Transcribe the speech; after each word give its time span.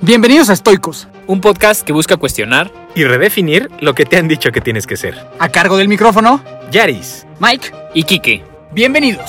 Bienvenidos 0.00 0.48
a 0.48 0.52
Estoicos, 0.52 1.08
un 1.26 1.40
podcast 1.40 1.82
que 1.82 1.92
busca 1.92 2.16
cuestionar 2.16 2.72
y 2.94 3.02
redefinir 3.02 3.68
lo 3.80 3.94
que 3.94 4.04
te 4.04 4.16
han 4.16 4.28
dicho 4.28 4.52
que 4.52 4.60
tienes 4.60 4.86
que 4.86 4.96
ser. 4.96 5.16
A 5.40 5.48
cargo 5.48 5.76
del 5.76 5.88
micrófono, 5.88 6.40
Yaris, 6.70 7.26
Mike 7.40 7.72
y 7.94 8.04
Kike. 8.04 8.44
Bienvenidos. 8.72 9.28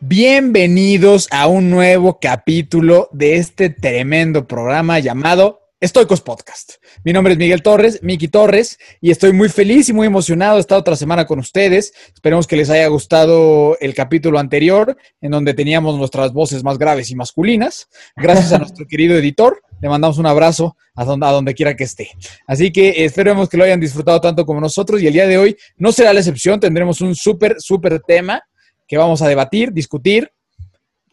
Bienvenidos 0.00 1.28
a 1.30 1.46
un 1.46 1.70
nuevo 1.70 2.18
capítulo 2.20 3.08
de 3.12 3.36
este 3.36 3.70
tremendo 3.70 4.46
programa 4.46 4.98
llamado 4.98 5.67
Estoicos 5.80 6.22
Podcast. 6.22 6.72
Mi 7.04 7.12
nombre 7.12 7.34
es 7.34 7.38
Miguel 7.38 7.62
Torres, 7.62 8.00
Miki 8.02 8.26
Torres, 8.26 8.80
y 9.00 9.12
estoy 9.12 9.32
muy 9.32 9.48
feliz 9.48 9.88
y 9.88 9.92
muy 9.92 10.08
emocionado 10.08 10.56
de 10.56 10.60
estar 10.62 10.76
otra 10.76 10.96
semana 10.96 11.24
con 11.24 11.38
ustedes. 11.38 11.92
Esperemos 12.12 12.48
que 12.48 12.56
les 12.56 12.68
haya 12.68 12.88
gustado 12.88 13.78
el 13.78 13.94
capítulo 13.94 14.40
anterior, 14.40 14.96
en 15.20 15.30
donde 15.30 15.54
teníamos 15.54 15.96
nuestras 15.96 16.32
voces 16.32 16.64
más 16.64 16.78
graves 16.78 17.12
y 17.12 17.14
masculinas. 17.14 17.88
Gracias 18.16 18.52
a 18.52 18.58
nuestro 18.58 18.88
querido 18.88 19.16
editor, 19.16 19.62
le 19.80 19.88
mandamos 19.88 20.18
un 20.18 20.26
abrazo 20.26 20.76
a 20.96 21.04
donde, 21.04 21.26
a 21.26 21.30
donde 21.30 21.54
quiera 21.54 21.76
que 21.76 21.84
esté. 21.84 22.10
Así 22.48 22.72
que 22.72 23.04
esperemos 23.04 23.48
que 23.48 23.56
lo 23.56 23.62
hayan 23.62 23.78
disfrutado 23.78 24.20
tanto 24.20 24.44
como 24.44 24.60
nosotros, 24.60 25.00
y 25.00 25.06
el 25.06 25.12
día 25.12 25.28
de 25.28 25.38
hoy 25.38 25.56
no 25.76 25.92
será 25.92 26.12
la 26.12 26.18
excepción, 26.18 26.58
tendremos 26.58 27.00
un 27.02 27.14
súper, 27.14 27.54
súper 27.60 28.00
tema 28.00 28.42
que 28.88 28.98
vamos 28.98 29.22
a 29.22 29.28
debatir, 29.28 29.72
discutir 29.72 30.32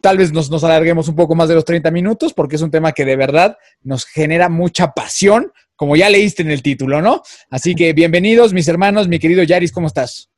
Tal 0.00 0.18
vez 0.18 0.32
nos, 0.32 0.62
alarguemos 0.62 1.08
un 1.08 1.16
poco 1.16 1.34
más 1.34 1.48
de 1.48 1.54
los 1.54 1.64
30 1.64 1.90
minutos 1.90 2.32
porque 2.32 2.56
es 2.56 2.62
un 2.62 2.70
tema 2.70 2.92
que 2.92 3.04
de 3.04 3.16
verdad 3.16 3.56
nos 3.82 4.04
genera 4.04 4.48
mucha 4.48 4.92
pasión, 4.92 5.52
como 5.74 5.96
ya 5.96 6.10
leíste 6.10 6.42
en 6.42 6.50
el 6.50 6.62
título, 6.62 7.02
¿no? 7.02 7.22
Así 7.50 7.74
que 7.74 7.92
bienvenidos, 7.92 8.52
mis 8.52 8.68
hermanos, 8.68 9.08
mi 9.08 9.18
querido 9.18 9.42
Yaris, 9.42 9.72
¿cómo 9.72 9.86
estás? 9.86 10.30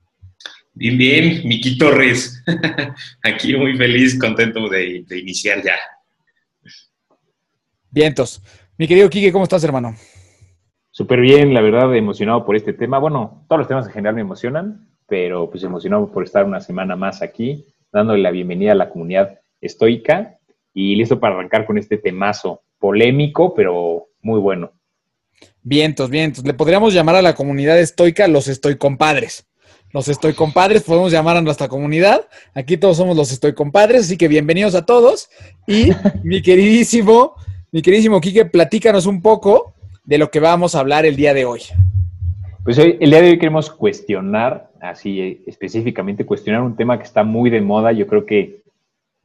Bien, 0.74 0.96
bien, 0.96 1.48
Miki 1.48 1.76
Torres. 1.76 2.44
Aquí 3.24 3.56
muy 3.56 3.76
feliz, 3.76 4.18
contento 4.18 4.68
de, 4.68 5.04
iniciar 5.10 5.62
ya. 5.62 5.74
Vientos. 7.90 8.42
Mi 8.76 8.86
querido 8.86 9.10
Kike, 9.10 9.32
¿cómo 9.32 9.44
estás, 9.44 9.64
hermano? 9.64 9.96
Súper 10.90 11.20
bien, 11.20 11.52
la 11.52 11.60
verdad, 11.62 11.94
emocionado 11.96 12.44
por 12.44 12.54
este 12.54 12.72
tema. 12.72 12.98
Bueno, 12.98 13.44
todos 13.48 13.58
los 13.58 13.68
temas 13.68 13.86
en 13.86 13.92
general 13.92 14.14
me 14.14 14.20
emocionan, 14.20 14.88
pero 15.08 15.50
pues 15.50 15.64
emocionado 15.64 16.12
por 16.12 16.22
estar 16.22 16.44
una 16.44 16.60
semana 16.60 16.94
más 16.94 17.22
aquí, 17.22 17.66
dándole 17.92 18.22
la 18.22 18.30
bienvenida 18.30 18.72
a 18.72 18.76
la 18.76 18.88
comunidad 18.88 19.40
estoica 19.60 20.38
y 20.74 20.96
listo 20.96 21.18
para 21.18 21.34
arrancar 21.34 21.66
con 21.66 21.78
este 21.78 21.98
temazo 21.98 22.62
polémico, 22.78 23.54
pero 23.54 24.08
muy 24.22 24.40
bueno. 24.40 24.72
Vientos, 25.62 26.10
vientos. 26.10 26.44
Le 26.44 26.54
podríamos 26.54 26.94
llamar 26.94 27.16
a 27.16 27.22
la 27.22 27.34
comunidad 27.34 27.78
estoica 27.78 28.28
los 28.28 28.48
estoy 28.48 28.76
compadres. 28.76 29.46
Los 29.92 30.08
estoy 30.08 30.34
compadres, 30.34 30.82
podemos 30.82 31.10
llamar 31.10 31.38
a 31.38 31.42
nuestra 31.42 31.68
comunidad. 31.68 32.28
Aquí 32.54 32.76
todos 32.76 32.98
somos 32.98 33.16
los 33.16 33.32
estoy 33.32 33.54
compadres, 33.54 34.02
así 34.02 34.18
que 34.18 34.28
bienvenidos 34.28 34.74
a 34.74 34.84
todos. 34.84 35.30
Y 35.66 35.90
mi 36.22 36.42
queridísimo, 36.42 37.34
mi 37.72 37.80
queridísimo 37.80 38.20
Quique, 38.20 38.44
platícanos 38.44 39.06
un 39.06 39.22
poco 39.22 39.74
de 40.04 40.18
lo 40.18 40.30
que 40.30 40.40
vamos 40.40 40.74
a 40.74 40.80
hablar 40.80 41.06
el 41.06 41.16
día 41.16 41.32
de 41.32 41.46
hoy. 41.46 41.62
Pues 42.64 42.78
hoy, 42.78 42.98
el 43.00 43.10
día 43.10 43.22
de 43.22 43.30
hoy 43.30 43.38
queremos 43.38 43.70
cuestionar, 43.70 44.70
así 44.80 45.42
específicamente 45.46 46.26
cuestionar 46.26 46.62
un 46.62 46.76
tema 46.76 46.98
que 46.98 47.04
está 47.04 47.24
muy 47.24 47.48
de 47.48 47.62
moda. 47.62 47.92
Yo 47.92 48.06
creo 48.06 48.26
que 48.26 48.62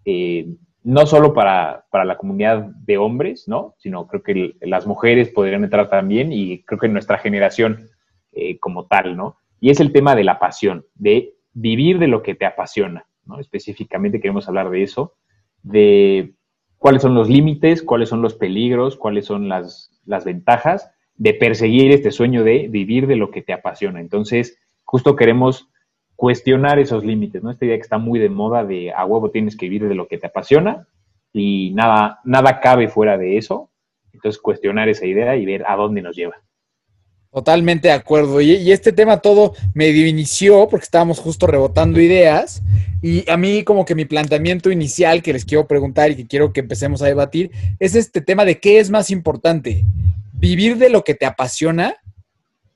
eh, 0.06 0.48
no 0.84 1.06
solo 1.06 1.34
para, 1.34 1.86
la 1.92 2.18
comunidad 2.18 2.64
de 2.64 2.98
hombres, 2.98 3.48
¿no? 3.48 3.76
Sino 3.78 4.08
creo 4.08 4.22
que 4.22 4.56
las 4.62 4.86
mujeres 4.86 5.30
podrían 5.30 5.64
entrar 5.64 5.90
también 5.90 6.34
y 6.34 6.64
creo 6.64 6.80
que 6.80 6.90
nuestra 6.90 7.18
generación 7.18 7.90
eh, 8.34 8.60
como 8.60 8.86
tal, 8.88 9.16
¿no? 9.16 9.38
Y 9.62 9.70
es 9.70 9.80
el 9.80 9.94
tema 9.94 10.16
de 10.16 10.26
la 10.26 10.40
pasión, 10.40 10.86
de 10.96 11.36
vivir 11.54 12.00
de 12.00 12.08
lo 12.08 12.22
que 12.22 12.36
te 12.36 12.46
apasiona, 12.46 13.06
¿no? 13.26 13.40
Específicamente 13.40 14.20
queremos 14.20 14.48
hablar 14.50 14.70
de 14.70 14.84
eso, 14.84 15.14
de 15.62 16.34
cuáles 16.78 17.02
son 17.02 17.16
los 17.16 17.30
límites, 17.30 17.82
cuáles 17.82 18.10
son 18.10 18.22
los 18.22 18.34
peligros, 18.34 18.98
cuáles 18.98 19.26
son 19.26 19.48
las, 19.48 20.02
las 20.06 20.26
ventajas 20.26 20.92
de 21.16 21.34
perseguir 21.34 21.92
este 21.92 22.12
sueño 22.12 22.44
de 22.44 22.68
vivir 22.68 23.08
de 23.08 23.16
lo 23.16 23.32
que 23.32 23.42
te 23.42 23.54
apasiona. 23.54 24.02
Entonces, 24.02 24.58
justo 24.84 25.16
queremos 25.16 25.70
cuestionar 26.16 26.80
esos 26.80 27.04
límites, 27.04 27.44
¿no? 27.44 27.52
Esta 27.52 27.66
idea 27.66 27.78
que 27.78 27.82
está 27.82 27.98
muy 27.98 28.20
de 28.20 28.30
moda 28.30 28.64
de 28.64 28.92
a 28.92 29.06
huevo 29.06 29.32
tienes 29.32 29.56
que 29.58 29.68
vivir 29.68 29.88
de 29.88 29.96
lo 29.96 30.08
que 30.08 30.18
te 30.18 30.28
apasiona 30.28 30.88
y 31.34 31.72
nada, 31.74 32.20
nada 32.24 32.60
cabe 32.60 32.88
fuera 32.88 33.18
de 33.18 33.38
eso. 33.38 33.70
Entonces, 34.14 34.40
cuestionar 34.40 34.90
esa 34.90 35.06
idea 35.06 35.36
y 35.36 35.46
ver 35.46 35.64
a 35.68 35.76
dónde 35.76 36.02
nos 36.02 36.16
lleva. 36.16 36.36
Totalmente 37.32 37.88
de 37.88 37.96
acuerdo. 37.96 38.42
Y, 38.42 38.72
este 38.72 38.94
tema 38.94 39.18
todo 39.18 39.56
medio 39.74 40.06
inició 40.06 40.68
porque 40.70 40.84
estábamos 40.84 41.20
justo 41.20 41.48
rebotando 41.48 42.00
ideas. 42.00 42.62
Y 43.02 43.30
a 43.30 43.38
mí 43.38 43.64
como 43.64 43.86
que 43.86 43.96
mi 43.96 44.06
planteamiento 44.06 44.70
inicial 44.70 45.24
que 45.24 45.34
les 45.34 45.44
quiero 45.44 45.68
preguntar 45.68 46.12
y 46.12 46.16
que 46.16 46.28
quiero 46.28 46.54
que 46.54 46.60
empecemos 46.60 47.02
a 47.02 47.08
debatir 47.08 47.52
es 47.80 47.96
este 47.96 48.22
tema 48.22 48.46
de 48.46 48.60
qué 48.60 48.80
es 48.80 48.92
más 48.92 49.10
importante, 49.10 49.84
vivir 50.34 50.78
de 50.78 50.90
lo 50.90 51.04
que 51.04 51.16
te 51.16 51.26
apasiona 51.26 51.96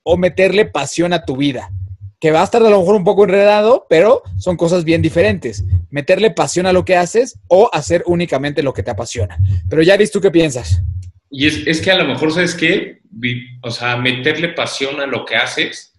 o 0.01 0.17
meterle 0.17 0.65
pasión 0.65 1.13
a 1.13 1.23
tu 1.23 1.37
vida 1.37 1.71
que 2.19 2.31
va 2.31 2.41
a 2.41 2.45
estar 2.45 2.63
a 2.63 2.69
lo 2.69 2.79
mejor 2.79 2.95
un 2.95 3.03
poco 3.03 3.25
enredado, 3.25 3.85
pero 3.89 4.23
son 4.37 4.57
cosas 4.57 4.83
bien 4.83 5.01
diferentes. 5.01 5.63
Meterle 5.91 6.31
pasión 6.31 6.65
a 6.65 6.73
lo 6.73 6.83
que 6.83 6.95
haces 6.95 7.39
o 7.47 7.69
hacer 7.71 8.03
únicamente 8.07 8.63
lo 8.63 8.73
que 8.73 8.83
te 8.83 8.91
apasiona. 8.91 9.37
Pero 9.69 9.83
ya 9.83 9.97
¿tú 10.11 10.19
qué 10.19 10.31
piensas? 10.31 10.81
Y 11.29 11.45
es, 11.45 11.81
que 11.81 11.91
a 11.91 11.97
lo 11.97 12.05
mejor, 12.05 12.31
¿sabes 12.31 12.55
qué? 12.55 13.01
O 13.61 13.69
sea, 13.69 13.97
meterle 13.97 14.49
pasión 14.49 14.99
a 14.99 15.05
lo 15.05 15.25
que 15.25 15.35
haces, 15.35 15.93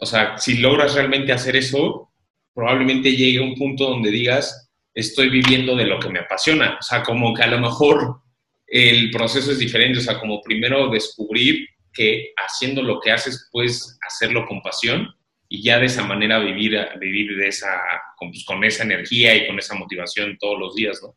o 0.00 0.06
sea, 0.06 0.38
si 0.38 0.56
logras 0.56 0.94
realmente 0.94 1.32
hacer 1.32 1.54
eso, 1.54 2.10
probablemente 2.54 3.14
llegue 3.14 3.38
a 3.38 3.42
un 3.42 3.54
punto 3.54 3.90
donde 3.90 4.10
digas, 4.10 4.70
estoy 4.94 5.28
viviendo 5.28 5.76
de 5.76 5.84
lo 5.84 6.00
que 6.00 6.08
me 6.08 6.20
apasiona. 6.20 6.78
O 6.80 6.82
sea, 6.82 7.02
como 7.02 7.34
que 7.34 7.42
a 7.42 7.48
lo 7.48 7.60
mejor 7.60 8.22
el 8.66 9.10
proceso 9.10 9.52
es 9.52 9.58
diferente, 9.58 9.98
o 9.98 10.02
sea, 10.02 10.18
como 10.18 10.40
primero 10.40 10.88
descubrir 10.88 11.68
que 11.92 12.32
haciendo 12.36 12.82
lo 12.82 13.00
que 13.00 13.12
haces 13.12 13.48
puedes 13.52 13.98
hacerlo 14.06 14.46
con 14.46 14.62
pasión 14.62 15.08
y 15.52 15.64
ya 15.64 15.80
de 15.80 15.86
esa 15.86 16.04
manera 16.04 16.38
vivir, 16.38 16.78
vivir 17.00 17.36
de 17.36 17.48
esa, 17.48 17.82
con, 18.16 18.30
pues, 18.30 18.44
con, 18.44 18.62
esa 18.62 18.84
energía 18.84 19.34
y 19.34 19.48
con 19.48 19.58
esa 19.58 19.74
motivación 19.74 20.38
todos 20.38 20.56
los 20.58 20.76
días, 20.76 21.00
¿no? 21.02 21.16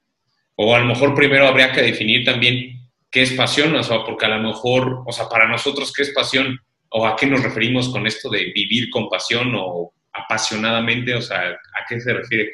O 0.55 0.75
a 0.75 0.79
lo 0.79 0.85
mejor 0.85 1.13
primero 1.13 1.47
habría 1.47 1.71
que 1.71 1.83
definir 1.83 2.25
también 2.25 2.89
qué 3.11 3.21
es 3.21 3.33
pasión, 3.33 3.75
o 3.75 3.83
sea, 3.83 4.03
porque 4.03 4.25
a 4.25 4.29
lo 4.29 4.41
mejor, 4.41 5.03
o 5.05 5.11
sea, 5.11 5.29
para 5.29 5.47
nosotros, 5.47 5.93
¿qué 5.95 6.01
es 6.01 6.09
pasión? 6.09 6.59
¿O 6.89 7.05
a 7.05 7.15
qué 7.15 7.27
nos 7.27 7.43
referimos 7.43 7.89
con 7.89 8.07
esto 8.07 8.27
de 8.31 8.51
vivir 8.55 8.89
con 8.89 9.07
pasión 9.07 9.53
o 9.55 9.93
apasionadamente? 10.11 11.13
O 11.13 11.21
sea, 11.21 11.49
¿a 11.49 11.85
qué 11.87 12.01
se 12.01 12.11
refiere 12.11 12.53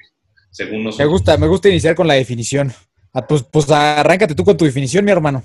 según 0.52 0.84
nosotros? 0.84 1.08
Me 1.08 1.12
gusta, 1.12 1.38
me 1.38 1.48
gusta 1.48 1.70
iniciar 1.70 1.96
con 1.96 2.08
la 2.08 2.16
definición. 2.16 2.74
Ah, 3.14 3.26
pues, 3.26 3.44
pues 3.44 3.72
arráncate 3.72 4.36
tú 4.36 4.44
con 4.44 4.58
tu 4.58 4.66
definición, 4.66 5.06
mi 5.06 5.12
hermano. 5.12 5.44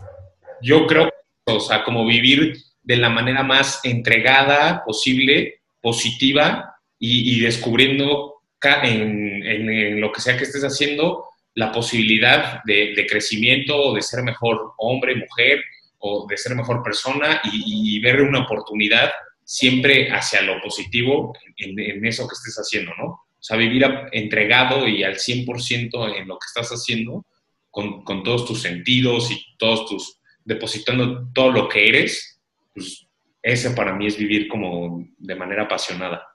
Yo 0.61 0.84
creo, 0.89 1.09
o 1.47 1.61
sea, 1.61 1.84
como 1.84 2.05
vivir 2.05 2.56
de 2.83 2.97
la 2.97 3.09
manera 3.09 3.44
más 3.44 3.81
entregada 3.84 4.83
posible 4.84 5.61
positiva 5.84 6.77
y, 6.99 7.41
descubriendo 7.41 8.37
en, 8.62 10.00
lo 10.00 10.11
que 10.11 10.22
sea 10.22 10.39
que 10.39 10.45
estés 10.45 10.65
haciendo 10.65 11.27
la 11.55 11.71
posibilidad 11.71 12.62
de, 12.65 13.06
crecimiento 13.06 13.77
o 13.77 13.94
de 13.94 14.00
ser 14.00 14.23
mejor 14.23 14.73
hombre, 14.78 15.15
mujer 15.15 15.62
o 15.99 16.27
de 16.27 16.39
ser 16.39 16.56
mejor 16.56 16.83
persona 16.83 17.43
y, 17.53 18.00
ver 18.00 18.23
una 18.23 18.44
oportunidad 18.44 19.11
siempre 19.44 20.11
hacia 20.11 20.41
lo 20.41 20.59
positivo 20.62 21.34
en, 21.59 22.06
eso 22.06 22.27
que 22.27 22.33
estés 22.33 22.56
haciendo, 22.56 22.93
¿no? 22.97 23.05
O 23.06 23.47
sea, 23.47 23.59
vivir 23.59 23.84
entregado 24.12 24.89
y 24.89 25.05
al 25.05 25.17
100% 25.17 26.17
en 26.17 26.27
lo 26.27 26.39
que 26.39 26.47
estás 26.47 26.71
haciendo, 26.71 27.27
con, 27.71 28.03
con, 28.05 28.23
todos 28.23 28.47
tus 28.47 28.62
sentidos 28.62 29.31
y 29.31 29.44
todos 29.59 29.87
tus, 29.87 30.19
depositando 30.47 31.28
todo 31.34 31.50
lo 31.50 31.69
que 31.69 31.89
eres, 31.89 32.41
pues 32.73 33.04
ese 33.44 33.71
para 33.72 33.94
mí 33.94 34.06
es 34.06 34.16
vivir 34.16 34.49
como 34.49 35.05
de 35.19 35.34
manera 35.34 35.65
apasionada. 35.65 36.27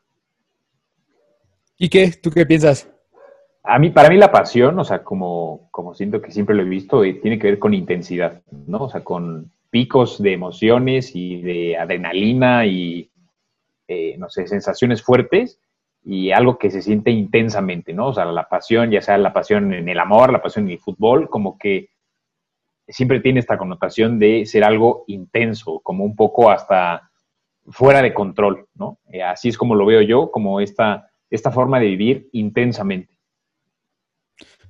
¿Y 1.75 1.89
qué? 1.89 2.11
¿Tú 2.11 2.29
qué 2.29 2.45
piensas? 2.45 2.87
A 3.63 3.79
mí, 3.79 3.89
para 3.89 4.09
mí 4.09 4.17
la 4.17 4.31
pasión, 4.31 4.77
o 4.77 4.83
sea, 4.83 5.03
como, 5.03 5.69
como 5.71 5.95
siento 5.95 6.21
que 6.21 6.31
siempre 6.31 6.55
lo 6.55 6.61
he 6.61 6.69
visto, 6.69 7.03
eh, 7.03 7.15
tiene 7.15 7.39
que 7.39 7.47
ver 7.47 7.59
con 7.59 7.73
intensidad, 7.73 8.41
¿no? 8.67 8.83
O 8.83 8.89
sea, 8.89 9.03
con 9.03 9.51
picos 9.71 10.21
de 10.21 10.33
emociones 10.33 11.15
y 11.15 11.41
de 11.41 11.77
adrenalina 11.77 12.67
y, 12.67 13.11
eh, 13.87 14.15
no 14.19 14.29
sé, 14.29 14.47
sensaciones 14.47 15.01
fuertes 15.01 15.59
y 16.05 16.31
algo 16.31 16.59
que 16.59 16.69
se 16.69 16.83
siente 16.83 17.09
intensamente, 17.09 17.91
¿no? 17.91 18.07
O 18.07 18.13
sea, 18.13 18.25
la 18.25 18.47
pasión, 18.47 18.91
ya 18.91 19.01
sea 19.01 19.17
la 19.17 19.33
pasión 19.33 19.73
en 19.73 19.89
el 19.89 19.99
amor, 19.99 20.31
la 20.31 20.43
pasión 20.43 20.65
en 20.65 20.73
el 20.73 20.79
fútbol, 20.79 21.27
como 21.27 21.57
que 21.57 21.89
siempre 22.89 23.19
tiene 23.19 23.39
esta 23.39 23.57
connotación 23.57 24.19
de 24.19 24.45
ser 24.45 24.63
algo 24.63 25.03
intenso, 25.07 25.79
como 25.83 26.03
un 26.03 26.15
poco 26.15 26.49
hasta 26.49 27.09
fuera 27.67 28.01
de 28.01 28.13
control, 28.13 28.67
¿no? 28.75 28.99
Eh, 29.11 29.21
así 29.21 29.49
es 29.49 29.57
como 29.57 29.75
lo 29.75 29.85
veo 29.85 30.01
yo, 30.01 30.31
como 30.31 30.59
esta, 30.59 31.09
esta 31.29 31.51
forma 31.51 31.79
de 31.79 31.85
vivir 31.85 32.29
intensamente. 32.33 33.17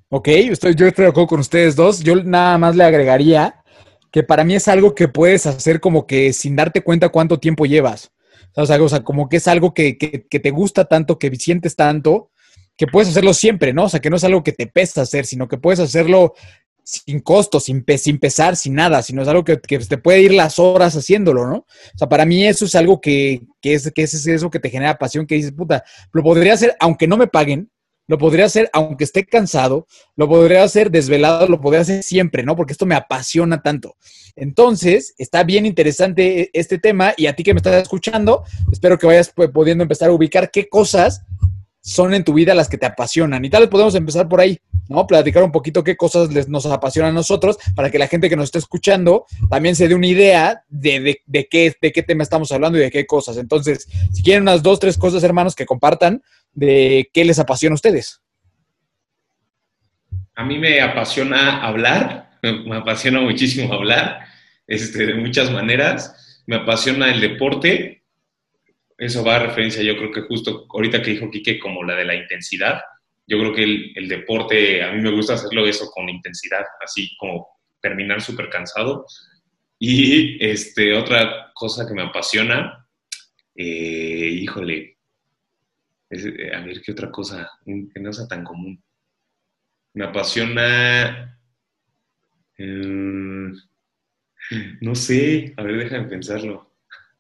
Ok, 0.10 0.28
estoy, 0.28 0.76
yo 0.76 0.88
estoy 0.88 1.04
de 1.04 1.12
acuerdo 1.12 1.28
con 1.28 1.40
ustedes 1.40 1.76
dos. 1.76 2.02
Yo 2.02 2.16
nada 2.16 2.58
más 2.58 2.76
le 2.76 2.84
agregaría 2.84 3.64
que 4.12 4.24
para 4.24 4.44
mí 4.44 4.56
es 4.56 4.68
algo 4.68 4.96
que 4.96 5.08
puedes 5.08 5.46
hacer 5.46 5.80
como 5.80 6.08
que 6.08 6.34
sin 6.34 6.56
darte 6.56 6.82
cuenta 6.82 7.10
cuánto 7.10 7.40
tiempo 7.40 7.66
llevas. 7.66 8.12
O 8.56 8.66
sea, 8.66 8.82
o 8.82 8.90
sea 8.90 9.04
como 9.04 9.30
que 9.30 9.38
es 9.38 9.48
algo 9.48 9.74
que, 9.74 9.98
que 9.98 10.40
te 10.40 10.50
gusta 10.50 10.86
tanto, 10.86 11.20
que 11.20 11.34
sientes 11.36 11.76
tanto, 11.76 12.32
que 12.76 12.88
puedes 12.88 13.10
hacerlo 13.10 13.34
siempre, 13.34 13.72
¿no? 13.72 13.84
O 13.84 13.90
sea, 13.90 14.00
que 14.00 14.10
no 14.10 14.16
es 14.16 14.24
algo 14.24 14.42
que 14.42 14.52
te 14.52 14.66
pesa 14.66 15.02
hacer, 15.02 15.26
sino 15.26 15.48
que 15.48 15.58
puedes 15.58 15.80
hacerlo 15.80 16.34
sin 16.84 17.20
costo, 17.20 17.60
sin, 17.60 17.86
sin 17.98 18.20
pesar, 18.20 18.56
sin 18.56 18.74
nada, 18.76 19.02
sino 19.02 19.22
es 19.22 19.28
algo 19.28 19.44
que, 19.44 19.60
que 19.60 19.80
te 19.80 19.98
puede 19.98 20.22
ir 20.22 20.34
las 20.34 20.60
horas 20.60 20.96
haciéndolo, 20.96 21.48
¿no? 21.48 21.56
O 21.58 21.98
sea, 21.98 22.10
para 22.10 22.26
mí 22.26 22.46
eso 22.46 22.66
es 22.66 22.76
algo 22.76 23.00
que, 23.00 23.42
es, 23.62 23.92
que 23.92 24.04
es 24.04 24.14
eso 24.28 24.50
que 24.50 24.60
te 24.60 24.70
genera 24.70 24.98
pasión, 24.98 25.26
que 25.26 25.36
dices, 25.36 25.52
puta, 25.52 25.84
lo 26.12 26.24
podría 26.24 26.54
hacer 26.54 26.76
aunque 26.80 27.08
no 27.08 27.18
me 27.18 27.28
paguen, 27.28 27.70
lo 28.08 28.18
podría 28.18 28.46
hacer 28.46 28.70
aunque 28.74 29.04
esté 29.04 29.24
cansado, 29.24 29.86
lo 30.16 30.28
podría 30.28 30.64
hacer 30.64 30.90
desvelado, 30.90 31.48
lo 31.48 31.62
podría 31.62 31.82
hacer 31.82 32.02
siempre, 32.02 32.42
¿no? 32.42 32.56
Porque 32.56 32.74
esto 32.74 32.88
me 32.88 32.96
apasiona 32.96 33.62
tanto. 33.62 33.96
Entonces, 34.36 35.14
está 35.20 35.44
bien 35.44 35.68
interesante 35.68 36.42
e- 36.42 36.50
este 36.54 36.80
tema 36.80 37.14
y 37.18 37.28
a 37.28 37.36
ti 37.36 37.44
que 37.44 37.54
me 37.54 37.60
estás 37.60 37.84
escuchando, 37.84 38.44
espero 38.72 38.98
que 38.98 39.06
vayas 39.06 39.32
pudiendo 39.54 39.84
empezar 39.84 40.10
a 40.10 40.14
ubicar 40.14 40.50
qué 40.50 40.68
cosas 40.68 41.22
son 41.82 42.14
en 42.14 42.24
tu 42.24 42.34
vida 42.34 42.54
las 42.54 42.68
que 42.70 42.78
te 42.78 42.86
apasionan. 42.86 43.44
Y 43.46 43.50
tal 43.50 43.62
vez 43.62 43.70
podemos 43.70 43.96
empezar 43.96 44.28
por 44.28 44.42
ahí, 44.42 44.60
¿no? 44.90 45.08
Platicar 45.08 45.44
un 45.44 45.52
poquito 45.52 45.84
qué 45.84 45.96
cosas 45.96 46.32
les, 46.34 46.50
nos 46.50 46.66
apasionan 46.66 47.12
a 47.12 47.16
nosotros 47.16 47.58
para 47.76 47.90
que 47.90 47.98
la 48.00 48.08
gente 48.08 48.30
que 48.30 48.36
nos 48.36 48.46
esté 48.46 48.60
escuchando 48.60 49.26
también 49.50 49.76
se 49.76 49.88
dé 49.88 49.96
una 49.96 50.08
idea 50.08 50.64
de, 50.68 51.22
de- 51.26 51.48
qué, 51.48 51.74
de 51.82 51.92
qué 51.92 52.04
tema 52.04 52.24
estamos 52.24 52.52
hablando 52.52 52.78
y 52.78 52.82
de 52.82 52.92
qué 52.92 53.06
cosas. 53.06 53.38
Entonces, 53.38 53.88
si 54.14 54.24
quieren 54.24 54.44
unas 54.44 54.62
dos, 54.62 54.80
tres 54.80 54.98
cosas, 54.98 55.24
hermanos, 55.24 55.56
que 55.56 55.66
compartan 55.66 56.22
de 56.54 57.10
qué 57.14 57.24
les 57.24 57.40
apasiona 57.40 57.74
a 57.74 57.76
ustedes. 57.76 58.22
A 60.36 60.44
mí 60.46 60.58
me 60.58 60.82
apasiona 60.82 61.66
hablar, 61.66 62.32
me, 62.42 62.52
me 62.66 62.76
apasiona 62.78 63.22
muchísimo 63.22 63.74
hablar, 63.74 64.20
este, 64.68 65.06
de 65.06 65.14
muchas 65.16 65.52
maneras. 65.52 66.42
Me 66.46 66.58
apasiona 66.58 67.12
el 67.12 67.22
deporte. 67.22 67.99
Eso 69.00 69.24
va 69.24 69.38
a 69.38 69.48
referencia, 69.48 69.82
yo 69.82 69.98
creo 69.98 70.12
que 70.12 70.22
justo 70.22 70.68
ahorita 70.70 71.02
que 71.02 71.12
dijo 71.12 71.32
Quique, 71.32 71.60
como 71.60 71.84
la 71.84 71.96
de 71.96 72.06
la 72.06 72.16
intensidad. 72.16 72.82
Yo 73.26 73.40
creo 73.40 73.54
que 73.54 73.64
el, 73.64 73.94
el 73.96 74.08
deporte, 74.08 74.84
a 74.84 74.92
mí 74.92 75.02
me 75.02 75.12
gusta 75.12 75.36
hacerlo 75.36 75.66
eso 75.66 75.90
con 75.92 76.10
intensidad, 76.10 76.66
así 76.84 77.16
como 77.18 77.48
terminar 77.82 78.22
súper 78.22 78.50
cansado. 78.50 79.06
Y 79.78 80.44
este, 80.46 80.94
otra 80.94 81.52
cosa 81.54 81.88
que 81.88 81.94
me 81.94 82.02
apasiona, 82.02 82.86
eh, 83.56 84.30
híjole, 84.34 84.98
es, 86.10 86.26
eh, 86.26 86.54
a 86.54 86.60
ver 86.62 86.82
qué 86.82 86.92
otra 86.92 87.10
cosa 87.10 87.50
que 87.66 88.00
no 88.00 88.12
sea 88.12 88.28
tan 88.28 88.44
común. 88.44 88.84
Me 89.94 90.06
apasiona. 90.06 91.40
eh, 92.58 93.52
no 94.82 94.96
sé, 94.96 95.54
a 95.56 95.64
ver, 95.64 95.78
déjame 95.78 96.08
pensarlo. 96.08 96.74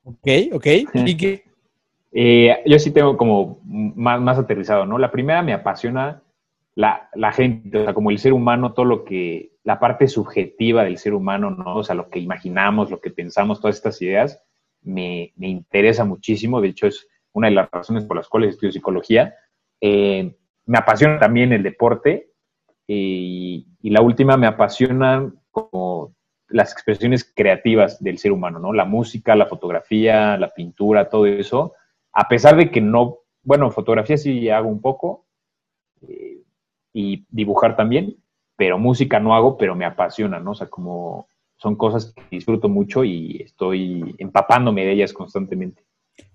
Ok, 0.03 0.27
ok. 0.51 0.67
¿Y 1.05 1.15
qué? 1.17 1.48
Eh, 2.11 2.61
yo 2.65 2.79
sí 2.79 2.91
tengo 2.91 3.17
como 3.17 3.59
más, 3.63 4.19
más 4.21 4.37
aterrizado, 4.37 4.85
¿no? 4.85 4.97
La 4.97 5.11
primera 5.11 5.41
me 5.41 5.53
apasiona 5.53 6.23
la, 6.75 7.09
la 7.13 7.31
gente, 7.31 7.77
o 7.77 7.83
sea, 7.83 7.93
como 7.93 8.11
el 8.11 8.19
ser 8.19 8.33
humano, 8.33 8.73
todo 8.73 8.85
lo 8.85 9.03
que, 9.03 9.51
la 9.63 9.79
parte 9.79 10.07
subjetiva 10.07 10.83
del 10.83 10.97
ser 10.97 11.13
humano, 11.13 11.51
¿no? 11.51 11.77
O 11.77 11.83
sea, 11.83 11.95
lo 11.95 12.09
que 12.09 12.19
imaginamos, 12.19 12.89
lo 12.89 12.99
que 12.99 13.11
pensamos, 13.11 13.61
todas 13.61 13.75
estas 13.75 14.01
ideas, 14.01 14.41
me, 14.81 15.33
me 15.35 15.47
interesa 15.47 16.05
muchísimo. 16.05 16.61
De 16.61 16.69
hecho, 16.69 16.87
es 16.87 17.07
una 17.33 17.49
de 17.49 17.55
las 17.55 17.69
razones 17.69 18.05
por 18.05 18.17
las 18.17 18.27
cuales 18.27 18.51
estudio 18.51 18.71
psicología. 18.71 19.35
Eh, 19.81 20.35
me 20.65 20.77
apasiona 20.77 21.19
también 21.19 21.53
el 21.53 21.63
deporte 21.63 22.31
y, 22.87 23.67
y 23.81 23.89
la 23.91 24.01
última 24.01 24.37
me 24.37 24.47
apasiona 24.47 25.31
como 25.51 26.15
las 26.47 26.71
expresiones 26.71 27.31
creativas 27.35 28.01
del 28.03 28.17
ser 28.17 28.31
humano, 28.31 28.59
¿no? 28.59 28.73
La 28.73 28.85
música, 28.85 29.35
la 29.35 29.45
fotografía, 29.45 30.37
la 30.37 30.49
pintura, 30.49 31.09
todo 31.09 31.27
eso. 31.27 31.73
A 32.19 32.27
pesar 32.27 32.57
de 32.57 32.69
que 32.69 32.81
no, 32.81 33.19
bueno, 33.43 33.71
fotografía 33.71 34.17
sí 34.17 34.49
hago 34.49 34.67
un 34.67 34.81
poco 34.81 35.25
eh, 36.05 36.41
y 36.91 37.25
dibujar 37.29 37.77
también, 37.77 38.17
pero 38.57 38.77
música 38.77 39.21
no 39.21 39.33
hago, 39.33 39.57
pero 39.57 39.73
me 39.73 39.85
apasiona, 39.85 40.37
¿no? 40.37 40.51
O 40.51 40.53
sea, 40.53 40.67
como 40.67 41.29
son 41.55 41.77
cosas 41.77 42.11
que 42.13 42.21
disfruto 42.29 42.67
mucho 42.67 43.05
y 43.05 43.37
estoy 43.41 44.15
empapándome 44.17 44.83
de 44.83 44.91
ellas 44.91 45.13
constantemente. 45.13 45.85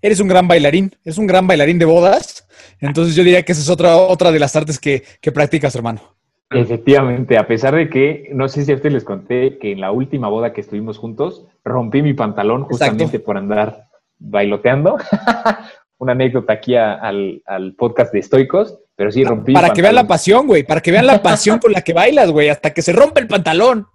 Eres 0.01 0.19
un 0.19 0.27
gran 0.27 0.47
bailarín, 0.47 0.91
eres 1.03 1.19
un 1.19 1.27
gran 1.27 1.45
bailarín 1.45 1.77
de 1.77 1.85
bodas. 1.85 2.47
Entonces 2.79 3.15
yo 3.15 3.23
diría 3.23 3.43
que 3.43 3.51
esa 3.51 3.61
es 3.61 3.69
otra, 3.69 3.95
otra 3.95 4.31
de 4.31 4.39
las 4.39 4.55
artes 4.55 4.79
que, 4.79 5.03
que 5.21 5.31
practicas, 5.31 5.75
hermano. 5.75 6.01
Efectivamente, 6.49 7.37
a 7.37 7.45
pesar 7.45 7.75
de 7.75 7.91
que, 7.91 8.31
no 8.33 8.47
sé 8.47 8.65
si 8.65 8.71
a 8.71 8.75
ustedes 8.75 8.93
les 8.93 9.03
conté 9.03 9.59
que 9.59 9.73
en 9.73 9.81
la 9.81 9.91
última 9.91 10.29
boda 10.29 10.51
que 10.51 10.61
estuvimos 10.61 10.97
juntos, 10.97 11.45
rompí 11.63 12.01
mi 12.01 12.15
pantalón 12.15 12.63
justamente 12.63 13.03
Exacto. 13.03 13.23
por 13.23 13.37
andar 13.37 13.85
bailoteando. 14.17 14.97
Una 15.97 16.11
anécdota 16.11 16.53
aquí 16.53 16.75
a- 16.75 16.95
al, 16.95 17.41
al 17.45 17.73
podcast 17.75 18.11
de 18.13 18.19
Estoicos, 18.19 18.77
pero 18.95 19.11
sí 19.11 19.23
rompí 19.23 19.53
Para 19.53 19.71
que 19.71 19.81
vean 19.81 19.95
la 19.95 20.07
pasión, 20.07 20.45
güey, 20.47 20.63
para 20.63 20.81
que 20.81 20.91
vean 20.91 21.07
la 21.07 21.21
pasión 21.21 21.59
con 21.59 21.71
la 21.71 21.81
que 21.81 21.93
bailas, 21.93 22.31
güey, 22.31 22.49
hasta 22.49 22.73
que 22.73 22.81
se 22.81 22.91
rompe 22.93 23.21
el 23.21 23.27
pantalón. 23.27 23.87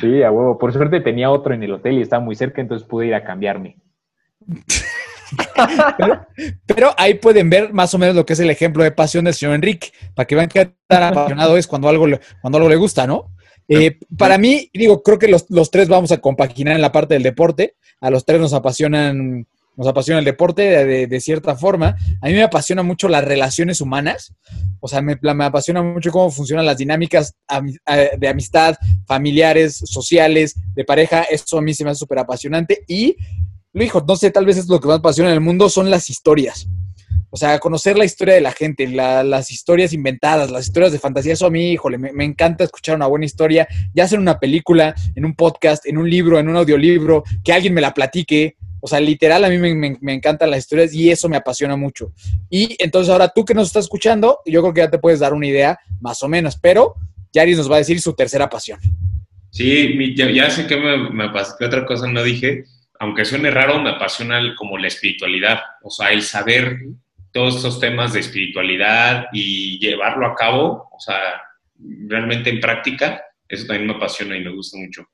Sí, 0.00 0.22
a 0.22 0.30
huevo. 0.32 0.58
Por 0.58 0.72
suerte 0.72 1.00
tenía 1.00 1.30
otro 1.30 1.54
en 1.54 1.62
el 1.62 1.72
hotel 1.72 1.98
y 1.98 2.02
estaba 2.02 2.22
muy 2.24 2.34
cerca, 2.34 2.60
entonces 2.60 2.88
pude 2.88 3.06
ir 3.06 3.14
a 3.14 3.22
cambiarme. 3.24 3.76
Pero, 5.98 6.26
pero 6.66 6.94
ahí 6.96 7.14
pueden 7.14 7.50
ver 7.50 7.72
más 7.72 7.92
o 7.94 7.98
menos 7.98 8.14
lo 8.14 8.24
que 8.24 8.34
es 8.34 8.40
el 8.40 8.48
ejemplo 8.48 8.84
de 8.84 8.92
pasión 8.92 9.24
del 9.24 9.34
señor 9.34 9.56
Enrique, 9.56 9.88
para 10.14 10.24
que 10.24 10.36
vean 10.36 10.48
qué 10.48 10.70
tan 10.86 11.02
apasionado 11.02 11.56
es 11.56 11.66
cuando 11.66 11.88
algo 11.88 12.06
le, 12.06 12.20
cuando 12.40 12.58
algo 12.58 12.68
le 12.70 12.76
gusta, 12.76 13.08
¿no? 13.08 13.32
Eh, 13.68 13.98
para 14.16 14.38
mí, 14.38 14.70
digo, 14.72 15.02
creo 15.02 15.18
que 15.18 15.26
los, 15.26 15.46
los 15.50 15.72
tres 15.72 15.88
vamos 15.88 16.12
a 16.12 16.18
compaginar 16.18 16.76
en 16.76 16.80
la 16.80 16.92
parte 16.92 17.14
del 17.14 17.24
deporte. 17.24 17.74
A 18.00 18.10
los 18.10 18.24
tres 18.24 18.40
nos 18.40 18.52
apasionan, 18.52 19.46
nos 19.76 19.86
apasiona 19.86 20.18
el 20.18 20.24
deporte 20.24 20.84
de, 21.06 21.20
cierta 21.20 21.56
forma. 21.56 21.96
A 22.20 22.26
mí 22.26 22.32
me 22.32 22.42
apasiona 22.42 22.82
mucho 22.82 23.08
las 23.08 23.24
relaciones 23.24 23.80
humanas. 23.80 24.34
O 24.80 24.88
sea, 24.88 25.02
me, 25.02 25.18
me 25.20 25.44
apasiona 25.44 25.82
mucho 25.82 26.10
cómo 26.10 26.30
funcionan 26.30 26.66
las 26.66 26.78
dinámicas 26.78 27.34
de 28.18 28.28
amistad, 28.28 28.76
familiares, 29.06 29.76
sociales, 29.84 30.54
de 30.74 30.84
pareja. 30.84 31.22
Eso 31.22 31.58
a 31.58 31.62
mí 31.62 31.74
se 31.74 31.84
me 31.84 31.90
hace 31.90 32.00
súper 32.00 32.18
apasionante. 32.18 32.84
Y 32.86 33.16
lo 33.72 33.82
dijo, 33.82 34.04
no 34.06 34.16
sé, 34.16 34.30
tal 34.30 34.46
vez 34.46 34.56
es 34.56 34.68
lo 34.68 34.80
que 34.80 34.88
más 34.88 34.98
apasiona 34.98 35.30
en 35.30 35.34
el 35.34 35.40
mundo, 35.40 35.68
son 35.68 35.90
las 35.90 36.08
historias. 36.08 36.66
O 37.36 37.38
sea, 37.38 37.58
conocer 37.58 37.98
la 37.98 38.06
historia 38.06 38.32
de 38.32 38.40
la 38.40 38.50
gente, 38.50 38.88
la- 38.88 39.22
las 39.22 39.50
historias 39.50 39.92
inventadas, 39.92 40.50
las 40.50 40.64
historias 40.68 40.90
de 40.90 40.98
fantasía, 40.98 41.34
eso 41.34 41.44
a 41.44 41.50
mí, 41.50 41.72
híjole, 41.72 41.98
me, 41.98 42.24
encanta 42.24 42.64
escuchar 42.64 42.96
una 42.96 43.08
buena 43.08 43.26
historia, 43.26 43.68
ya 43.92 44.08
sea 44.08 44.16
en 44.16 44.22
una 44.22 44.38
película, 44.38 44.94
en 45.14 45.26
un 45.26 45.34
podcast, 45.34 45.84
en 45.84 45.98
un 45.98 46.08
libro, 46.08 46.38
en 46.38 46.48
un 46.48 46.56
audiolibro, 46.56 47.24
que 47.44 47.52
alguien 47.52 47.74
me 47.74 47.82
la 47.82 47.92
platique. 47.92 48.56
O 48.80 48.88
sea, 48.88 49.00
literal, 49.00 49.44
a 49.44 49.50
mí 49.50 49.58
me, 49.58 49.74
me- 49.74 49.98
me 50.00 50.14
encantan 50.14 50.50
las 50.50 50.60
historias 50.60 50.94
y 50.94 51.10
eso 51.10 51.28
me 51.28 51.36
apasiona 51.36 51.76
mucho. 51.76 52.10
Y 52.48 52.74
entonces 52.82 53.12
ahora 53.12 53.28
tú 53.28 53.44
que 53.44 53.52
nos 53.52 53.66
estás 53.66 53.84
escuchando, 53.84 54.38
yo 54.46 54.62
creo 54.62 54.72
que 54.72 54.80
ya 54.80 54.90
te 54.90 54.98
puedes 54.98 55.20
dar 55.20 55.34
una 55.34 55.46
idea 55.46 55.78
más 56.00 56.22
o 56.22 56.28
menos, 56.28 56.56
pero 56.56 56.94
Yaris 57.34 57.58
nos 57.58 57.70
va 57.70 57.74
a 57.74 57.80
decir 57.80 58.00
su 58.00 58.14
tercera 58.14 58.48
pasión. 58.48 58.80
Sí, 59.50 60.14
ya, 60.16 60.48
sé 60.48 60.66
que 60.66 60.78
me, 60.78 61.10
me 61.10 61.30
que 61.58 61.64
otra 61.66 61.84
cosa 61.84 62.06
no 62.06 62.22
dije, 62.22 62.64
aunque 62.98 63.26
suene 63.26 63.50
raro, 63.50 63.78
me 63.82 63.90
apasiona 63.90 64.40
como 64.56 64.78
la 64.78 64.86
espiritualidad, 64.86 65.58
o 65.82 65.90
sea, 65.90 66.12
el 66.12 66.22
saber 66.22 66.78
todos 67.36 67.56
estos 67.56 67.78
temas 67.78 68.14
de 68.14 68.20
espiritualidad 68.20 69.26
y 69.30 69.78
llevarlo 69.78 70.26
a 70.26 70.34
cabo, 70.34 70.88
o 70.90 70.98
sea, 70.98 71.20
realmente 72.08 72.48
en 72.48 72.60
práctica, 72.60 73.22
eso 73.46 73.66
también 73.66 73.88
me 73.88 73.92
apasiona 73.92 74.38
y 74.38 74.40
me 74.42 74.54
gusta 74.54 74.78
mucho. 74.78 75.06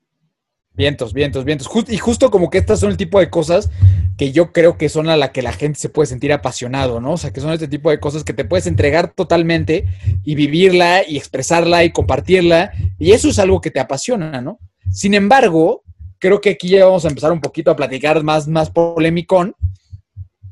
Vientos, 0.71 1.11
vientos, 1.11 1.43
vientos. 1.43 1.69
Y 1.89 1.97
justo 1.97 2.31
como 2.31 2.49
que 2.49 2.59
estas 2.59 2.79
son 2.79 2.91
el 2.91 2.97
tipo 2.97 3.19
de 3.19 3.29
cosas 3.29 3.69
que 4.17 4.31
yo 4.31 4.53
creo 4.53 4.77
que 4.77 4.87
son 4.87 5.09
a 5.09 5.17
la 5.17 5.33
que 5.33 5.41
la 5.41 5.51
gente 5.51 5.77
se 5.77 5.89
puede 5.89 6.07
sentir 6.07 6.31
apasionado, 6.31 7.01
¿no? 7.01 7.11
O 7.11 7.17
sea, 7.17 7.33
que 7.33 7.41
son 7.41 7.51
este 7.51 7.67
tipo 7.67 7.89
de 7.89 7.99
cosas 7.99 8.23
que 8.23 8.31
te 8.31 8.45
puedes 8.45 8.67
entregar 8.67 9.11
totalmente 9.13 9.85
y 10.23 10.35
vivirla 10.35 11.03
y 11.05 11.17
expresarla 11.17 11.83
y 11.83 11.91
compartirla. 11.91 12.71
Y 12.99 13.11
eso 13.11 13.27
es 13.27 13.37
algo 13.37 13.59
que 13.59 13.69
te 13.69 13.81
apasiona, 13.81 14.39
¿no? 14.39 14.59
Sin 14.89 15.13
embargo, 15.13 15.83
creo 16.19 16.39
que 16.39 16.51
aquí 16.51 16.69
ya 16.69 16.85
vamos 16.85 17.03
a 17.03 17.09
empezar 17.09 17.33
un 17.33 17.41
poquito 17.41 17.69
a 17.69 17.75
platicar 17.75 18.23
más, 18.23 18.47
más 18.47 18.69
polémicón. 18.69 19.57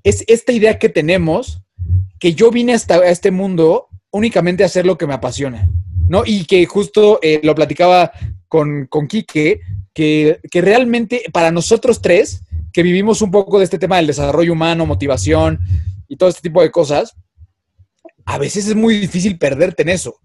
Es 0.03 0.23
esta 0.27 0.51
idea 0.51 0.79
que 0.79 0.89
tenemos 0.89 1.61
que 2.19 2.33
yo 2.33 2.51
vine 2.51 2.73
hasta 2.73 2.95
a 2.95 3.09
este 3.09 3.31
mundo 3.31 3.87
únicamente 4.11 4.63
a 4.63 4.67
hacer 4.67 4.85
lo 4.85 4.97
que 4.97 5.07
me 5.07 5.13
apasiona, 5.13 5.69
¿no? 6.07 6.23
Y 6.25 6.45
que 6.45 6.65
justo 6.65 7.19
eh, 7.21 7.39
lo 7.43 7.55
platicaba 7.55 8.11
con, 8.47 8.85
con 8.87 9.07
Quique, 9.07 9.61
que, 9.93 10.39
que 10.49 10.61
realmente 10.61 11.23
para 11.31 11.51
nosotros 11.51 12.01
tres, 12.01 12.41
que 12.73 12.83
vivimos 12.83 13.21
un 13.21 13.31
poco 13.31 13.57
de 13.57 13.63
este 13.65 13.79
tema 13.79 13.97
del 13.97 14.07
desarrollo 14.07 14.53
humano, 14.53 14.85
motivación 14.85 15.59
y 16.07 16.15
todo 16.17 16.29
este 16.29 16.41
tipo 16.41 16.61
de 16.61 16.71
cosas, 16.71 17.13
a 18.25 18.37
veces 18.37 18.67
es 18.67 18.75
muy 18.75 18.99
difícil 18.99 19.37
perderte 19.37 19.81
en 19.83 19.89
eso. 19.89 20.19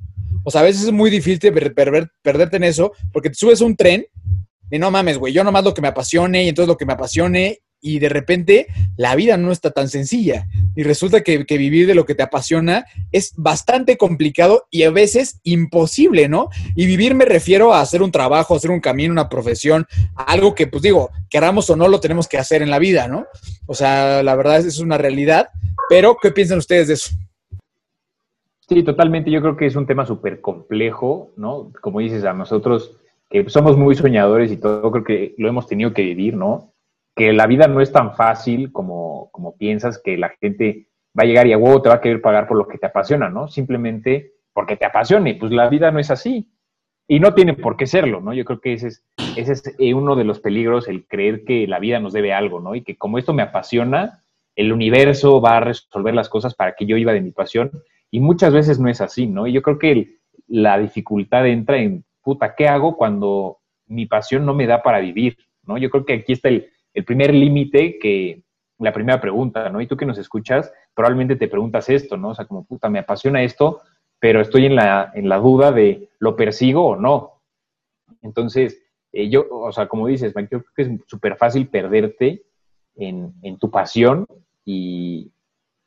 O 0.45 0.50
sea, 0.50 0.61
a 0.61 0.64
veces 0.64 0.85
es 0.85 0.92
muy 0.92 1.11
difícil 1.11 1.38
per- 1.52 1.75
per- 1.75 2.11
perderte 2.23 2.56
en 2.56 2.64
eso 2.64 2.92
porque 3.12 3.30
te 3.30 3.35
subes 3.37 3.61
a 3.61 3.64
un 3.64 3.76
tren 3.76 4.06
y 4.71 4.78
no 4.78 4.90
mames, 4.90 5.18
güey, 5.18 5.33
yo 5.33 5.42
nomás 5.45 5.64
lo 5.64 5.73
que 5.75 5.83
me 5.83 5.88
apasione 5.88 6.45
y 6.45 6.49
entonces 6.49 6.68
lo 6.68 6.76
que 6.76 6.87
me 6.87 6.92
apasione 6.92 7.61
y 7.87 8.00
de 8.00 8.09
repente 8.09 8.66
la 8.97 9.14
vida 9.14 9.37
no 9.37 9.52
está 9.52 9.71
tan 9.71 9.88
sencilla 9.88 10.49
y 10.75 10.83
resulta 10.83 11.23
que, 11.23 11.45
vivir 11.57 11.87
de 11.87 11.95
lo 11.95 12.05
que 12.05 12.16
te 12.16 12.25
apasiona 12.25 12.85
es 13.12 13.33
bastante 13.37 13.97
complicado 13.97 14.66
y 14.73 14.83
a 14.83 14.90
veces 14.90 15.40
imposible, 15.45 16.28
¿no? 16.28 16.49
Y 16.75 16.87
vivir 16.87 17.14
me 17.14 17.25
refiero 17.25 17.73
a 17.73 17.81
hacer 17.81 18.02
un 18.02 18.11
trabajo, 18.11 18.57
hacer 18.57 18.73
un 18.73 18.81
camino, 18.81 19.12
una 19.12 19.28
profesión, 19.28 19.87
algo 20.16 20.57
que, 20.57 20.66
pues 20.66 20.83
digo, 20.83 21.11
queramos 21.31 21.71
o 21.71 21.76
no, 21.76 21.87
lo 21.87 22.00
tenemos 22.00 22.26
que 22.26 22.38
hacer 22.38 22.61
en 22.61 22.71
la 22.71 22.81
vida, 22.81 23.07
¿no? 23.07 23.26
O 23.66 23.75
sea, 23.75 24.25
la 24.25 24.35
verdad 24.35 24.59
es, 24.59 24.66
es 24.66 24.81
una 24.81 24.99
realidad, 24.99 25.49
pero 25.88 26.16
¿qué 26.21 26.33
piensan 26.33 26.59
ustedes 26.59 26.88
de 26.88 26.95
eso? 26.95 27.11
Sí, 28.69 28.83
totalmente. 28.83 29.31
Yo 29.31 29.40
creo 29.40 29.57
que 29.57 29.66
es 29.66 29.76
un 29.76 29.87
tema 29.87 30.05
súper 30.05 30.40
complejo, 30.40 31.31
¿no? 31.37 31.71
Como 31.81 32.00
dices, 32.00 32.25
a 32.25 32.33
nosotros 32.33 32.97
que 33.31 33.49
somos 33.49 33.76
muy 33.76 33.95
soñadores 33.95 34.50
y 34.50 34.57
todo, 34.57 34.90
creo 34.90 35.05
que 35.05 35.35
lo 35.38 35.49
hemos 35.49 35.69
tenido 35.69 35.93
que 35.93 36.02
vivir, 36.02 36.37
¿no? 36.37 36.73
Que 37.16 37.32
la 37.32 37.46
vida 37.46 37.66
no 37.66 37.80
es 37.80 37.90
tan 37.90 38.14
fácil 38.14 38.70
como, 38.70 39.30
como 39.32 39.56
piensas, 39.56 40.00
que 40.02 40.16
la 40.16 40.28
gente 40.40 40.87
va 41.18 41.25
a 41.25 41.26
llegar 41.26 41.46
y 41.46 41.52
a 41.52 41.58
huevo 41.58 41.82
te 41.82 41.88
va 41.88 41.96
a 41.96 42.00
querer 42.00 42.20
pagar 42.20 42.46
por 42.46 42.58
lo 42.58 42.68
que 42.68 42.78
te 42.78 42.87
apasiona, 42.87 43.30
¿no? 43.30 43.49
Simplemente 43.49 44.35
porque 44.52 44.76
te 44.76 44.85
apasione. 44.85 45.35
Pues 45.35 45.50
la 45.50 45.68
vida 45.68 45.90
no 45.90 45.99
es 45.99 46.11
así. 46.11 46.50
Y 47.08 47.20
no 47.20 47.35
tiene 47.35 47.54
por 47.54 47.76
qué 47.76 47.87
serlo, 47.87 48.20
¿no? 48.20 48.35
Yo 48.35 48.44
creo 48.44 48.61
que 48.61 48.75
ese 48.75 48.88
es, 48.88 49.04
ese 49.37 49.52
es 49.52 49.75
eh, 49.78 49.94
uno 49.94 50.16
de 50.16 50.25
los 50.25 50.40
peligros, 50.40 50.88
el 50.88 51.06
creer 51.06 51.44
que 51.44 51.66
la 51.66 51.78
vida 51.78 52.00
nos 52.00 52.12
debe 52.12 52.32
algo, 52.32 52.61
¿no? 52.61 52.75
Y 52.75 52.82
que 52.82 52.96
como 52.96 53.18
esto 53.18 53.32
me 53.32 53.42
apasiona, 53.42 54.23
el 54.56 54.73
universo 54.73 55.40
va 55.40 55.58
a 55.58 55.61
resolver 55.61 56.14
las 56.14 56.28
cosas 56.28 56.54
para 56.54 56.75
que 56.75 56.87
yo 56.87 56.96
iba 56.96 57.12
de 57.12 57.20
mi 57.20 57.30
pasión. 57.30 57.70
Y 58.11 58.20
muchas 58.20 58.52
veces 58.52 58.80
no 58.80 58.88
es 58.88 59.00
así, 59.00 59.26
¿no? 59.26 59.46
Y 59.46 59.52
yo 59.52 59.62
creo 59.62 59.78
que 59.78 60.16
la 60.49 60.78
dificultad 60.78 61.46
entra 61.46 61.78
en, 61.78 62.04
puta, 62.23 62.54
¿qué 62.54 62.68
hago 62.68 62.96
cuando 62.96 63.58
mi 63.87 64.06
pasión 64.06 64.44
no 64.44 64.54
me 64.54 64.66
da 64.66 64.82
para 64.82 65.00
vivir? 65.00 65.37
¿no? 65.64 65.78
Yo 65.78 65.90
creo 65.90 66.04
que 66.04 66.14
aquí 66.14 66.32
está 66.32 66.49
el, 66.49 66.70
el 66.96 67.04
primer 67.04 67.32
límite 67.34 67.98
que, 67.98 68.42
la 68.78 68.92
primera 68.92 69.20
pregunta, 69.20 69.68
¿no? 69.70 69.80
Y 69.80 69.86
tú 69.86 69.96
que 69.96 70.06
nos 70.06 70.18
escuchas, 70.18 70.72
probablemente 70.94 71.36
te 71.36 71.48
preguntas 71.48 71.88
esto, 71.88 72.16
¿no? 72.16 72.30
O 72.30 72.34
sea, 72.34 72.46
como, 72.46 72.64
puta, 72.64 72.90
me 72.90 72.98
apasiona 72.98 73.42
esto, 73.42 73.80
pero 74.18 74.40
estoy 74.40 74.66
en 74.66 74.74
la, 74.74 75.12
en 75.14 75.28
la 75.28 75.38
duda 75.38 75.72
de, 75.72 76.10
¿lo 76.18 76.36
persigo 76.36 76.86
o 76.86 76.96
no? 76.96 77.42
Entonces, 78.22 78.82
eh, 79.12 79.28
yo, 79.28 79.46
o 79.50 79.72
sea, 79.72 79.88
como 79.88 80.06
dices, 80.06 80.34
yo 80.34 80.62
creo 80.62 80.64
que 80.74 80.82
es 80.82 80.90
súper 81.06 81.36
fácil 81.36 81.68
perderte 81.68 82.42
en, 82.96 83.32
en 83.42 83.58
tu 83.58 83.70
pasión 83.70 84.26
y, 84.64 85.30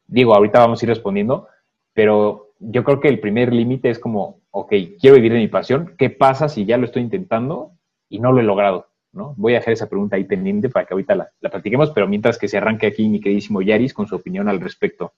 digo, 0.07 0.33
ahorita 0.33 0.59
vamos 0.59 0.81
a 0.81 0.85
ir 0.85 0.89
respondiendo, 0.89 1.47
pero 1.93 2.53
yo 2.59 2.83
creo 2.83 2.99
que 2.99 3.07
el 3.07 3.19
primer 3.19 3.53
límite 3.53 3.89
es 3.89 3.99
como, 3.99 4.41
ok, 4.51 4.73
quiero 4.99 5.15
vivir 5.15 5.33
de 5.33 5.39
mi 5.39 5.47
pasión, 5.47 5.95
¿qué 5.97 6.09
pasa 6.09 6.49
si 6.49 6.65
ya 6.65 6.77
lo 6.77 6.85
estoy 6.85 7.03
intentando 7.03 7.71
y 8.09 8.19
no 8.19 8.31
lo 8.31 8.39
he 8.39 8.43
logrado? 8.43 8.88
¿No? 9.11 9.33
Voy 9.37 9.53
a 9.53 9.59
dejar 9.59 9.73
esa 9.73 9.89
pregunta 9.89 10.15
ahí 10.15 10.23
pendiente 10.23 10.69
para 10.69 10.85
que 10.85 10.93
ahorita 10.93 11.15
la, 11.15 11.29
la 11.41 11.49
platiquemos, 11.49 11.91
pero 11.91 12.07
mientras 12.07 12.37
que 12.37 12.47
se 12.47 12.57
arranque 12.57 12.87
aquí 12.87 13.07
mi 13.07 13.19
queridísimo 13.19 13.61
Yaris 13.61 13.93
con 13.93 14.07
su 14.07 14.15
opinión 14.15 14.47
al 14.47 14.59
respecto. 14.59 15.13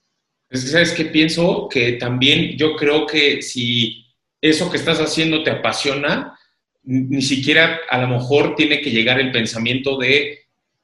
Es 0.50 0.63
que, 0.63 0.69
¿sabes 0.69 0.91
qué 0.93 1.05
pienso? 1.05 1.67
Que 1.69 1.93
también 1.93 2.57
yo 2.57 2.75
creo 2.75 3.05
que 3.05 3.41
si 3.41 4.05
eso 4.41 4.69
que 4.69 4.77
estás 4.77 5.00
haciendo 5.00 5.43
te 5.43 5.51
apasiona, 5.51 6.38
ni 6.83 7.21
siquiera 7.21 7.79
a 7.89 8.01
lo 8.01 8.07
mejor 8.07 8.55
tiene 8.55 8.81
que 8.81 8.91
llegar 8.91 9.19
el 9.19 9.31
pensamiento 9.31 9.98
de 9.98 10.39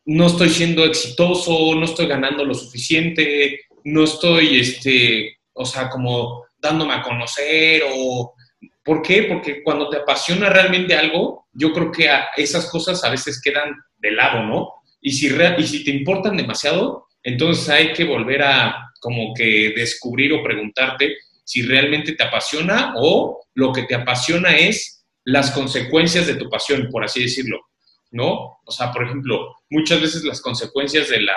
no 0.05 0.27
estoy 0.27 0.49
siendo 0.49 0.85
exitoso, 0.85 1.75
no 1.75 1.83
estoy 1.83 2.07
ganando 2.07 2.45
lo 2.45 2.53
suficiente, 2.53 3.61
no 3.83 4.03
estoy, 4.03 4.59
este, 4.59 5.37
o 5.53 5.65
sea, 5.65 5.89
como 5.89 6.45
dándome 6.57 6.93
a 6.93 7.01
conocer 7.01 7.83
o... 7.93 8.33
¿Por 8.87 9.01
qué? 9.01 9.23
Porque 9.23 9.61
cuando 9.63 9.89
te 9.89 9.97
apasiona 9.97 10.49
realmente 10.49 10.95
algo, 10.95 11.49
yo 11.51 11.73
creo 11.73 11.91
que 11.91 12.09
esas 12.37 12.71
cosas 12.71 13.03
a 13.03 13.09
veces 13.09 13.41
quedan 13.41 13.75
de 13.97 14.11
lado, 14.11 14.43
¿no? 14.43 14.75
Y 15.01 15.11
si, 15.11 15.27
y 15.27 15.67
si 15.67 15.83
te 15.83 15.91
importan 15.91 16.37
demasiado, 16.37 17.05
entonces 17.21 17.67
hay 17.67 17.91
que 17.91 18.05
volver 18.05 18.43
a 18.43 18.93
como 19.01 19.33
que 19.33 19.73
descubrir 19.75 20.31
o 20.31 20.41
preguntarte 20.41 21.17
si 21.43 21.63
realmente 21.63 22.13
te 22.13 22.23
apasiona 22.23 22.93
o 22.95 23.41
lo 23.55 23.73
que 23.73 23.83
te 23.83 23.93
apasiona 23.93 24.55
es 24.55 25.05
las 25.25 25.51
consecuencias 25.51 26.25
de 26.25 26.35
tu 26.35 26.49
pasión, 26.49 26.87
por 26.89 27.03
así 27.03 27.23
decirlo, 27.23 27.59
¿no? 28.11 28.61
O 28.63 28.71
sea, 28.71 28.93
por 28.93 29.03
ejemplo, 29.03 29.53
muchas 29.69 29.99
veces 29.99 30.23
las 30.23 30.39
consecuencias 30.39 31.09
de 31.09 31.23
la, 31.23 31.35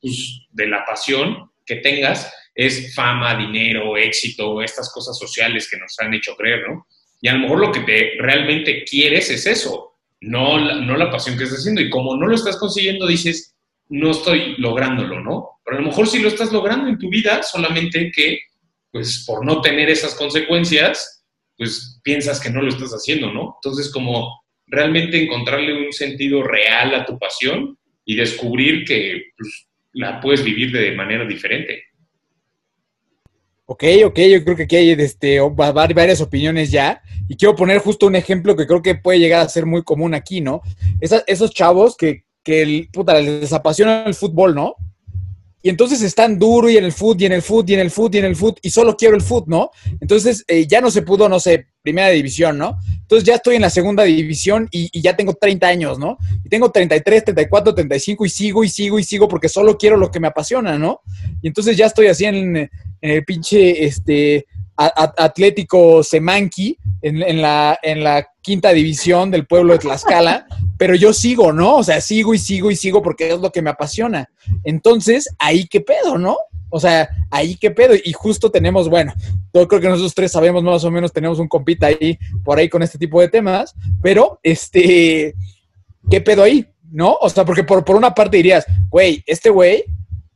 pues, 0.00 0.40
de 0.50 0.66
la 0.66 0.84
pasión 0.84 1.52
que 1.64 1.76
tengas 1.76 2.34
es 2.54 2.94
fama, 2.94 3.36
dinero, 3.36 3.96
éxito, 3.96 4.62
estas 4.62 4.92
cosas 4.92 5.18
sociales 5.18 5.68
que 5.70 5.78
nos 5.78 5.98
han 6.00 6.14
hecho 6.14 6.34
creer, 6.36 6.68
¿no? 6.68 6.86
Y 7.20 7.28
a 7.28 7.34
lo 7.34 7.40
mejor 7.40 7.60
lo 7.60 7.72
que 7.72 7.80
te 7.80 8.12
realmente 8.18 8.84
quieres 8.84 9.30
es 9.30 9.46
eso, 9.46 9.98
no 10.20 10.58
la, 10.58 10.76
no 10.76 10.96
la 10.96 11.10
pasión 11.10 11.36
que 11.36 11.44
estás 11.44 11.60
haciendo. 11.60 11.80
Y 11.80 11.90
como 11.90 12.16
no 12.16 12.26
lo 12.26 12.34
estás 12.34 12.56
consiguiendo, 12.56 13.06
dices, 13.06 13.54
no 13.88 14.10
estoy 14.10 14.54
lográndolo, 14.58 15.20
¿no? 15.20 15.60
Pero 15.64 15.78
a 15.78 15.80
lo 15.80 15.88
mejor 15.88 16.08
sí 16.08 16.18
lo 16.18 16.28
estás 16.28 16.52
logrando 16.52 16.88
en 16.88 16.98
tu 16.98 17.08
vida, 17.08 17.42
solamente 17.42 18.10
que, 18.14 18.38
pues, 18.90 19.24
por 19.26 19.44
no 19.44 19.60
tener 19.60 19.90
esas 19.90 20.14
consecuencias, 20.14 21.24
pues 21.56 22.00
piensas 22.02 22.40
que 22.40 22.50
no 22.50 22.62
lo 22.62 22.70
estás 22.70 22.90
haciendo, 22.92 23.30
¿no? 23.32 23.56
Entonces, 23.62 23.92
como 23.92 24.42
realmente 24.66 25.22
encontrarle 25.22 25.86
un 25.86 25.92
sentido 25.92 26.42
real 26.42 26.94
a 26.94 27.04
tu 27.04 27.18
pasión 27.18 27.76
y 28.04 28.14
descubrir 28.14 28.84
que 28.84 29.24
pues, 29.36 29.68
la 29.92 30.20
puedes 30.20 30.42
vivir 30.42 30.72
de 30.72 30.92
manera 30.92 31.26
diferente. 31.26 31.84
Ok, 33.72 33.84
ok, 34.04 34.18
yo 34.18 34.42
creo 34.42 34.56
que 34.56 34.64
aquí 34.64 34.74
hay 34.74 34.90
este, 34.90 35.38
varias 35.38 36.20
opiniones 36.20 36.72
ya. 36.72 37.00
Y 37.28 37.36
quiero 37.36 37.54
poner 37.54 37.78
justo 37.78 38.08
un 38.08 38.16
ejemplo 38.16 38.56
que 38.56 38.66
creo 38.66 38.82
que 38.82 38.96
puede 38.96 39.20
llegar 39.20 39.42
a 39.42 39.48
ser 39.48 39.64
muy 39.64 39.84
común 39.84 40.12
aquí, 40.12 40.40
¿no? 40.40 40.60
esos 41.00 41.52
chavos 41.52 41.96
que, 41.96 42.24
que 42.42 42.62
el, 42.62 42.88
puta, 42.92 43.14
les 43.20 43.52
apasiona 43.52 44.02
el 44.06 44.14
fútbol, 44.14 44.56
¿no? 44.56 44.74
Y 45.62 45.68
entonces 45.68 46.00
están 46.02 46.38
duro 46.38 46.70
y 46.70 46.76
en 46.76 46.84
el 46.84 46.92
foot, 46.92 47.20
y 47.20 47.26
en 47.26 47.32
el 47.32 47.42
foot, 47.42 47.68
y 47.68 47.74
en 47.74 47.80
el 47.80 47.90
foot, 47.90 48.14
y 48.14 48.18
en 48.18 48.24
el 48.24 48.36
foot, 48.36 48.58
y 48.62 48.70
solo 48.70 48.96
quiero 48.96 49.14
el 49.14 49.22
foot, 49.22 49.46
¿no? 49.46 49.70
Entonces 50.00 50.44
eh, 50.48 50.66
ya 50.66 50.80
no 50.80 50.90
se 50.90 51.02
pudo, 51.02 51.28
no 51.28 51.38
sé, 51.38 51.66
primera 51.82 52.08
división, 52.08 52.56
¿no? 52.56 52.78
Entonces 52.92 53.26
ya 53.26 53.34
estoy 53.34 53.56
en 53.56 53.62
la 53.62 53.70
segunda 53.70 54.04
división 54.04 54.68
y, 54.70 55.00
ya 55.00 55.16
tengo 55.16 55.34
30 55.34 55.66
años, 55.66 55.98
¿no? 55.98 56.16
Y 56.44 56.48
tengo 56.48 56.70
33, 56.70 57.24
34, 57.24 57.74
35 57.74 58.24
y 58.24 58.30
sigo 58.30 58.64
y 58.64 58.68
sigo 58.68 58.98
y 58.98 59.04
sigo 59.04 59.28
porque 59.28 59.48
solo 59.48 59.76
quiero 59.76 59.96
lo 59.96 60.10
que 60.10 60.20
me 60.20 60.28
apasiona, 60.28 60.78
¿no? 60.78 61.00
Y 61.42 61.48
entonces 61.48 61.76
ya 61.76 61.86
estoy 61.86 62.06
así 62.06 62.24
en, 62.24 62.56
en 62.56 62.70
el 63.02 63.24
pinche, 63.24 63.84
este, 63.84 64.46
Atlético 64.86 66.02
Semanqui, 66.02 66.78
en, 67.02 67.22
en, 67.22 67.42
la, 67.42 67.78
en 67.82 68.02
la 68.02 68.26
quinta 68.40 68.70
división 68.70 69.30
del 69.30 69.46
pueblo 69.46 69.74
de 69.74 69.80
Tlaxcala, 69.80 70.46
pero 70.78 70.94
yo 70.94 71.12
sigo, 71.12 71.52
¿no? 71.52 71.76
O 71.76 71.84
sea, 71.84 72.00
sigo 72.00 72.32
y 72.32 72.38
sigo 72.38 72.70
y 72.70 72.76
sigo 72.76 73.02
porque 73.02 73.32
es 73.32 73.40
lo 73.40 73.52
que 73.52 73.62
me 73.62 73.70
apasiona. 73.70 74.30
Entonces, 74.64 75.28
ahí 75.38 75.66
qué 75.66 75.80
pedo, 75.80 76.16
¿no? 76.16 76.36
O 76.70 76.80
sea, 76.80 77.08
ahí 77.30 77.56
qué 77.56 77.70
pedo. 77.70 77.94
Y 78.02 78.12
justo 78.12 78.50
tenemos, 78.50 78.88
bueno, 78.88 79.12
yo 79.52 79.68
creo 79.68 79.80
que 79.80 79.88
nosotros 79.88 80.14
tres 80.14 80.32
sabemos 80.32 80.62
más 80.62 80.84
o 80.84 80.90
menos, 80.90 81.12
tenemos 81.12 81.38
un 81.38 81.48
compita 81.48 81.88
ahí 81.88 82.18
por 82.44 82.58
ahí 82.58 82.68
con 82.68 82.82
este 82.82 82.96
tipo 82.96 83.20
de 83.20 83.28
temas, 83.28 83.74
pero 84.00 84.40
este, 84.42 85.34
¿qué 86.08 86.20
pedo 86.20 86.42
ahí? 86.42 86.66
¿No? 86.90 87.18
O 87.20 87.28
sea, 87.28 87.44
porque 87.44 87.64
por, 87.64 87.84
por 87.84 87.96
una 87.96 88.14
parte 88.14 88.38
dirías, 88.38 88.64
güey, 88.88 89.22
este 89.26 89.50
güey, 89.50 89.84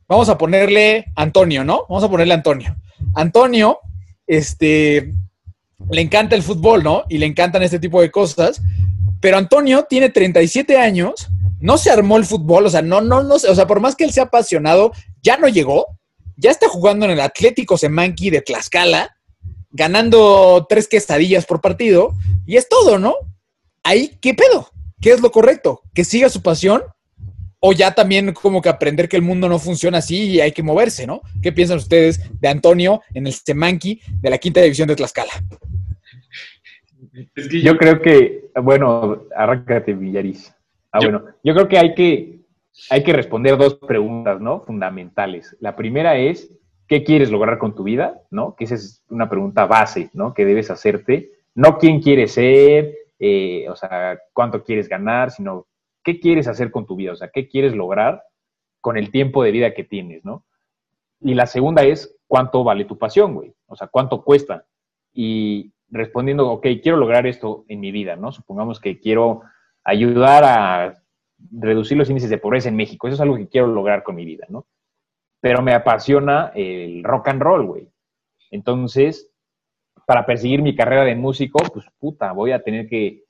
vamos 0.07 0.29
a 0.29 0.37
ponerle 0.37 1.05
Antonio, 1.15 1.63
¿no? 1.63 1.85
Vamos 1.89 2.03
a 2.03 2.09
ponerle 2.09 2.33
Antonio. 2.33 2.75
Antonio, 3.15 3.79
este, 4.27 5.13
le 5.89 6.01
encanta 6.01 6.35
el 6.35 6.43
fútbol, 6.43 6.83
¿no? 6.83 7.03
Y 7.09 7.17
le 7.17 7.25
encantan 7.25 7.63
este 7.63 7.79
tipo 7.79 8.01
de 8.01 8.11
cosas. 8.11 8.61
Pero 9.21 9.37
Antonio 9.37 9.85
tiene 9.89 10.09
37 10.09 10.77
años, 10.77 11.27
no 11.59 11.77
se 11.77 11.89
armó 11.89 12.17
el 12.17 12.25
fútbol, 12.25 12.65
o 12.65 12.69
sea, 12.69 12.81
no, 12.81 13.01
no, 13.01 13.23
no, 13.23 13.35
o 13.35 13.39
sea, 13.39 13.65
por 13.65 13.79
más 13.79 13.95
que 13.95 14.03
él 14.03 14.11
sea 14.11 14.25
apasionado, 14.25 14.91
ya 15.21 15.37
no 15.37 15.47
llegó, 15.47 15.87
ya 16.37 16.51
está 16.51 16.67
jugando 16.67 17.05
en 17.05 17.11
el 17.11 17.21
Atlético 17.21 17.77
Semanqui 17.77 18.29
de 18.29 18.41
Tlaxcala, 18.41 19.15
ganando 19.71 20.65
tres 20.69 20.87
quesadillas 20.87 21.45
por 21.45 21.61
partido, 21.61 22.13
y 22.45 22.57
es 22.57 22.69
todo, 22.69 22.99
¿no? 22.99 23.15
Ahí, 23.83 24.17
¿qué 24.21 24.33
pedo? 24.33 24.69
¿Qué 25.01 25.11
es 25.11 25.21
lo 25.21 25.31
correcto? 25.31 25.81
¿Que 25.93 26.03
siga 26.03 26.29
su 26.29 26.41
pasión? 26.41 26.83
O 27.67 27.73
ya 27.73 27.89
también 27.89 28.31
como 28.31 28.61
que 28.61 28.69
aprender 28.69 29.09
que 29.09 29.15
el 29.15 29.23
mundo 29.23 29.49
no 29.49 29.57
funciona 29.57 29.97
así 29.97 30.29
y 30.29 30.39
hay 30.39 30.51
que 30.51 30.61
moverse, 30.61 31.07
¿no? 31.07 31.21
¿Qué 31.41 31.51
piensan 31.51 31.77
ustedes 31.77 32.21
de 32.39 32.47
Antonio 32.47 33.01
en 33.11 33.25
el 33.25 33.33
Semanqui 33.33 34.01
de 34.21 34.29
la 34.29 34.37
quinta 34.37 34.61
división 34.61 34.87
de 34.87 34.95
Tlaxcala? 34.95 35.31
Es 37.35 37.47
que 37.47 37.61
yo 37.61 37.75
creo 37.75 37.99
que, 38.03 38.51
bueno, 38.61 39.23
arráncate, 39.35 39.93
Villariz. 39.93 40.53
Ah, 40.91 40.99
yo, 41.01 41.09
bueno, 41.09 41.25
yo 41.43 41.55
creo 41.55 41.67
que 41.67 41.79
hay 41.79 41.95
que 41.95 42.35
hay 42.91 43.03
que 43.03 43.13
responder 43.13 43.57
dos 43.57 43.79
preguntas, 43.79 44.39
¿no? 44.39 44.61
Fundamentales. 44.61 45.57
La 45.59 45.75
primera 45.75 46.17
es, 46.17 46.51
¿qué 46.87 47.03
quieres 47.03 47.31
lograr 47.31 47.57
con 47.57 47.73
tu 47.73 47.81
vida? 47.81 48.21
¿No? 48.29 48.55
Que 48.55 48.65
esa 48.65 48.75
es 48.75 49.03
una 49.09 49.27
pregunta 49.27 49.65
base, 49.65 50.11
¿no? 50.13 50.35
Que 50.35 50.45
debes 50.45 50.69
hacerte. 50.69 51.31
No 51.55 51.79
quién 51.79 51.99
quieres 51.99 52.33
ser, 52.33 52.93
eh, 53.17 53.65
o 53.69 53.75
sea, 53.75 54.19
cuánto 54.33 54.63
quieres 54.63 54.87
ganar, 54.87 55.31
sino 55.31 55.65
qué 56.05 56.19
quieres 56.19 56.47
hacer 56.47 56.71
con 56.71 56.85
tu 56.85 56.95
vida, 56.95 57.11
o 57.11 57.15
sea, 57.15 57.29
qué 57.33 57.49
quieres 57.49 57.75
lograr 57.75 58.23
con 58.79 58.95
el 58.97 59.11
tiempo 59.11 59.43
de 59.43 59.51
vida 59.51 59.73
que 59.73 59.83
tienes, 59.83 60.23
¿no? 60.23 60.45
Y 61.19 61.33
la 61.33 61.47
segunda 61.47 61.83
es, 61.83 62.15
¿cuánto 62.27 62.63
vale 62.63 62.85
tu 62.85 62.97
pasión, 62.97 63.33
güey? 63.33 63.53
O 63.65 63.75
sea, 63.75 63.87
¿cuánto 63.87 64.23
cuesta? 64.23 64.65
Y 65.11 65.73
respondiendo, 65.89 66.49
ok, 66.49 66.67
quiero 66.81 66.97
lograr 66.97 67.25
esto 67.25 67.65
en 67.67 67.79
mi 67.79 67.91
vida, 67.91 68.15
¿no? 68.15 68.31
Supongamos 68.31 68.79
que 68.79 68.99
quiero 68.99 69.41
ayudar 69.83 70.43
a 70.43 70.93
reducir 71.51 71.97
los 71.97 72.09
índices 72.09 72.29
de 72.29 72.37
pobreza 72.37 72.69
en 72.69 72.75
México. 72.75 73.07
Eso 73.07 73.15
es 73.15 73.21
algo 73.21 73.37
que 73.37 73.47
quiero 73.47 73.67
lograr 73.67 74.03
con 74.03 74.15
mi 74.15 74.25
vida, 74.25 74.45
¿no? 74.49 74.67
Pero 75.41 75.63
me 75.63 75.73
apasiona 75.73 76.51
el 76.53 77.03
rock 77.03 77.29
and 77.29 77.41
roll, 77.41 77.65
güey. 77.65 77.89
Entonces, 78.51 79.31
para 80.05 80.25
perseguir 80.25 80.61
mi 80.61 80.75
carrera 80.75 81.03
de 81.03 81.15
músico, 81.15 81.59
pues 81.73 81.85
puta, 81.97 82.31
voy 82.31 82.51
a 82.51 82.61
tener 82.61 82.87
que, 82.87 83.24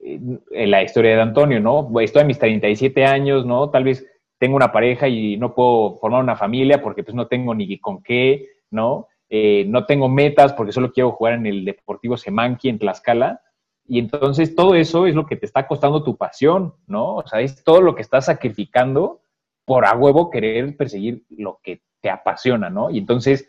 en 0.00 0.70
la 0.70 0.82
historia 0.82 1.16
de 1.16 1.22
Antonio, 1.22 1.60
¿no? 1.60 1.90
Estoy 2.00 2.22
a 2.22 2.26
mis 2.26 2.38
37 2.38 3.04
años, 3.04 3.44
¿no? 3.44 3.70
Tal 3.70 3.84
vez 3.84 4.06
tengo 4.38 4.56
una 4.56 4.72
pareja 4.72 5.08
y 5.08 5.36
no 5.36 5.54
puedo 5.54 5.96
formar 5.98 6.22
una 6.22 6.36
familia 6.36 6.80
porque 6.80 7.02
pues 7.02 7.14
no 7.14 7.26
tengo 7.26 7.54
ni 7.54 7.78
con 7.78 8.02
qué, 8.02 8.46
¿no? 8.70 9.08
eh, 9.28 9.64
no 9.68 9.84
tengo 9.84 10.08
metas 10.08 10.52
porque 10.52 10.72
solo 10.72 10.92
quiero 10.92 11.12
jugar 11.12 11.34
en 11.34 11.46
el 11.46 11.64
Deportivo 11.64 12.16
Semanqui 12.16 12.68
en 12.68 12.78
Tlaxcala. 12.78 13.42
Y 13.86 13.98
entonces 13.98 14.54
todo 14.54 14.74
eso 14.74 15.06
es 15.06 15.14
lo 15.14 15.26
que 15.26 15.36
te 15.36 15.46
está 15.46 15.66
costando 15.66 16.02
tu 16.02 16.16
pasión, 16.16 16.74
¿no? 16.86 17.16
O 17.16 17.26
sea, 17.26 17.40
es 17.40 17.62
todo 17.64 17.80
lo 17.80 17.94
que 17.94 18.02
estás 18.02 18.26
sacrificando 18.26 19.20
por 19.64 19.86
a 19.86 19.94
huevo 19.94 20.30
querer 20.30 20.76
perseguir 20.76 21.24
lo 21.30 21.60
que 21.62 21.82
te 22.00 22.10
apasiona, 22.10 22.70
¿no? 22.70 22.90
Y 22.90 22.98
entonces 22.98 23.48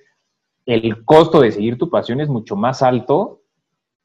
el 0.65 1.03
costo 1.03 1.41
de 1.41 1.51
seguir 1.51 1.77
tu 1.77 1.89
pasión 1.89 2.21
es 2.21 2.29
mucho 2.29 2.55
más 2.55 2.81
alto 2.81 3.38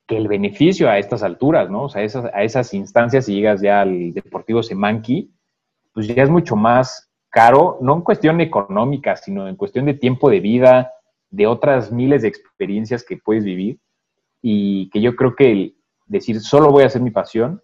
que 0.07 0.17
el 0.17 0.29
beneficio 0.29 0.89
a 0.89 0.99
estas 0.99 1.23
alturas, 1.23 1.71
¿no? 1.71 1.85
O 1.85 1.89
sea, 1.89 2.03
esas, 2.03 2.27
a 2.27 2.43
esas 2.43 2.75
instancias, 2.75 3.27
si 3.27 3.35
llegas 3.35 3.61
ya 3.61 3.81
al 3.81 4.13
Deportivo 4.13 4.63
Semanqui, 4.63 5.33
pues 5.93 6.09
ya 6.09 6.23
es 6.23 6.31
mucho 6.31 6.57
más 6.57 7.11
caro, 7.31 7.79
no 7.81 7.95
en 7.95 8.03
cuestión 8.03 8.41
económica, 8.41 9.17
sino 9.17 9.49
en 9.49 9.57
cuestión 9.57 9.87
de 9.87 9.95
tiempo 9.95 10.29
de 10.31 10.41
vida, 10.41 10.93
de 11.31 11.47
otras 11.47 11.91
miles 11.91 12.23
de 12.23 12.29
experiencias 12.29 13.05
que 13.05 13.17
puedes 13.17 13.45
vivir 13.45 13.81
y 14.41 14.89
que 14.91 15.01
yo 15.01 15.17
creo 15.17 15.35
que 15.35 15.51
el 15.51 15.77
decir 16.07 16.41
solo 16.41 16.71
voy 16.71 16.83
a 16.83 16.87
hacer 16.87 17.03
mi 17.03 17.11
pasión, 17.11 17.63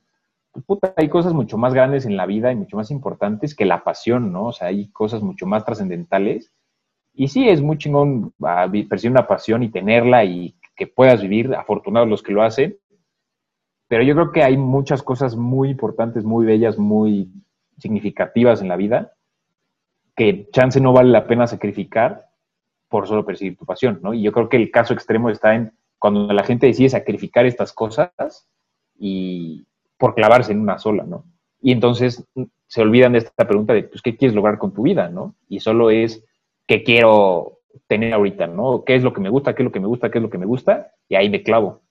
pues 0.51 0.65
puta, 0.65 0.93
hay 0.97 1.09
cosas 1.09 1.33
mucho 1.33 1.57
más 1.57 1.75
grandes 1.75 2.07
en 2.07 2.17
la 2.17 2.27
vida 2.27 2.51
y 2.51 2.57
mucho 2.57 2.77
más 2.77 2.91
importantes 2.91 3.55
que 3.55 3.65
la 3.65 3.85
pasión, 3.85 4.33
¿no? 4.33 4.47
O 4.47 4.53
sea, 4.53 4.69
hay 4.69 4.89
cosas 4.89 5.23
mucho 5.23 5.47
más 5.47 5.65
trascendentales. 5.65 6.53
Y 7.15 7.29
sí, 7.29 7.49
es 7.49 7.61
muy 7.61 7.79
chingón 7.79 8.33
ah, 8.43 8.67
percibir 8.89 9.13
una 9.13 9.27
pasión 9.27 9.63
y 9.63 9.69
tenerla 9.69 10.25
y 10.25 10.57
que 10.81 10.87
puedas 10.87 11.21
vivir, 11.21 11.55
afortunados 11.55 12.09
los 12.09 12.23
que 12.23 12.33
lo 12.33 12.43
hacen. 12.43 12.79
Pero 13.87 14.03
yo 14.03 14.15
creo 14.15 14.33
que 14.33 14.43
hay 14.43 14.57
muchas 14.57 15.03
cosas 15.03 15.37
muy 15.37 15.69
importantes, 15.69 16.25
muy 16.25 16.47
bellas, 16.47 16.79
muy 16.79 17.31
significativas 17.77 18.63
en 18.63 18.69
la 18.69 18.77
vida 18.77 19.13
que 20.17 20.49
chance 20.53 20.81
no 20.81 20.95
vale 20.95 21.11
la 21.11 21.27
pena 21.27 21.47
sacrificar 21.47 22.29
por 22.89 23.07
solo 23.07 23.27
perseguir 23.27 23.59
tu 23.59 23.67
pasión, 23.67 24.01
¿no? 24.03 24.15
Y 24.15 24.23
yo 24.23 24.33
creo 24.33 24.49
que 24.49 24.57
el 24.57 24.71
caso 24.71 24.95
extremo 24.95 25.29
está 25.29 25.55
en 25.55 25.73
cuando 25.99 26.33
la 26.33 26.45
gente 26.45 26.67
decide 26.67 26.89
sacrificar 26.89 27.45
estas 27.45 27.75
cosas 27.75 28.49
y 28.99 29.67
por 29.99 30.15
clavarse 30.15 30.53
en 30.53 30.61
una 30.61 30.79
sola, 30.79 31.05
¿no? 31.05 31.25
Y 31.61 31.73
entonces 31.73 32.27
se 32.67 32.81
olvidan 32.81 33.13
de 33.13 33.19
esta 33.19 33.47
pregunta 33.47 33.75
de, 33.75 33.85
pues, 33.85 34.01
¿qué 34.01 34.17
quieres 34.17 34.35
lograr 34.35 34.59
con 34.59 34.73
tu 34.73 34.83
vida, 34.83 35.11
¿no? 35.11 35.35
Y 35.47 35.61
solo 35.61 35.91
es, 35.91 36.25
¿qué 36.67 36.83
quiero 36.83 37.60
tener 37.91 38.15
ahorita, 38.15 38.47
¿no? 38.47 38.85
¿Qué 38.87 38.95
es 38.95 39.03
lo 39.03 39.13
que 39.13 39.21
me 39.21 39.29
gusta? 39.29 39.53
¿Qué 39.53 39.63
es 39.63 39.65
lo 39.65 39.73
que 39.73 39.81
me 39.81 39.89
gusta? 39.89 40.13
¿Qué 40.13 40.19
es 40.19 40.23
lo 40.23 40.31
que 40.31 40.39
me 40.39 40.47
gusta? 40.47 40.93
Y 41.09 41.17
ahí 41.17 41.29
me 41.29 41.43
clavo. 41.43 41.83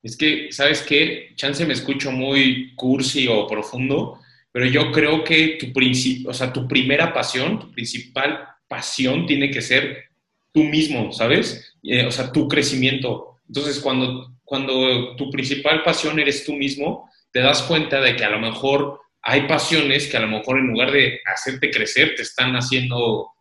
Es 0.00 0.16
que, 0.16 0.52
¿sabes 0.52 0.82
qué? 0.82 1.32
Chance 1.34 1.66
me 1.66 1.72
escucho 1.72 2.12
muy 2.12 2.72
cursi 2.76 3.26
o 3.26 3.48
profundo, 3.48 4.20
pero 4.52 4.66
yo 4.66 4.92
creo 4.92 5.24
que 5.24 5.58
tu, 5.58 6.28
o 6.28 6.32
sea, 6.32 6.52
tu 6.52 6.68
primera 6.68 7.12
pasión, 7.12 7.58
tu 7.58 7.72
principal 7.72 8.46
pasión 8.68 9.26
tiene 9.26 9.50
que 9.50 9.60
ser 9.60 10.04
tú 10.52 10.62
mismo, 10.62 11.10
¿sabes? 11.12 11.74
Eh, 11.82 12.06
o 12.06 12.12
sea, 12.12 12.30
tu 12.30 12.46
crecimiento. 12.46 13.40
Entonces, 13.48 13.80
cuando, 13.80 14.36
cuando 14.44 15.16
tu 15.16 15.32
principal 15.32 15.82
pasión 15.82 16.20
eres 16.20 16.44
tú 16.44 16.52
mismo, 16.52 17.10
te 17.32 17.40
das 17.40 17.62
cuenta 17.62 18.00
de 18.00 18.14
que 18.14 18.24
a 18.24 18.30
lo 18.30 18.38
mejor 18.38 19.00
hay 19.20 19.48
pasiones 19.48 20.06
que 20.06 20.16
a 20.16 20.20
lo 20.20 20.28
mejor 20.28 20.58
en 20.58 20.68
lugar 20.68 20.92
de 20.92 21.18
hacerte 21.26 21.72
crecer, 21.72 22.14
te 22.14 22.22
están 22.22 22.54
haciendo 22.54 23.32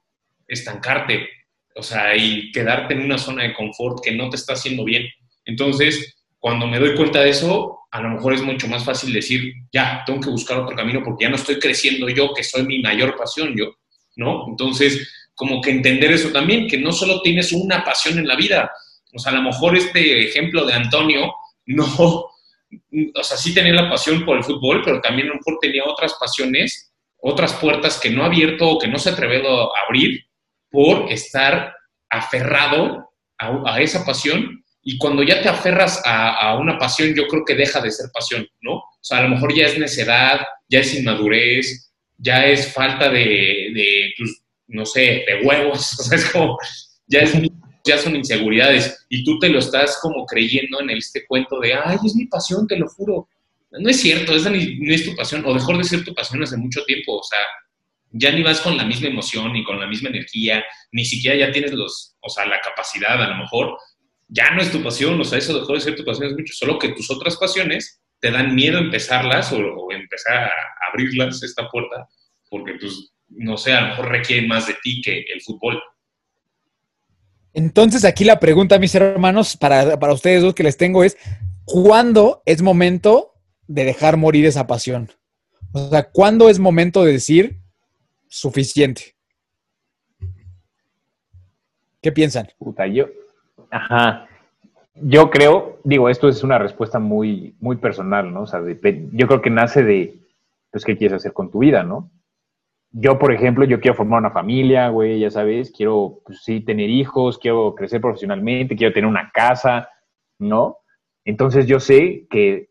estancarte, 0.52 1.28
o 1.76 1.84
sea, 1.84 2.16
y 2.16 2.52
quedarte 2.52 2.94
en 2.94 3.02
una 3.02 3.18
zona 3.18 3.44
de 3.44 3.54
confort 3.54 4.04
que 4.04 4.12
no 4.12 4.30
te 4.30 4.36
está 4.36 4.54
haciendo 4.54 4.84
bien. 4.84 5.08
Entonces, 5.46 6.18
cuando 6.40 6.68
me 6.68 6.80
doy 6.80 6.96
cuenta 6.96 7.22
de 7.22 7.30
eso, 7.30 7.80
a 7.92 8.02
lo 8.02 8.10
mejor 8.10 8.34
es 8.34 8.42
mucho 8.42 8.68
más 8.68 8.84
fácil 8.84 9.14
decir, 9.14 9.54
ya, 9.72 10.04
tengo 10.06 10.22
que 10.22 10.30
buscar 10.30 10.60
otro 10.60 10.76
camino 10.76 11.02
porque 11.04 11.26
ya 11.26 11.30
no 11.30 11.36
estoy 11.36 11.60
creciendo 11.60 12.10
yo, 12.10 12.34
que 12.34 12.44
soy 12.44 12.64
mi 12.64 12.82
mayor 12.82 13.16
pasión, 13.16 13.56
yo, 13.56 13.76
¿no? 14.16 14.46
Entonces, 14.48 15.10
como 15.34 15.62
que 15.62 15.72
entender 15.72 16.12
eso 16.12 16.30
también, 16.30 16.68
que 16.68 16.78
no 16.78 16.92
solo 16.92 17.22
tienes 17.22 17.52
una 17.52 17.84
pasión 17.84 18.18
en 18.20 18.28
la 18.28 18.36
vida, 18.36 18.72
o 19.14 19.20
sea, 19.20 19.32
a 19.32 19.36
lo 19.36 19.42
mejor 19.42 19.78
este 19.78 20.28
ejemplo 20.28 20.66
de 20.66 20.74
Antonio, 20.74 21.34
no, 21.66 21.86
o 21.86 23.24
sea, 23.24 23.38
sí 23.38 23.54
tenía 23.54 23.74
la 23.74 23.90
pasión 23.90 24.26
por 24.26 24.38
el 24.38 24.44
fútbol, 24.44 24.82
pero 24.84 25.02
también 25.02 25.28
a 25.28 25.32
lo 25.32 25.36
mejor 25.38 25.58
tenía 25.62 25.84
otras 25.86 26.16
pasiones, 26.20 26.94
otras 27.22 27.54
puertas 27.54 28.00
que 28.00 28.10
no 28.10 28.24
ha 28.24 28.28
abierto 28.28 28.68
o 28.68 28.80
que 28.80 28.88
no 28.88 28.98
se 28.98 29.10
ha 29.10 29.14
atrevido 29.14 29.76
a 29.76 29.82
abrir 29.86 30.26
por 30.72 31.12
estar 31.12 31.76
aferrado 32.10 33.10
a, 33.38 33.82
esa 33.82 34.06
pasión 34.06 34.64
y 34.84 34.98
cuando 34.98 35.24
ya 35.24 35.42
te 35.42 35.50
aferras 35.50 36.02
a, 36.06 36.58
una 36.58 36.78
pasión, 36.78 37.14
yo 37.14 37.28
creo 37.28 37.44
que 37.46 37.56
deja 37.56 37.82
de 37.82 37.92
ser 37.92 38.10
pasión, 38.14 38.48
¿no? 38.62 38.76
O 38.76 39.00
sea, 39.02 39.20
a 39.20 39.24
lo 39.24 39.30
mejor 39.30 39.54
ya 39.54 39.66
es 39.66 39.78
necedad, 39.78 40.42
ya 40.70 40.80
es 40.80 40.94
inmadurez, 40.96 41.92
ya 42.18 42.46
es 42.46 42.72
falta 42.74 43.10
de, 43.10 44.12
pues, 44.18 44.44
no 44.68 44.86
sé, 44.86 45.24
de 45.28 45.42
huevos, 45.44 45.94
o 46.00 46.04
sea, 46.04 46.18
es 46.18 46.26
como, 46.32 46.58
ya, 47.08 47.20
es, 47.20 47.34
ya 47.86 47.98
son 47.98 48.16
inseguridades 48.16 49.06
y 49.10 49.24
tú 49.24 49.38
te 49.40 49.50
lo 49.50 49.60
estás 49.60 50.00
como 50.02 50.26
creyendo 50.26 50.82
en 50.82 50.92
este 50.92 51.26
cuento 51.26 51.60
de, 51.60 51.74
ay, 51.74 51.98
es 52.06 52.16
mi 52.16 52.26
pasión, 52.26 52.68
te 52.68 52.78
lo 52.78 52.88
juro. 52.88 53.28
No 53.72 53.90
es 53.90 54.02
cierto, 54.02 54.36
esa 54.36 54.50
no 54.50 54.58
es 54.58 55.06
tu 55.06 55.16
pasión, 55.16 55.44
o 55.46 55.54
dejó 55.54 55.78
de 55.78 55.84
ser 55.84 56.04
tu 56.04 56.14
pasión 56.14 56.44
hace 56.44 56.58
mucho 56.58 56.84
tiempo, 56.84 57.18
o 57.18 57.24
sea, 57.24 57.40
ya 58.12 58.32
ni 58.32 58.44
vas 58.44 58.62
con 58.62 58.78
la 58.78 58.86
misma 58.86 59.08
emoción, 59.08 59.54
ni 59.54 59.64
con 59.64 59.80
la 59.80 59.88
misma 59.88 60.10
energía, 60.10 60.64
ni 60.92 61.06
siquiera 61.06 61.38
ya 61.38 61.52
tienes 61.52 61.72
los, 61.72 62.16
o 62.20 62.30
sea, 62.30 62.46
la 62.46 62.60
capacidad 62.60 63.22
a 63.22 63.30
lo 63.30 63.36
mejor 63.38 63.78
ya 64.28 64.52
no 64.52 64.62
es 64.62 64.72
tu 64.72 64.84
pasión, 64.84 65.20
o 65.20 65.24
sea, 65.24 65.38
eso 65.40 65.60
dejó 65.60 65.74
de 65.74 65.82
ser 65.82 65.96
tu 65.96 66.06
pasión 66.06 66.28
es 66.28 66.34
mucho, 66.34 66.54
solo 66.54 66.80
que 66.80 66.90
tus 66.90 67.10
otras 67.12 67.38
pasiones 67.38 68.02
te 68.20 68.32
dan 68.32 68.54
miedo 68.56 68.78
empezarlas 68.78 69.52
o, 69.52 69.92
empezar 69.92 70.44
a 70.44 70.52
abrirlas, 70.90 71.42
esta 71.44 71.68
puerta, 71.70 72.08
porque 72.50 72.74
pues, 72.80 73.12
no 73.30 73.58
sé, 73.58 73.74
a 73.74 73.82
lo 73.82 73.88
mejor 73.88 74.10
requieren 74.10 74.48
más 74.48 74.68
de 74.68 74.76
ti 74.82 75.02
que 75.02 75.26
el 75.34 75.42
fútbol. 75.42 75.82
Entonces 77.54 78.06
aquí 78.06 78.24
la 78.24 78.40
pregunta, 78.40 78.80
mis 78.80 78.96
hermanos, 78.96 79.58
para, 79.58 80.00
para 80.00 80.14
ustedes 80.14 80.42
dos 80.42 80.54
que 80.54 80.64
les 80.64 80.78
tengo 80.78 81.04
es, 81.04 81.18
¿cuándo 81.66 82.42
es 82.46 82.62
momento 82.62 83.34
de 83.68 83.84
dejar 83.84 84.16
morir 84.16 84.46
esa 84.46 84.68
pasión? 84.68 85.12
O 85.74 85.90
sea, 85.90 86.10
¿cuándo 86.10 86.50
es 86.50 86.60
momento 86.60 87.04
de 87.04 87.14
decir 87.14 87.61
suficiente? 88.32 89.16
¿Qué 92.02 92.12
piensan? 92.12 92.48
Puta, 92.58 92.88
yo, 92.88 93.08
Ajá. 93.70 94.28
Yo 94.96 95.30
creo, 95.30 95.80
digo, 95.84 96.10
esto 96.10 96.28
es 96.28 96.44
una 96.44 96.58
respuesta 96.58 97.00
muy, 97.00 97.56
muy 97.60 97.78
personal, 97.78 98.34
¿no? 98.34 98.42
O 98.44 98.48
sea, 98.48 98.62
yo 98.62 99.28
creo 99.28 99.42
que 99.42 99.50
nace 99.50 99.84
de, 99.84 100.16
pues, 100.70 100.84
¿qué 100.84 100.98
quieres 100.98 101.16
hacer 101.16 101.34
con 101.34 101.50
tu 101.50 101.60
vida, 101.60 101.84
no? 101.84 102.10
Yo, 102.92 103.18
por 103.18 103.34
ejemplo, 103.34 103.64
yo 103.64 103.80
quiero 103.80 103.96
formar 103.96 104.20
una 104.20 104.32
familia, 104.32 104.90
güey, 104.90 105.20
ya 105.20 105.32
sabes, 105.32 105.72
quiero, 105.72 106.20
pues 106.26 106.44
sí, 106.44 106.60
tener 106.60 106.90
hijos, 106.90 107.38
quiero 107.38 107.74
crecer 107.74 108.02
profesionalmente, 108.02 108.76
quiero 108.76 108.94
tener 108.94 109.08
una 109.08 109.32
casa, 109.32 109.90
¿no? 110.40 110.78
Entonces 111.24 111.68
yo 111.68 111.80
sé 111.80 112.28
que 112.30 112.71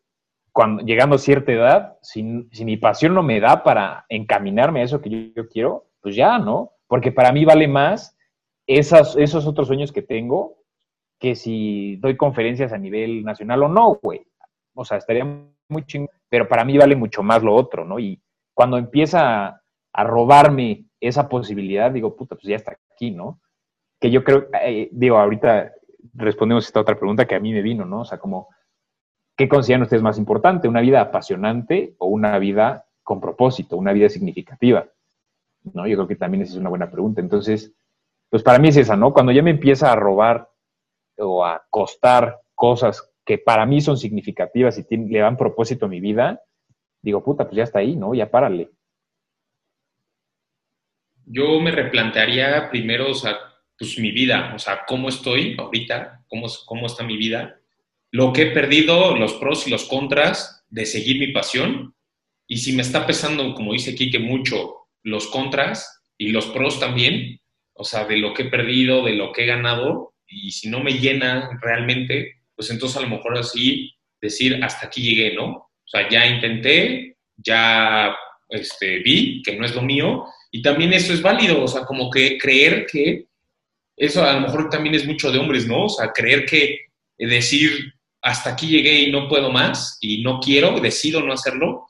cuando, 0.52 0.82
llegando 0.84 1.16
a 1.16 1.18
cierta 1.18 1.52
edad, 1.52 1.98
si, 2.02 2.22
mi 2.22 2.76
pasión 2.76 3.14
no 3.14 3.22
me 3.22 3.40
da 3.40 3.62
para 3.62 4.04
encaminarme 4.08 4.80
a 4.80 4.84
eso 4.84 5.00
que 5.00 5.32
yo, 5.34 5.48
quiero, 5.48 5.86
pues 6.00 6.16
ya, 6.16 6.38
¿no? 6.38 6.72
Porque 6.86 7.12
para 7.12 7.32
mí 7.32 7.44
vale 7.44 7.68
más 7.68 8.16
esos 8.66 9.46
otros 9.46 9.66
sueños 9.66 9.90
que 9.90 10.02
tengo 10.02 10.60
que 11.20 11.34
si 11.34 11.96
doy 11.96 12.16
conferencias 12.16 12.72
a 12.72 12.78
nivel 12.78 13.22
nacional 13.22 13.62
o 13.62 13.68
no, 13.68 14.00
güey. 14.02 14.26
O 14.74 14.84
sea, 14.84 14.96
estaría 14.96 15.24
muy 15.68 15.84
chingón, 15.84 16.08
pero 16.28 16.48
para 16.48 16.64
mí 16.64 16.78
vale 16.78 16.96
mucho 16.96 17.22
más 17.22 17.42
lo 17.42 17.54
otro, 17.54 17.84
¿no? 17.84 17.98
Y 17.98 18.20
cuando 18.54 18.78
empieza 18.78 19.62
a, 19.92 20.04
robarme 20.04 20.86
esa 20.98 21.28
posibilidad, 21.28 21.90
digo, 21.90 22.16
puta, 22.16 22.36
pues 22.36 22.46
ya 22.46 22.56
está 22.56 22.76
aquí, 22.94 23.10
¿no? 23.10 23.40
Que 24.00 24.10
yo 24.10 24.24
creo, 24.24 24.48
eh, 24.62 24.88
digo, 24.92 25.18
ahorita 25.18 25.72
respondemos 26.14 26.66
esta 26.66 26.80
otra 26.80 26.96
pregunta 26.96 27.26
que 27.26 27.34
a 27.34 27.40
mí 27.40 27.52
me 27.52 27.62
vino, 27.62 27.84
¿no? 27.84 28.00
O 28.00 28.04
sea, 28.04 28.18
como, 28.18 28.48
¿qué 29.40 29.48
consideran 29.48 29.84
ustedes 29.84 30.02
más 30.02 30.18
importante? 30.18 30.68
¿Una 30.68 30.82
vida 30.82 31.00
apasionante 31.00 31.94
o 31.96 32.08
una 32.08 32.38
vida 32.38 32.84
con 33.02 33.22
propósito, 33.22 33.78
una 33.78 33.94
vida 33.94 34.10
significativa? 34.10 34.86
¿No? 35.72 35.86
Yo 35.86 35.96
creo 35.96 36.08
que 36.08 36.16
también 36.16 36.42
esa 36.42 36.52
es 36.52 36.58
una 36.58 36.68
buena 36.68 36.90
pregunta. 36.90 37.22
Entonces, 37.22 37.72
pues 38.28 38.42
para 38.42 38.58
mí 38.58 38.68
es 38.68 38.76
esa, 38.76 38.96
¿no? 38.96 39.14
Cuando 39.14 39.32
ya 39.32 39.42
me 39.42 39.48
empieza 39.48 39.90
a 39.90 39.96
robar 39.96 40.50
o 41.16 41.42
a 41.42 41.64
costar 41.70 42.38
cosas 42.54 43.10
que 43.24 43.38
para 43.38 43.64
mí 43.64 43.80
son 43.80 43.96
significativas 43.96 44.76
y 44.76 44.96
le 44.96 45.20
dan 45.20 45.38
propósito 45.38 45.86
a 45.86 45.88
mi 45.88 46.00
vida, 46.00 46.42
digo, 47.00 47.24
puta, 47.24 47.44
pues 47.44 47.56
ya 47.56 47.64
está 47.64 47.78
ahí, 47.78 47.96
¿no? 47.96 48.12
Ya 48.12 48.30
párale. 48.30 48.68
Yo 51.24 51.58
me 51.60 51.70
replantearía 51.70 52.68
primero, 52.68 53.08
o 53.08 53.14
sea, 53.14 53.38
pues 53.78 53.98
mi 53.98 54.10
vida, 54.10 54.52
o 54.54 54.58
sea, 54.58 54.80
cómo 54.86 55.08
estoy 55.08 55.56
ahorita, 55.58 56.24
cómo, 56.28 56.46
cómo 56.66 56.86
está 56.88 57.04
mi 57.04 57.16
vida, 57.16 57.59
lo 58.12 58.32
que 58.32 58.42
he 58.42 58.50
perdido, 58.50 59.16
los 59.16 59.34
pros 59.34 59.66
y 59.66 59.70
los 59.70 59.84
contras 59.84 60.64
de 60.68 60.86
seguir 60.86 61.18
mi 61.18 61.32
pasión, 61.32 61.94
y 62.46 62.58
si 62.58 62.72
me 62.72 62.82
está 62.82 63.06
pesando, 63.06 63.54
como 63.54 63.72
dice 63.72 63.94
Kike, 63.94 64.18
mucho 64.18 64.88
los 65.02 65.28
contras 65.28 66.02
y 66.18 66.30
los 66.30 66.46
pros 66.46 66.80
también, 66.80 67.40
o 67.74 67.84
sea, 67.84 68.04
de 68.04 68.18
lo 68.18 68.34
que 68.34 68.42
he 68.42 68.50
perdido, 68.50 69.04
de 69.04 69.14
lo 69.14 69.32
que 69.32 69.44
he 69.44 69.46
ganado, 69.46 70.14
y 70.26 70.50
si 70.50 70.68
no 70.68 70.80
me 70.80 70.94
llena 70.94 71.58
realmente, 71.62 72.42
pues 72.54 72.70
entonces 72.70 72.98
a 72.98 73.02
lo 73.02 73.08
mejor 73.08 73.38
así 73.38 73.94
decir, 74.20 74.62
hasta 74.62 74.88
aquí 74.88 75.02
llegué, 75.02 75.34
¿no? 75.34 75.48
O 75.48 75.86
sea, 75.86 76.08
ya 76.08 76.26
intenté, 76.26 77.16
ya 77.36 78.14
este, 78.48 78.98
vi 78.98 79.42
que 79.42 79.56
no 79.56 79.64
es 79.64 79.74
lo 79.74 79.82
mío, 79.82 80.24
y 80.50 80.62
también 80.62 80.92
eso 80.92 81.12
es 81.12 81.22
válido, 81.22 81.62
o 81.62 81.68
sea, 81.68 81.82
como 81.82 82.10
que 82.10 82.36
creer 82.36 82.86
que 82.90 83.26
eso 83.96 84.24
a 84.24 84.32
lo 84.32 84.40
mejor 84.40 84.68
también 84.68 84.94
es 84.94 85.06
mucho 85.06 85.30
de 85.30 85.38
hombres, 85.38 85.66
¿no? 85.66 85.84
O 85.84 85.88
sea, 85.88 86.10
creer 86.12 86.44
que 86.44 86.86
decir 87.16 87.94
hasta 88.22 88.50
aquí 88.50 88.68
llegué 88.68 89.00
y 89.00 89.10
no 89.10 89.28
puedo 89.28 89.50
más 89.50 89.98
y 90.00 90.22
no 90.22 90.40
quiero, 90.40 90.78
decido 90.80 91.22
no 91.22 91.32
hacerlo, 91.32 91.86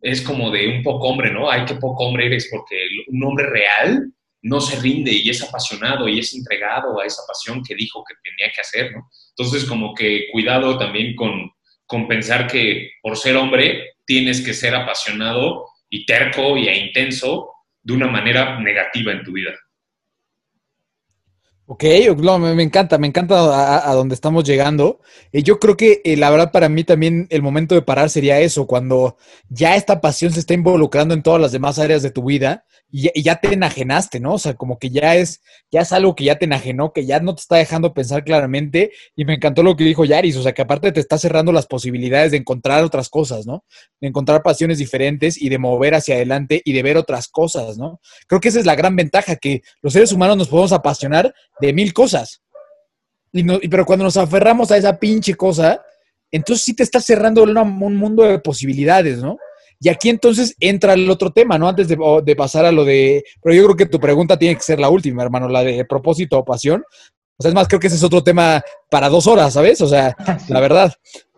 es 0.00 0.20
como 0.22 0.50
de 0.50 0.68
un 0.68 0.82
poco 0.82 1.08
hombre, 1.08 1.32
¿no? 1.32 1.50
Ay, 1.50 1.64
qué 1.64 1.74
poco 1.74 2.04
hombre 2.04 2.26
eres, 2.26 2.48
porque 2.50 2.76
un 3.08 3.22
hombre 3.24 3.46
real 3.46 4.12
no 4.42 4.60
se 4.60 4.80
rinde 4.80 5.12
y 5.12 5.30
es 5.30 5.42
apasionado 5.42 6.08
y 6.08 6.18
es 6.18 6.34
entregado 6.34 7.00
a 7.00 7.06
esa 7.06 7.22
pasión 7.26 7.62
que 7.62 7.76
dijo 7.76 8.04
que 8.04 8.14
tenía 8.22 8.52
que 8.52 8.60
hacer, 8.60 8.92
¿no? 8.92 9.08
Entonces, 9.36 9.64
como 9.64 9.94
que 9.94 10.26
cuidado 10.32 10.76
también 10.76 11.14
con, 11.14 11.50
con 11.86 12.08
pensar 12.08 12.48
que 12.48 12.90
por 13.00 13.16
ser 13.16 13.36
hombre 13.36 13.92
tienes 14.04 14.40
que 14.40 14.52
ser 14.52 14.74
apasionado 14.74 15.66
y 15.88 16.04
terco 16.04 16.56
y 16.56 16.68
e 16.68 16.86
intenso 16.86 17.50
de 17.82 17.92
una 17.92 18.08
manera 18.08 18.58
negativa 18.58 19.12
en 19.12 19.22
tu 19.22 19.32
vida. 19.32 19.52
Ok, 21.66 21.84
me, 21.84 22.62
encanta, 22.62 22.98
me 22.98 23.06
encanta 23.06 23.88
a, 23.88 23.94
donde 23.94 24.16
estamos 24.16 24.42
llegando. 24.44 25.00
Eh, 25.32 25.44
yo 25.44 25.60
creo 25.60 25.76
que 25.76 26.00
eh, 26.04 26.16
la 26.16 26.28
verdad 26.30 26.50
para 26.50 26.68
mí 26.68 26.82
también 26.82 27.28
el 27.30 27.40
momento 27.40 27.76
de 27.76 27.82
parar 27.82 28.10
sería 28.10 28.40
eso, 28.40 28.66
cuando 28.66 29.16
ya 29.48 29.76
esta 29.76 30.00
pasión 30.00 30.32
se 30.32 30.40
está 30.40 30.54
involucrando 30.54 31.14
en 31.14 31.22
todas 31.22 31.40
las 31.40 31.52
demás 31.52 31.78
áreas 31.78 32.02
de 32.02 32.10
tu 32.10 32.24
vida 32.24 32.64
y, 32.94 33.22
ya 33.22 33.36
te 33.36 33.54
enajenaste, 33.54 34.20
¿no? 34.20 34.34
O 34.34 34.38
sea, 34.38 34.54
como 34.54 34.78
que 34.78 34.90
ya 34.90 35.16
es, 35.16 35.40
ya 35.70 35.80
es 35.80 35.92
algo 35.92 36.14
que 36.14 36.24
ya 36.24 36.38
te 36.38 36.44
enajenó, 36.44 36.92
que 36.92 37.06
ya 37.06 37.20
no 37.20 37.34
te 37.34 37.40
está 37.40 37.56
dejando 37.56 37.94
pensar 37.94 38.22
claramente. 38.22 38.92
Y 39.16 39.24
me 39.24 39.34
encantó 39.34 39.62
lo 39.62 39.74
que 39.76 39.84
dijo 39.84 40.04
Yaris, 40.04 40.36
o 40.36 40.42
sea, 40.42 40.52
que 40.52 40.60
aparte 40.60 40.92
te 40.92 41.00
está 41.00 41.16
cerrando 41.16 41.52
las 41.52 41.66
posibilidades 41.66 42.32
de 42.32 42.36
encontrar 42.36 42.84
otras 42.84 43.08
cosas, 43.08 43.46
¿no? 43.46 43.64
De 43.98 44.08
encontrar 44.08 44.42
pasiones 44.42 44.76
diferentes 44.76 45.40
y 45.40 45.48
de 45.48 45.58
mover 45.58 45.94
hacia 45.94 46.16
adelante 46.16 46.60
y 46.64 46.74
de 46.74 46.82
ver 46.82 46.98
otras 46.98 47.28
cosas, 47.28 47.78
¿no? 47.78 47.98
Creo 48.26 48.42
que 48.42 48.48
esa 48.48 48.60
es 48.60 48.66
la 48.66 48.74
gran 48.74 48.94
ventaja, 48.94 49.36
que 49.36 49.62
los 49.80 49.94
seres 49.94 50.12
humanos 50.12 50.36
nos 50.36 50.48
podemos 50.48 50.72
apasionar 50.72 51.32
de 51.62 51.72
mil 51.72 51.92
cosas. 51.92 52.42
Y 53.32 53.42
no, 53.42 53.58
pero 53.70 53.86
cuando 53.86 54.04
nos 54.04 54.16
aferramos 54.16 54.70
a 54.70 54.76
esa 54.76 54.98
pinche 54.98 55.34
cosa, 55.34 55.82
entonces 56.30 56.64
sí 56.64 56.74
te 56.74 56.82
está 56.82 57.00
cerrando 57.00 57.42
un 57.42 57.96
mundo 57.96 58.24
de 58.24 58.38
posibilidades, 58.38 59.18
¿no? 59.22 59.38
Y 59.80 59.88
aquí 59.88 60.10
entonces 60.10 60.54
entra 60.60 60.92
el 60.92 61.10
otro 61.10 61.30
tema, 61.30 61.58
¿no? 61.58 61.68
Antes 61.68 61.88
de, 61.88 62.36
pasar 62.36 62.64
a 62.64 62.72
lo 62.72 62.84
de... 62.84 63.24
Pero 63.42 63.54
yo 63.54 63.64
creo 63.64 63.76
que 63.76 63.86
tu 63.86 63.98
pregunta 63.98 64.38
tiene 64.38 64.54
que 64.54 64.62
ser 64.62 64.78
la 64.78 64.88
última, 64.88 65.24
hermano, 65.24 65.48
la 65.48 65.64
de 65.64 65.84
propósito 65.84 66.38
o 66.38 66.44
pasión. 66.44 66.84
O 67.36 67.42
sea, 67.42 67.48
es 67.48 67.54
más, 67.54 67.66
creo 67.66 67.80
que 67.80 67.88
ese 67.88 67.96
es 67.96 68.04
otro 68.04 68.22
tema 68.22 68.62
para 68.88 69.08
dos 69.08 69.26
horas, 69.26 69.54
¿sabes? 69.54 69.80
O 69.80 69.88
sea, 69.88 70.14
la 70.48 70.60
verdad. 70.60 70.92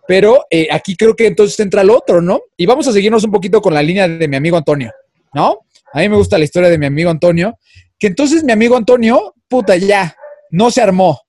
Pero 0.06 0.44
eh, 0.50 0.68
aquí 0.70 0.94
creo 0.94 1.16
que 1.16 1.26
entonces 1.26 1.58
entra 1.60 1.80
el 1.80 1.90
otro, 1.90 2.20
¿no? 2.20 2.42
Y 2.56 2.66
vamos 2.66 2.86
a 2.86 2.92
seguirnos 2.92 3.24
un 3.24 3.30
poquito 3.30 3.62
con 3.62 3.72
la 3.72 3.82
línea 3.82 4.06
de 4.06 4.28
mi 4.28 4.36
amigo 4.36 4.58
Antonio, 4.58 4.92
¿no? 5.32 5.60
A 5.94 6.00
mí 6.00 6.08
me 6.08 6.16
gusta 6.16 6.36
la 6.36 6.44
historia 6.44 6.68
de 6.68 6.76
mi 6.76 6.86
amigo 6.86 7.08
Antonio, 7.08 7.58
que 7.98 8.06
entonces 8.06 8.44
mi 8.44 8.52
amigo 8.52 8.76
Antonio, 8.76 9.34
puta, 9.48 9.76
ya, 9.76 10.16
no 10.50 10.70
se 10.70 10.80
armó. 10.80 11.20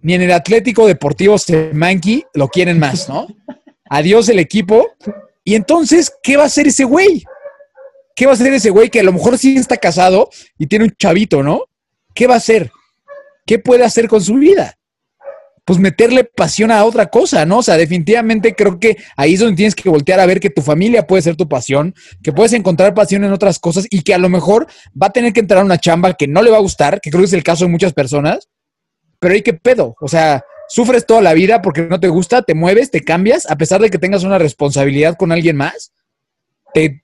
Ni 0.00 0.14
en 0.14 0.22
el 0.22 0.32
Atlético 0.32 0.86
Deportivo 0.86 1.38
Semanqui 1.38 2.24
lo 2.34 2.48
quieren 2.48 2.78
más, 2.78 3.08
¿no? 3.08 3.26
Adiós 3.88 4.28
el 4.28 4.38
equipo. 4.38 4.86
Y 5.44 5.54
entonces, 5.54 6.12
¿qué 6.22 6.36
va 6.36 6.44
a 6.44 6.46
hacer 6.46 6.66
ese 6.66 6.84
güey? 6.84 7.24
¿Qué 8.14 8.26
va 8.26 8.32
a 8.32 8.34
hacer 8.34 8.52
ese 8.52 8.70
güey 8.70 8.90
que 8.90 9.00
a 9.00 9.02
lo 9.02 9.12
mejor 9.12 9.38
sí 9.38 9.56
está 9.56 9.76
casado 9.76 10.28
y 10.58 10.66
tiene 10.66 10.84
un 10.84 10.94
chavito, 10.96 11.42
¿no? 11.42 11.64
¿Qué 12.14 12.26
va 12.26 12.34
a 12.34 12.38
hacer? 12.38 12.70
¿Qué 13.46 13.58
puede 13.58 13.84
hacer 13.84 14.08
con 14.08 14.22
su 14.22 14.34
vida? 14.34 14.78
Pues 15.64 15.78
meterle 15.78 16.24
pasión 16.24 16.70
a 16.70 16.84
otra 16.84 17.06
cosa, 17.06 17.46
¿no? 17.46 17.58
O 17.58 17.62
sea, 17.62 17.76
definitivamente 17.76 18.54
creo 18.54 18.78
que 18.78 18.98
ahí 19.16 19.34
es 19.34 19.40
donde 19.40 19.56
tienes 19.56 19.74
que 19.74 19.88
voltear 19.88 20.20
a 20.20 20.26
ver 20.26 20.38
que 20.38 20.50
tu 20.50 20.60
familia 20.60 21.06
puede 21.06 21.22
ser 21.22 21.36
tu 21.36 21.48
pasión, 21.48 21.94
que 22.22 22.32
puedes 22.32 22.52
encontrar 22.52 22.92
pasión 22.92 23.24
en 23.24 23.32
otras 23.32 23.58
cosas 23.58 23.86
y 23.88 24.02
que 24.02 24.14
a 24.14 24.18
lo 24.18 24.28
mejor 24.28 24.66
va 25.00 25.06
a 25.06 25.12
tener 25.12 25.32
que 25.32 25.40
entrar 25.40 25.60
a 25.60 25.64
una 25.64 25.78
chamba 25.78 26.14
que 26.14 26.28
no 26.28 26.42
le 26.42 26.50
va 26.50 26.58
a 26.58 26.60
gustar, 26.60 27.00
que 27.00 27.10
creo 27.10 27.22
que 27.22 27.26
es 27.26 27.32
el 27.32 27.42
caso 27.42 27.64
de 27.64 27.70
muchas 27.70 27.94
personas, 27.94 28.48
pero 29.18 29.32
hay 29.32 29.42
que 29.42 29.54
pedo, 29.54 29.96
o 30.00 30.08
sea, 30.08 30.44
sufres 30.68 31.06
toda 31.06 31.20
la 31.20 31.34
vida 31.34 31.62
porque 31.62 31.82
no 31.82 32.00
te 32.00 32.08
gusta, 32.08 32.42
te 32.42 32.54
mueves, 32.54 32.90
te 32.90 33.02
cambias, 33.02 33.50
a 33.50 33.56
pesar 33.56 33.80
de 33.80 33.90
que 33.90 33.98
tengas 33.98 34.24
una 34.24 34.38
responsabilidad 34.38 35.16
con 35.16 35.32
alguien 35.32 35.56
más. 35.56 35.92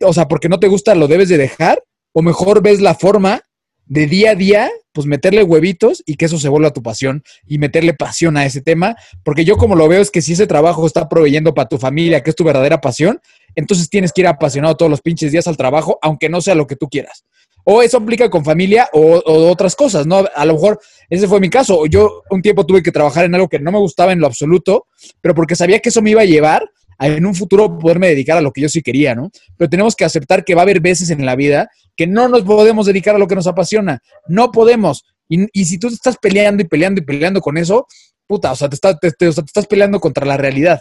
o 0.05 0.13
sea, 0.13 0.29
porque 0.29 0.49
no 0.49 0.59
te 0.59 0.69
gusta, 0.69 0.95
lo 0.95 1.09
debes 1.09 1.29
de 1.29 1.39
dejar. 1.39 1.83
O 2.13 2.23
mejor 2.23 2.61
ves 2.61 2.81
la 2.81 2.97
forma 2.97 3.43
de 3.91 4.07
día 4.07 4.31
a 4.31 4.35
día, 4.37 4.71
pues 4.93 5.09
meterle 5.09 5.43
huevitos 5.43 6.01
y 6.07 6.15
que 6.15 6.27
eso 6.27 6.39
se 6.39 6.49
vuelva 6.49 6.73
tu 6.73 6.81
pasión 6.81 7.25
y 7.45 7.59
meterle 7.59 7.93
pasión 7.93 8.37
a 8.37 8.47
ese 8.47 8.63
tema. 8.63 8.95
Porque 9.25 9.45
yo 9.45 9.57
como 9.57 9.75
lo 9.75 9.89
veo 9.89 10.01
es 10.01 10.13
que 10.13 10.23
si 10.23 10.35
ese 10.35 10.47
trabajo 10.47 10.87
está 10.87 11.09
proveyendo 11.09 11.55
para 11.55 11.69
tu 11.69 11.77
familia, 11.77 12.23
que 12.23 12.31
es 12.31 12.37
tu 12.37 12.45
verdadera 12.45 12.81
pasión, 12.81 13.21
entonces 13.57 13.91
tienes 13.91 14.13
que 14.13 14.21
ir 14.21 14.29
apasionado 14.29 14.77
todos 14.77 14.91
los 14.91 15.01
pinches 15.01 15.33
días 15.33 15.49
al 15.49 15.57
trabajo, 15.57 15.99
aunque 16.03 16.29
no 16.29 16.41
sea 16.41 16.55
lo 16.55 16.69
que 16.69 16.77
tú 16.77 16.89
quieras. 16.89 17.25
O 17.65 17.83
eso 17.83 17.97
aplica 17.97 18.31
con 18.31 18.45
familia 18.45 18.89
o, 18.93 19.23
otras 19.27 19.75
cosas, 19.75 20.07
¿no? 20.07 20.25
A 20.37 20.47
lo 20.47 20.55
mejor 20.55 20.79
ese 21.09 21.27
fue 21.27 21.41
mi 21.41 21.51
caso. 21.51 21.85
Yo 21.87 22.23
un 22.31 22.43
tiempo 22.43 22.65
tuve 22.65 22.85
que 22.85 22.93
trabajar 22.93 23.25
en 23.25 23.35
algo 23.35 23.49
que 23.49 23.59
no 23.59 23.73
me 23.73 23.79
gustaba 23.79 24.13
en 24.13 24.21
lo 24.21 24.29
absoluto, 24.29 24.87
pero 25.21 25.35
porque 25.35 25.57
sabía 25.57 25.81
que 25.81 25.89
eso 25.89 26.01
me 26.01 26.11
iba 26.11 26.23
a 26.23 26.27
llevar 26.27 26.71
en 27.01 27.25
un 27.25 27.35
futuro 27.35 27.79
poderme 27.79 28.09
dedicar 28.09 28.37
a 28.37 28.41
lo 28.41 28.53
que 28.53 28.61
yo 28.61 28.69
sí 28.69 28.83
quería, 28.83 29.15
¿no? 29.15 29.31
Pero 29.57 29.71
tenemos 29.71 29.97
que 29.97 30.05
aceptar 30.05 30.45
que 30.45 30.55
va 30.55 30.63
a 30.63 30.65
haber 30.65 30.81
veces 30.81 31.11
en 31.11 31.25
la 31.25 31.35
vida 31.35 31.71
que 31.97 32.07
no 32.07 32.29
nos 32.29 32.43
podemos 32.43 32.87
dedicar 32.87 33.15
a 33.15 33.19
lo 33.19 33.27
que 33.27 33.35
nos 33.35 33.47
apasiona. 33.47 34.01
No 34.27 34.51
podemos. 34.53 35.05
Y, 35.29 35.65
si 35.65 35.79
tú 35.79 35.89
te 35.89 35.95
estás 35.95 36.17
peleando 36.19 36.63
y 36.63 36.67
peleando 36.67 37.01
y 37.01 37.05
peleando 37.05 37.41
con 37.41 37.57
eso, 37.57 37.87
puta, 38.27 38.53
o 38.53 38.57
sea, 38.57 38.69
te, 38.69 38.77
te 39.13 39.29
estás 39.29 39.67
peleando 39.67 40.01
contra 40.01 40.27
la 40.27 40.37
realidad. 40.37 40.81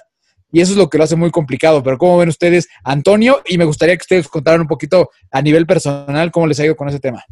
Y 0.51 0.62
eso 0.62 0.71
es 0.71 0.77
lo 0.77 0.89
que 0.89 0.97
lo 0.97 1.03
hace 1.03 1.15
muy 1.15 1.29
complicado. 1.29 1.84
Pero 1.84 1.97
¿cómo 1.97 2.17
ven 2.17 2.29
ustedes, 2.29 2.67
Antonio? 2.84 3.41
Y 3.45 3.58
me 3.58 3.65
gustaría 3.65 3.95
que 3.95 4.01
ustedes 4.01 4.27
contaran 4.27 4.62
un 4.62 4.67
poquito 4.67 5.10
a 5.32 5.41
nivel 5.41 5.67
personal 5.67 6.32
cómo 6.32 6.47
les 6.47 6.60
ha 6.60 6.65
ido 6.65 6.75
con 6.75 6.89
ese 6.89 6.99
tema. 6.99 7.23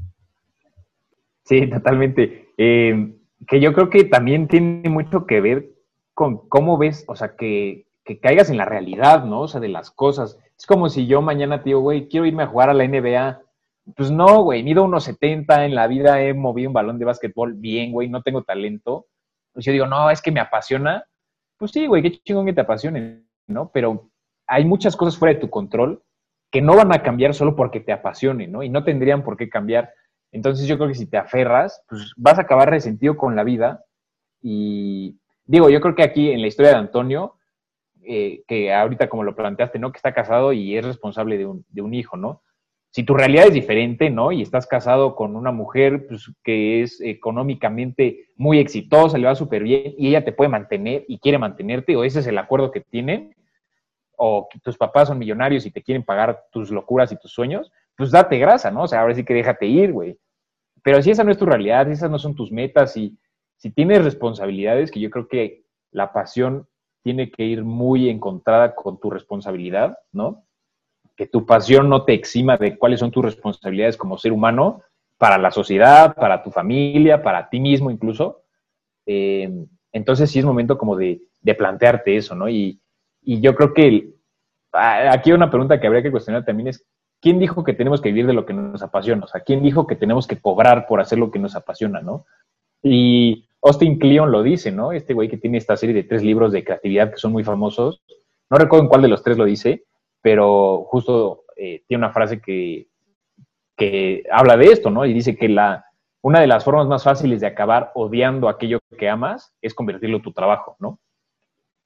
Sí, 1.45 1.67
totalmente. 1.67 2.49
Eh, 2.57 3.15
que 3.47 3.59
yo 3.59 3.73
creo 3.73 3.89
que 3.89 4.03
también 4.03 4.47
tiene 4.47 4.89
mucho 4.89 5.25
que 5.25 5.41
ver 5.41 5.69
con 6.13 6.47
cómo 6.49 6.77
ves, 6.77 7.03
o 7.07 7.15
sea, 7.15 7.35
que, 7.35 7.86
que, 8.07 8.19
caigas 8.19 8.49
en 8.49 8.57
la 8.57 8.65
realidad, 8.65 9.25
¿no? 9.25 9.41
O 9.41 9.47
sea, 9.47 9.59
de 9.59 9.69
las 9.69 9.91
cosas. 9.91 10.39
Es 10.57 10.65
como 10.65 10.89
si 10.89 11.07
yo 11.07 11.21
mañana 11.21 11.59
te 11.59 11.69
digo, 11.69 11.81
güey, 11.81 12.07
quiero 12.07 12.25
irme 12.25 12.43
a 12.43 12.47
jugar 12.47 12.69
a 12.69 12.73
la 12.73 12.87
NBA. 12.87 13.41
Pues 13.95 14.11
no, 14.11 14.43
güey, 14.43 14.63
mido 14.63 14.83
unos 14.83 15.03
70, 15.05 15.65
en 15.65 15.75
la 15.75 15.87
vida 15.87 16.21
he 16.21 16.33
movido 16.33 16.69
un 16.69 16.73
balón 16.73 16.99
de 16.99 17.05
básquetbol 17.05 17.53
bien, 17.53 17.91
güey, 17.91 18.09
no 18.09 18.21
tengo 18.21 18.43
talento. 18.43 19.07
Pues 19.53 19.65
yo 19.65 19.71
digo, 19.71 19.87
no, 19.87 20.09
es 20.09 20.21
que 20.21 20.31
me 20.31 20.39
apasiona 20.39 21.05
pues 21.57 21.71
sí, 21.71 21.87
güey, 21.87 22.03
qué 22.03 22.11
chingón 22.11 22.45
que 22.45 22.53
te 22.53 22.61
apasione, 22.61 23.23
¿no? 23.47 23.71
Pero 23.71 24.09
hay 24.45 24.63
muchas 24.63 24.95
cosas 24.95 25.17
fuera 25.17 25.33
de 25.33 25.41
tu 25.41 25.49
control 25.49 26.03
que 26.51 26.61
no 26.61 26.75
van 26.75 26.93
a 26.93 27.03
cambiar 27.03 27.33
solo 27.33 27.55
porque 27.55 27.79
te 27.79 27.91
apasione, 27.91 28.47
¿no? 28.47 28.63
Y 28.63 28.69
no 28.69 28.83
tendrían 28.83 29.23
por 29.23 29.35
qué 29.35 29.49
cambiar. 29.49 29.91
Entonces 30.31 30.67
yo 30.67 30.77
creo 30.77 30.87
que 30.87 30.95
si 30.95 31.07
te 31.07 31.17
aferras, 31.17 31.83
pues 31.89 32.13
vas 32.15 32.37
a 32.37 32.43
acabar 32.43 32.69
resentido 32.69 33.17
con 33.17 33.35
la 33.35 33.43
vida. 33.43 33.83
Y 34.41 35.19
digo, 35.45 35.69
yo 35.69 35.81
creo 35.81 35.95
que 35.95 36.03
aquí 36.03 36.31
en 36.31 36.41
la 36.41 36.47
historia 36.47 36.71
de 36.71 36.77
Antonio, 36.77 37.35
eh, 38.07 38.43
que 38.47 38.73
ahorita 38.73 39.09
como 39.09 39.23
lo 39.23 39.35
planteaste, 39.35 39.79
¿no? 39.79 39.91
Que 39.91 39.97
está 39.97 40.13
casado 40.13 40.53
y 40.53 40.77
es 40.77 40.85
responsable 40.85 41.37
de 41.37 41.45
un, 41.45 41.65
de 41.69 41.81
un 41.81 41.93
hijo, 41.93 42.17
¿no? 42.17 42.41
si 42.97 43.03
tu 43.03 43.13
realidad 43.13 43.45
es 43.45 43.53
diferente, 43.53 44.09
¿no? 44.09 44.31
Y 44.31 44.41
estás 44.41 44.65
casado 44.65 45.15
con 45.15 45.35
una 45.35 45.51
mujer 45.51 46.07
pues, 46.07 46.31
que 46.43 46.81
es 46.81 46.99
económicamente 47.01 48.29
muy 48.35 48.57
exitosa, 48.57 49.19
le 49.19 49.27
va 49.27 49.35
súper 49.35 49.61
bien 49.61 49.93
y 49.99 50.07
ella 50.07 50.25
te 50.25 50.31
puede 50.31 50.49
mantener 50.49 51.05
y 51.07 51.19
quiere 51.19 51.37
mantenerte, 51.37 51.95
o 51.95 52.03
ese 52.03 52.21
es 52.21 52.27
el 52.27 52.39
acuerdo 52.39 52.71
que 52.71 52.81
tienen, 52.81 53.35
o 54.17 54.47
tus 54.63 54.77
papás 54.77 55.09
son 55.09 55.19
millonarios 55.19 55.65
y 55.67 55.71
te 55.71 55.83
quieren 55.83 56.03
pagar 56.03 56.45
tus 56.51 56.71
locuras 56.71 57.11
y 57.11 57.19
tus 57.19 57.31
sueños, 57.31 57.71
pues 57.95 58.09
date 58.09 58.39
grasa, 58.39 58.71
¿no? 58.71 58.83
O 58.83 58.87
sea, 58.87 59.01
ahora 59.01 59.13
sí 59.13 59.23
que 59.23 59.35
déjate 59.35 59.67
ir, 59.67 59.91
güey. 59.91 60.17
Pero 60.83 60.99
si 61.01 61.11
esa 61.11 61.23
no 61.23 61.31
es 61.31 61.37
tu 61.37 61.45
realidad, 61.45 61.85
si 61.85 61.91
esas 61.91 62.09
no 62.09 62.17
son 62.17 62.35
tus 62.35 62.51
metas 62.51 62.97
y 62.97 63.15
si 63.57 63.69
tienes 63.69 64.03
responsabilidades, 64.03 64.89
que 64.89 64.99
yo 64.99 65.11
creo 65.11 65.27
que 65.27 65.65
la 65.91 66.13
pasión 66.13 66.67
tiene 67.07 67.31
que 67.31 67.45
ir 67.45 67.63
muy 67.63 68.09
encontrada 68.09 68.75
con 68.75 68.99
tu 68.99 69.09
responsabilidad, 69.09 69.97
¿no? 70.11 70.43
que 71.15 71.25
tu 71.25 71.45
pasión 71.45 71.87
no 71.87 72.03
te 72.03 72.13
exima 72.13 72.57
de 72.57 72.77
cuáles 72.77 72.99
son 72.99 73.11
tus 73.11 73.23
responsabilidades 73.23 73.95
como 73.95 74.17
ser 74.17 74.33
humano 74.33 74.81
para 75.17 75.37
la 75.37 75.51
sociedad, 75.51 76.13
para 76.15 76.43
tu 76.43 76.51
familia, 76.51 77.23
para 77.23 77.47
ti 77.47 77.61
mismo 77.61 77.89
incluso. 77.89 78.41
Eh, 79.05 79.49
entonces 79.93 80.29
sí 80.29 80.39
es 80.39 80.43
momento 80.43 80.77
como 80.77 80.97
de, 80.97 81.21
plantearte 81.57 82.17
eso, 82.17 82.35
¿no? 82.35 82.49
Y, 82.49 82.81
yo 83.23 83.55
creo 83.55 83.73
que 83.73 84.13
aquí 84.73 85.31
una 85.31 85.49
pregunta 85.49 85.79
que 85.79 85.87
habría 85.87 86.03
que 86.03 86.11
cuestionar 86.11 86.43
también 86.43 86.67
es, 86.67 86.85
¿quién 87.21 87.39
dijo 87.39 87.63
que 87.63 87.73
tenemos 87.73 88.01
que 88.01 88.09
vivir 88.09 88.27
de 88.27 88.33
lo 88.33 88.45
que 88.45 88.53
nos 88.53 88.83
apasiona? 88.83 89.23
O 89.23 89.27
sea, 89.27 89.41
¿quién 89.41 89.63
dijo 89.63 89.87
que 89.87 89.95
tenemos 89.95 90.27
que 90.27 90.41
cobrar 90.41 90.87
por 90.87 90.99
hacer 90.99 91.19
lo 91.19 91.31
que 91.31 91.39
nos 91.39 91.55
apasiona, 91.55 92.01
¿no? 92.01 92.25
Y 92.83 93.46
Austin 93.67 93.99
Kleon 93.99 94.31
lo 94.31 94.43
dice, 94.43 94.71
¿no? 94.71 94.91
Este 94.91 95.13
güey 95.13 95.29
que 95.29 95.37
tiene 95.37 95.57
esta 95.57 95.77
serie 95.77 95.95
de 95.95 96.03
tres 96.03 96.23
libros 96.23 96.51
de 96.51 96.63
creatividad 96.63 97.11
que 97.11 97.17
son 97.17 97.31
muy 97.31 97.43
famosos. 97.43 98.01
No 98.49 98.57
recuerdo 98.57 98.83
en 98.83 98.89
cuál 98.89 99.01
de 99.01 99.09
los 99.09 99.23
tres 99.23 99.37
lo 99.37 99.45
dice, 99.45 99.83
pero 100.21 100.85
justo 100.85 101.43
eh, 101.55 101.83
tiene 101.87 102.03
una 102.03 102.13
frase 102.13 102.41
que, 102.41 102.87
que 103.75 104.23
habla 104.31 104.57
de 104.57 104.65
esto, 104.65 104.89
¿no? 104.89 105.05
Y 105.05 105.13
dice 105.13 105.35
que 105.35 105.49
la, 105.49 105.85
una 106.21 106.39
de 106.39 106.47
las 106.47 106.63
formas 106.63 106.87
más 106.87 107.03
fáciles 107.03 107.41
de 107.41 107.47
acabar 107.47 107.91
odiando 107.93 108.49
aquello 108.49 108.79
que 108.97 109.09
amas 109.09 109.53
es 109.61 109.73
convertirlo 109.73 110.17
en 110.17 110.23
tu 110.23 110.33
trabajo, 110.33 110.75
¿no? 110.79 110.99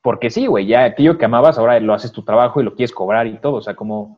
Porque 0.01 0.29
sí, 0.29 0.47
güey, 0.47 0.65
ya 0.65 0.83
aquello 0.83 1.17
que 1.17 1.25
amabas 1.25 1.57
ahora 1.57 1.79
lo 1.79 1.93
haces 1.93 2.11
tu 2.11 2.23
trabajo 2.23 2.59
y 2.59 2.63
lo 2.63 2.73
quieres 2.73 2.91
cobrar 2.91 3.27
y 3.27 3.37
todo, 3.37 3.55
o 3.55 3.61
sea, 3.61 3.75
como, 3.75 4.17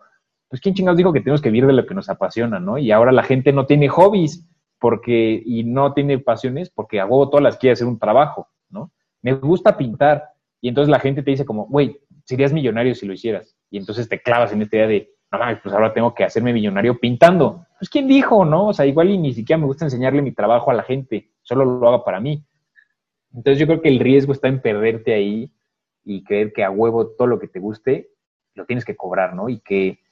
pues 0.49 0.61
quién 0.61 0.75
chingados 0.75 0.97
dijo 0.97 1.11
que 1.11 1.19
tenemos 1.19 1.41
que 1.41 1.49
vivir 1.49 1.67
de 1.67 1.73
lo 1.73 1.85
que 1.85 1.93
nos 1.93 2.09
apasiona, 2.09 2.59
¿no? 2.59 2.77
Y 2.77 2.91
ahora 2.91 3.11
la 3.11 3.23
gente 3.23 3.51
no 3.51 3.65
tiene 3.65 3.89
hobbies, 3.89 4.47
porque, 4.83 5.41
y 5.45 5.63
no 5.63 5.93
tiene 5.93 6.19
pasiones 6.19 6.69
porque 6.69 6.99
a 6.99 7.05
huevo 7.05 7.29
todas 7.29 7.41
las 7.41 7.55
quiere 7.55 7.71
hacer 7.71 7.87
un 7.87 7.97
trabajo, 7.97 8.49
¿no? 8.69 8.91
Me 9.21 9.31
gusta 9.31 9.77
pintar. 9.77 10.25
Y 10.59 10.67
entonces 10.67 10.89
la 10.89 10.99
gente 10.99 11.23
te 11.23 11.31
dice 11.31 11.45
como, 11.45 11.67
güey, 11.67 12.01
serías 12.25 12.51
millonario 12.51 12.93
si 12.93 13.05
lo 13.05 13.13
hicieras. 13.13 13.55
Y 13.69 13.77
entonces 13.77 14.09
te 14.09 14.21
clavas 14.21 14.51
en 14.51 14.61
esta 14.61 14.75
idea 14.75 14.87
de, 14.87 15.09
no 15.31 15.39
mames, 15.39 15.59
pues 15.63 15.73
ahora 15.73 15.93
tengo 15.93 16.13
que 16.13 16.25
hacerme 16.25 16.51
millonario 16.51 16.99
pintando. 16.99 17.65
Pues 17.79 17.89
quién 17.89 18.09
dijo, 18.09 18.43
¿no? 18.43 18.67
O 18.67 18.73
sea, 18.73 18.85
igual 18.85 19.09
y 19.09 19.17
ni 19.17 19.33
siquiera 19.33 19.57
me 19.57 19.67
gusta 19.67 19.85
enseñarle 19.85 20.21
mi 20.21 20.33
trabajo 20.33 20.69
a 20.69 20.73
la 20.73 20.83
gente, 20.83 21.31
solo 21.43 21.63
lo 21.63 21.87
haga 21.87 22.03
para 22.03 22.19
mí. 22.19 22.43
Entonces 23.33 23.59
yo 23.59 23.67
creo 23.67 23.81
que 23.81 23.87
el 23.87 23.99
riesgo 23.99 24.33
está 24.33 24.49
en 24.49 24.61
perderte 24.61 25.13
ahí 25.13 25.49
y 26.03 26.25
creer 26.25 26.51
que 26.51 26.65
a 26.65 26.71
huevo 26.71 27.07
todo 27.07 27.29
lo 27.29 27.39
que 27.39 27.47
te 27.47 27.59
guste 27.59 28.09
lo 28.53 28.65
tienes 28.65 28.83
que 28.83 28.97
cobrar, 28.97 29.33
¿no? 29.33 29.47
Y 29.47 29.61
que, 29.61 30.02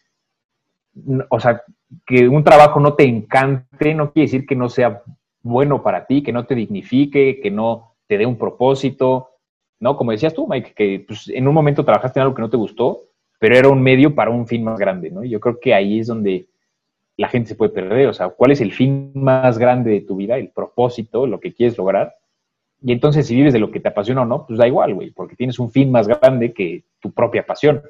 o 1.29 1.39
sea, 1.39 1.63
que 2.05 2.27
un 2.27 2.43
trabajo 2.43 2.79
no 2.79 2.93
te 2.93 3.03
encante 3.03 3.93
no 3.93 4.11
quiere 4.11 4.27
decir 4.27 4.45
que 4.45 4.55
no 4.55 4.69
sea 4.69 5.03
bueno 5.41 5.81
para 5.81 6.05
ti, 6.05 6.21
que 6.21 6.33
no 6.33 6.45
te 6.45 6.55
dignifique, 6.55 7.39
que 7.41 7.51
no 7.51 7.95
te 8.07 8.17
dé 8.17 8.25
un 8.25 8.37
propósito, 8.37 9.29
¿no? 9.79 9.97
Como 9.97 10.11
decías 10.11 10.33
tú, 10.33 10.47
Mike, 10.47 10.73
que 10.75 11.03
pues, 11.07 11.29
en 11.29 11.47
un 11.47 11.53
momento 11.53 11.83
trabajaste 11.83 12.19
en 12.19 12.23
algo 12.23 12.35
que 12.35 12.41
no 12.41 12.49
te 12.49 12.57
gustó, 12.57 13.03
pero 13.39 13.55
era 13.55 13.69
un 13.69 13.81
medio 13.81 14.13
para 14.13 14.29
un 14.29 14.47
fin 14.47 14.63
más 14.63 14.79
grande, 14.79 15.09
¿no? 15.09 15.23
Yo 15.23 15.39
creo 15.39 15.59
que 15.59 15.73
ahí 15.73 15.99
es 15.99 16.07
donde 16.07 16.47
la 17.17 17.27
gente 17.27 17.49
se 17.49 17.55
puede 17.55 17.71
perder, 17.71 18.07
o 18.07 18.13
sea, 18.13 18.29
¿cuál 18.29 18.51
es 18.51 18.61
el 18.61 18.71
fin 18.71 19.11
más 19.15 19.57
grande 19.57 19.91
de 19.91 20.01
tu 20.01 20.15
vida, 20.15 20.37
el 20.37 20.49
propósito, 20.49 21.25
lo 21.25 21.39
que 21.39 21.53
quieres 21.53 21.77
lograr? 21.77 22.15
Y 22.83 22.91
entonces 22.91 23.27
si 23.27 23.35
vives 23.35 23.53
de 23.53 23.59
lo 23.59 23.71
que 23.71 23.79
te 23.79 23.89
apasiona 23.89 24.21
o 24.21 24.25
no, 24.25 24.45
pues 24.45 24.57
da 24.57 24.67
igual, 24.67 24.93
güey, 24.93 25.11
porque 25.11 25.35
tienes 25.35 25.59
un 25.59 25.71
fin 25.71 25.91
más 25.91 26.07
grande 26.07 26.53
que 26.53 26.83
tu 26.99 27.11
propia 27.11 27.45
pasión. 27.45 27.81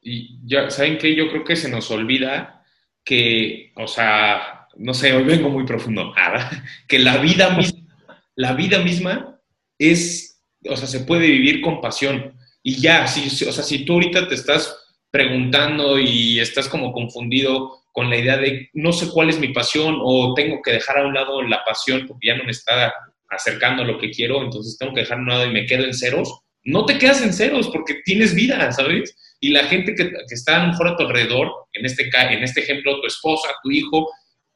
Y 0.00 0.40
ya, 0.46 0.70
¿saben 0.70 0.98
qué? 0.98 1.14
Yo 1.14 1.28
creo 1.30 1.44
que 1.44 1.56
se 1.56 1.68
nos 1.68 1.90
olvida 1.90 2.64
que, 3.04 3.72
o 3.76 3.86
sea, 3.86 4.68
no 4.76 4.94
sé, 4.94 5.12
hoy 5.12 5.24
vengo 5.24 5.50
muy 5.50 5.64
profundo, 5.64 6.14
que 6.88 6.98
la 6.98 7.18
vida 7.18 7.50
misma, 7.50 8.24
la 8.34 8.52
vida 8.54 8.78
misma 8.78 9.40
es, 9.78 10.42
o 10.68 10.76
sea, 10.76 10.86
se 10.86 11.00
puede 11.00 11.26
vivir 11.26 11.60
con 11.60 11.80
pasión. 11.80 12.34
Y 12.62 12.80
ya, 12.80 13.06
si, 13.06 13.26
o 13.46 13.52
sea, 13.52 13.64
si 13.64 13.84
tú 13.84 13.94
ahorita 13.94 14.28
te 14.28 14.34
estás 14.34 14.76
preguntando 15.10 15.98
y 15.98 16.38
estás 16.38 16.68
como 16.68 16.92
confundido 16.92 17.80
con 17.92 18.08
la 18.08 18.16
idea 18.16 18.36
de 18.36 18.70
no 18.74 18.92
sé 18.92 19.08
cuál 19.12 19.30
es 19.30 19.38
mi 19.40 19.48
pasión 19.48 19.98
o 20.00 20.34
tengo 20.34 20.62
que 20.62 20.72
dejar 20.72 20.98
a 20.98 21.06
un 21.06 21.14
lado 21.14 21.42
la 21.42 21.64
pasión 21.64 22.06
porque 22.06 22.28
ya 22.28 22.36
no 22.36 22.44
me 22.44 22.52
está 22.52 22.92
acercando 23.28 23.82
a 23.82 23.86
lo 23.86 23.98
que 23.98 24.10
quiero, 24.10 24.42
entonces 24.42 24.78
tengo 24.78 24.94
que 24.94 25.00
dejar 25.00 25.18
a 25.18 25.22
un 25.22 25.28
lado 25.28 25.46
y 25.46 25.52
me 25.52 25.66
quedo 25.66 25.84
en 25.84 25.94
ceros, 25.94 26.40
no 26.62 26.84
te 26.84 26.98
quedas 26.98 27.22
en 27.22 27.32
ceros 27.32 27.68
porque 27.68 28.02
tienes 28.04 28.34
vida, 28.34 28.70
¿sabes? 28.72 29.16
Y 29.40 29.50
la 29.50 29.64
gente 29.64 29.94
que, 29.94 30.12
está 30.28 30.60
a 30.60 30.66
lo 30.66 30.72
mejor 30.72 30.88
a 30.88 30.96
tu 30.96 31.04
alrededor, 31.04 31.50
en 31.72 31.86
este, 31.86 32.10
en 32.12 32.42
este 32.42 32.60
ejemplo, 32.60 33.00
tu 33.00 33.06
esposa, 33.06 33.48
tu 33.62 33.70
hijo, 33.70 34.08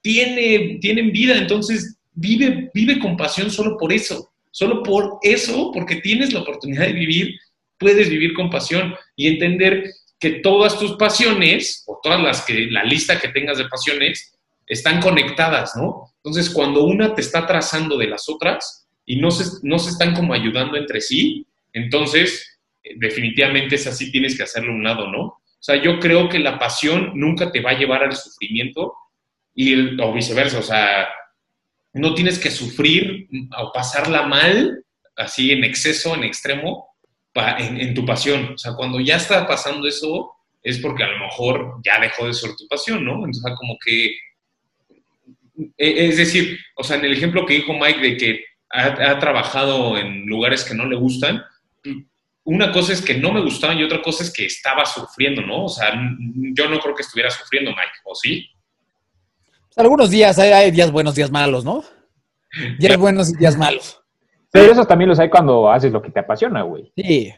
tiene, 0.03 0.79
tienen 0.81 1.11
vida, 1.11 1.37
entonces 1.37 1.97
vive, 2.13 2.71
vive 2.75 2.99
con 2.99 3.17
pasión 3.17 3.51
solo 3.51 3.79
por 3.79 3.93
eso, 3.93 4.33
solo 4.51 4.83
por 4.83 5.19
eso, 5.23 5.71
porque 5.73 5.97
tienes 5.97 6.33
la 6.33 6.41
oportunidad 6.41 6.87
de 6.87 6.93
vivir, 6.93 7.35
puedes 7.79 8.11
vivir 8.11 8.35
con 8.35 8.51
pasión 8.51 8.95
y 9.17 9.29
entender 9.29 9.91
que 10.21 10.31
todas 10.41 10.79
tus 10.79 10.97
pasiones, 10.97 11.83
o 11.87 12.01
todas 12.03 12.23
las 12.23 12.45
que, 12.45 12.67
la 12.71 12.85
lista 12.85 13.21
que 13.21 13.29
tengas 13.29 13.59
de 13.59 13.69
pasiones, 13.69 14.35
están 14.67 15.01
conectadas, 15.01 15.77
¿no? 15.77 16.15
Entonces, 16.23 16.51
cuando 16.51 16.85
una 16.85 17.15
te 17.15 17.21
está 17.21 17.47
trazando 17.47 17.99
de 17.99 18.07
las 18.07 18.29
otras 18.29 18.87
y 19.05 19.17
no 19.17 19.31
se, 19.31 19.45
no 19.63 19.79
se 19.79 19.91
están 19.91 20.15
como 20.15 20.33
ayudando 20.33 20.77
entre 20.77 21.01
sí, 21.01 21.47
entonces, 21.73 22.54
definitivamente 22.97 23.77
es 23.77 23.87
así, 23.87 24.11
tienes 24.11 24.37
que 24.37 24.43
hacerlo 24.43 24.73
a 24.73 24.77
un 24.77 24.85
lado, 24.85 25.11
¿no? 25.11 25.23
O 25.23 25.67
sea, 25.67 25.81
yo 25.83 25.99
creo 25.99 26.29
que 26.29 26.39
la 26.39 26.59
pasión 26.59 27.13
nunca 27.15 27.51
te 27.51 27.61
va 27.61 27.71
a 27.71 27.79
llevar 27.79 28.05
al 28.05 28.15
sufrimiento 28.15 28.95
y, 29.55 29.99
o 30.01 30.13
viceversa, 30.13 30.59
o 30.59 30.63
sea, 30.63 31.09
no 31.95 32.15
tienes 32.15 32.39
que 32.39 32.51
sufrir 32.51 33.29
o 33.57 33.73
pasarla 33.73 34.27
mal, 34.27 34.85
así 35.17 35.53
en 35.53 35.65
exceso, 35.65 36.15
en 36.15 36.25
extremo, 36.25 36.89
en, 37.35 37.95
tu 37.95 38.05
pasión. 38.05 38.53
O 38.55 38.59
sea, 38.59 38.75
cuando 38.75 39.01
ya 39.01 39.17
está 39.17 39.47
pasando 39.47 39.87
eso, 39.87 40.33
es 40.63 40.79
porque 40.79 41.05
a 41.05 41.09
lo 41.09 41.19
mejor 41.19 41.81
ya 41.85 42.01
dejó 42.01 42.27
de 42.27 42.35
ser 42.35 42.51
tu 42.57 42.67
pasión, 42.69 43.05
¿no? 43.05 43.25
Entonces, 43.25 43.55
como 43.57 43.77
que, 43.85 44.07
e, 45.79 46.09
es 46.09 46.17
decir, 46.17 46.59
o 46.77 46.85
sea, 46.85 46.97
en 46.97 47.05
el 47.05 47.13
ejemplo 47.13 47.47
que 47.47 47.55
dijo 47.55 47.73
Mike 47.73 48.01
de 48.01 48.17
que 48.17 48.45
ha, 48.71 49.19
trabajado 49.21 49.97
en 49.97 50.27
lugares 50.27 50.65
que 50.65 50.75
no 50.75 50.87
le 50.87 50.97
gustan, 50.97 51.45
una 52.45 52.71
cosa 52.73 52.93
es 52.93 53.03
que 53.03 53.15
no 53.15 53.33
me 53.33 53.41
gustaban 53.41 53.79
y 53.79 53.85
otra 53.85 54.03
cosa 54.03 54.23
es 54.23 54.33
que 54.33 54.45
estaba 54.47 54.85
sufriendo, 54.85 55.43
¿no? 55.43 55.65
O 55.65 55.69
sea, 55.69 55.93
yo 56.55 56.69
no 56.69 56.79
creo 56.79 56.95
que 56.95 57.03
estuviera 57.03 57.31
sufriendo, 57.31 57.71
Mike, 57.71 57.99
¿o 58.05 58.15
sí? 58.15 58.51
Algunos 59.77 60.11
días, 60.11 60.39
hay, 60.39 60.71
días 60.71 60.91
buenos, 60.91 61.15
días 61.15 61.31
malos, 61.31 61.65
¿no? 61.65 61.83
Días 62.79 62.97
buenos 62.97 63.33
y 63.33 63.37
días 63.37 63.57
malos. 63.57 64.01
Pero 64.53 64.71
esos 64.71 64.87
también 64.87 65.09
los 65.09 65.19
hay 65.19 65.29
cuando 65.29 65.69
haces 65.69 65.91
lo 65.91 66.01
que 66.01 66.11
te 66.11 66.21
apasiona, 66.21 66.63
güey. 66.63 66.93
Sí. 66.97 67.35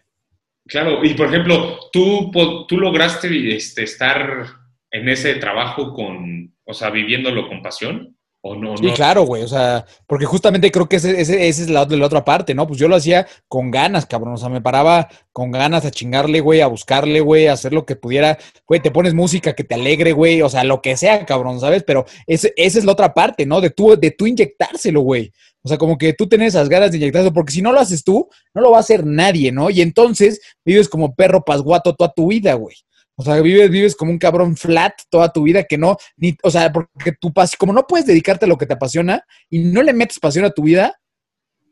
Claro, 0.67 1.03
y 1.03 1.15
por 1.15 1.29
ejemplo, 1.29 1.79
tú, 1.91 2.31
tú 2.69 2.77
lograste 2.77 3.57
este, 3.57 3.85
estar 3.85 4.47
en 4.91 5.09
ese 5.09 5.37
trabajo 5.37 5.95
con, 5.95 6.55
o 6.65 6.75
sea, 6.75 6.91
viviéndolo 6.91 7.49
con 7.49 7.63
pasión. 7.63 8.17
¿O 8.43 8.55
no, 8.55 8.77
sí, 8.77 8.91
claro, 8.93 9.25
güey. 9.25 9.43
O 9.43 9.49
sea, 9.49 9.85
porque 10.07 10.25
justamente 10.25 10.71
creo 10.71 10.89
que 10.89 10.97
ese, 10.97 11.21
ese, 11.21 11.49
es 11.49 11.69
la, 11.69 11.85
la 11.85 12.07
otra 12.07 12.25
parte, 12.25 12.55
¿no? 12.55 12.67
Pues 12.67 12.79
yo 12.79 12.87
lo 12.87 12.97
hacía 12.97 13.27
con 13.49 13.71
ganas, 13.71 14.07
cabrón. 14.07 14.35
O 14.35 14.37
sea, 14.37 14.49
me 14.49 14.61
paraba 14.61 15.09
con 15.33 15.51
ganas 15.51 15.85
a 15.85 15.91
chingarle, 15.91 16.41
güey, 16.41 16.61
a 16.61 16.69
buscarle, 16.69 17.21
güey, 17.21 17.49
a 17.49 17.55
hacer 17.55 17.73
lo 17.73 17.85
que 17.85 17.97
pudiera. 17.97 18.39
Güey, 18.67 18.81
te 18.81 18.93
pones 18.93 19.15
música 19.15 19.55
que 19.55 19.65
te 19.65 19.75
alegre, 19.75 20.13
güey. 20.13 20.43
O 20.43 20.49
sea, 20.49 20.63
lo 20.63 20.81
que 20.81 20.97
sea, 20.97 21.27
cabrón, 21.27 21.59
¿sabes? 21.59 21.83
Pero 21.83 22.07
esa 22.27 22.51
es 22.57 22.85
la 22.85 22.93
otra 22.93 23.13
parte, 23.13 23.47
¿no? 23.47 23.61
De 23.61 23.71
tú, 23.71 23.97
de 23.99 24.13
tú 24.13 24.27
inyectárselo, 24.27 25.01
güey. 25.01 25.33
O 25.63 25.69
sea, 25.69 25.79
como 25.79 25.99
que 25.99 26.13
tú 26.13 26.29
tienes 26.29 26.55
esas 26.55 26.69
ganas 26.69 26.93
de 26.93 26.99
inyectárselo, 26.99 27.33
porque 27.33 27.53
si 27.53 27.63
no 27.63 27.73
lo 27.73 27.81
haces 27.81 28.05
tú, 28.05 28.29
no 28.55 28.63
lo 28.63 28.71
va 28.71 28.77
a 28.77 28.81
hacer 28.81 29.05
nadie, 29.05 29.51
¿no? 29.51 29.71
Y 29.71 29.81
entonces 29.81 30.41
vives 30.65 30.89
como 30.89 31.17
perro 31.17 31.45
pasguato 31.45 31.97
toda 31.97 32.13
tu 32.15 32.29
vida, 32.29 32.55
güey. 32.55 32.77
O 33.17 33.23
sea, 33.23 33.41
vives, 33.41 33.71
vives 33.71 33.97
como 33.97 34.11
un 34.11 34.19
cabrón 34.19 34.57
flat 34.57 34.95
toda 35.09 35.33
tu 35.33 35.43
vida 35.43 35.65
que 35.65 35.79
no, 35.79 35.97
ni, 36.17 36.37
o 36.43 36.51
sea, 36.51 36.71
porque 36.71 37.13
tu 37.19 37.33
pasión, 37.33 37.57
como 37.59 37.73
no 37.73 37.87
puedes 37.87 38.07
dedicarte 38.07 38.45
a 38.45 38.49
lo 38.49 38.59
que 38.59 38.67
te 38.67 38.75
apasiona 38.75 39.25
y 39.49 39.61
no 39.61 39.83
le 39.83 39.95
metes 39.95 40.21
pasión 40.21 40.45
a 40.45 40.51
tu 40.51 40.63
vida, 40.63 41.01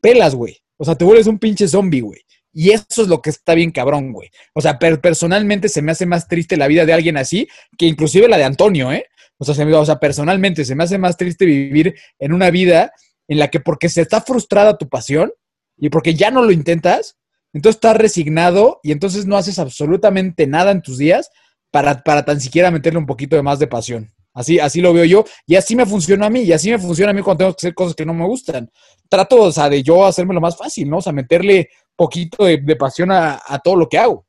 pelas, 0.01 0.35
güey. 0.35 0.59
O 0.77 0.85
sea, 0.85 0.95
te 0.95 1.05
vuelves 1.05 1.27
un 1.27 1.39
pinche 1.39 1.69
zombie, 1.69 2.01
güey. 2.01 2.21
Y 2.53 2.71
eso 2.71 3.03
es 3.03 3.09
lo 3.09 3.21
que 3.21 3.31
está 3.31 3.55
bien 3.55 3.73
cabrón, 3.73 4.13
güey. 4.13 4.31
O 4.55 4.61
sea, 4.61 4.79
personalmente 4.79 5.69
se 5.69 5.83
me 5.83 5.93
hace 5.93 6.07
más 6.07 6.29
triste 6.29 6.57
la 6.57 6.69
vida 6.69 6.87
de 6.87 6.93
alguien 6.93 7.17
así 7.17 7.49
que 7.77 7.87
inclusive 7.87 8.29
la 8.29 8.39
de 8.39 8.45
Antonio, 8.45 8.93
¿eh? 8.93 9.07
O 9.39 9.45
sea, 9.45 9.55
se 9.55 9.65
me, 9.65 9.75
o 9.75 9.85
sea, 9.85 9.99
personalmente 9.99 10.65
se 10.65 10.75
me 10.75 10.85
hace 10.85 10.97
más 10.97 11.17
triste 11.17 11.45
vivir 11.45 11.95
en 12.19 12.33
una 12.33 12.51
vida 12.51 12.93
en 13.27 13.39
la 13.39 13.49
que 13.49 13.61
porque 13.61 13.89
se 13.89 14.03
está 14.03 14.21
frustrada 14.21 14.79
tu 14.79 14.89
pasión 14.89 15.33
y 15.77 15.89
porque 15.89 16.15
ya 16.15 16.31
no 16.31 16.43
lo 16.43 16.53
intentas, 16.53 17.17
entonces 17.55 17.77
estás 17.77 17.97
resignado 17.97 18.81
y 18.83 18.93
entonces 18.93 19.27
no 19.27 19.37
haces 19.37 19.59
absolutamente 19.59 20.47
nada 20.47 20.73
en 20.73 20.83
tus 20.83 20.99
días 20.99 21.31
para, 21.71 22.03
para 22.03 22.25
tan 22.25 22.41
siquiera 22.41 22.71
meterle 22.71 22.99
un 22.99 23.07
poquito 23.07 23.37
de 23.37 23.43
más 23.43 23.59
de 23.59 23.67
pasión. 23.67 24.11
Así, 24.35 24.59
así 24.59 24.81
lo 24.81 24.93
veo 24.93 25.05
yo 25.05 25.25
y 25.47 25.55
así 25.55 25.77
me 25.77 25.87
funciona 25.87 26.27
a 26.27 26.31
mí 26.31 26.41
y 26.41 26.53
así 26.53 26.69
me 26.69 26.79
funciona 26.79 27.13
a 27.13 27.15
mí 27.15 27.23
cuando 27.23 27.45
tengo 27.45 27.53
que 27.53 27.67
hacer 27.67 27.75
cosas 27.75 27.95
que 27.95 28.05
no 28.05 28.13
me 28.13 28.27
gustan. 28.27 28.69
Trato, 29.09 29.43
o 29.43 29.53
sea, 29.53 29.69
de 29.69 29.83
yo 29.83 30.05
hacerme 30.05 30.35
lo 30.35 30.41
más 30.41 30.57
fácil, 30.57 30.91
¿no? 30.91 30.99
O 30.99 31.01
sea, 31.01 31.13
meterle 31.13 31.69
poquito 31.95 32.45
de, 32.45 32.77
pasión 32.77 33.13
a, 33.13 33.41
todo 33.63 33.77
lo 33.77 33.89
que 33.89 33.99
hago. 33.99 34.27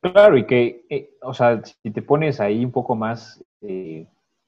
Claro, 0.00 0.36
y 0.36 0.46
que, 0.46 0.84
eh, 0.90 1.10
o 1.22 1.32
sea, 1.32 1.62
si 1.64 1.92
te 1.92 2.02
pones 2.02 2.40
ahí 2.40 2.64
un 2.64 2.72
poco 2.72 2.96
más 2.96 3.40
eh, 3.60 4.04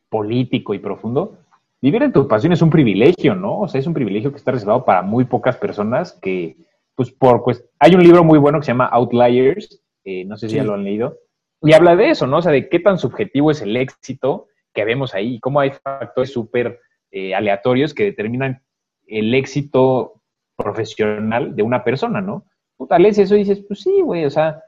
político 0.08 0.74
y 0.74 0.80
profundo, 0.80 1.38
vivir 1.84 2.02
en 2.02 2.12
tu 2.12 2.26
pasión 2.26 2.50
es 2.54 2.62
un 2.62 2.70
privilegio, 2.70 3.34
¿no? 3.34 3.60
O 3.60 3.68
sea, 3.68 3.78
es 3.78 3.86
un 3.86 3.92
privilegio 3.92 4.30
que 4.30 4.38
está 4.38 4.52
reservado 4.52 4.86
para 4.86 5.02
muy 5.02 5.26
pocas 5.26 5.58
personas 5.58 6.18
que, 6.22 6.56
pues, 6.94 7.10
por, 7.10 7.44
pues, 7.44 7.62
hay 7.78 7.94
un 7.94 8.02
libro 8.02 8.24
muy 8.24 8.38
bueno 8.38 8.58
que 8.58 8.64
se 8.64 8.72
llama 8.72 8.86
Outliers, 8.86 9.82
eh, 10.02 10.24
no 10.24 10.38
sé 10.38 10.48
si 10.48 10.56
ya 10.56 10.64
lo 10.64 10.72
han 10.72 10.84
leído, 10.84 11.18
y 11.60 11.74
habla 11.74 11.94
de 11.94 12.08
eso, 12.08 12.26
¿no? 12.26 12.38
O 12.38 12.42
sea, 12.42 12.52
de 12.52 12.70
qué 12.70 12.78
tan 12.78 12.96
subjetivo 12.96 13.50
es 13.50 13.60
el 13.60 13.76
éxito 13.76 14.46
que 14.72 14.86
vemos 14.86 15.14
ahí 15.14 15.34
y 15.34 15.40
cómo 15.40 15.60
hay 15.60 15.72
factores 15.72 16.32
súper 16.32 16.80
eh, 17.10 17.34
aleatorios 17.34 17.92
que 17.92 18.04
determinan 18.04 18.62
el 19.06 19.34
éxito 19.34 20.22
profesional 20.56 21.54
de 21.54 21.62
una 21.64 21.84
persona, 21.84 22.22
¿no? 22.22 22.46
Puta, 22.78 22.98
lees 22.98 23.18
eso 23.18 23.36
y 23.36 23.40
dices, 23.40 23.62
pues 23.68 23.82
sí, 23.82 24.00
güey, 24.00 24.24
o 24.24 24.30
sea, 24.30 24.62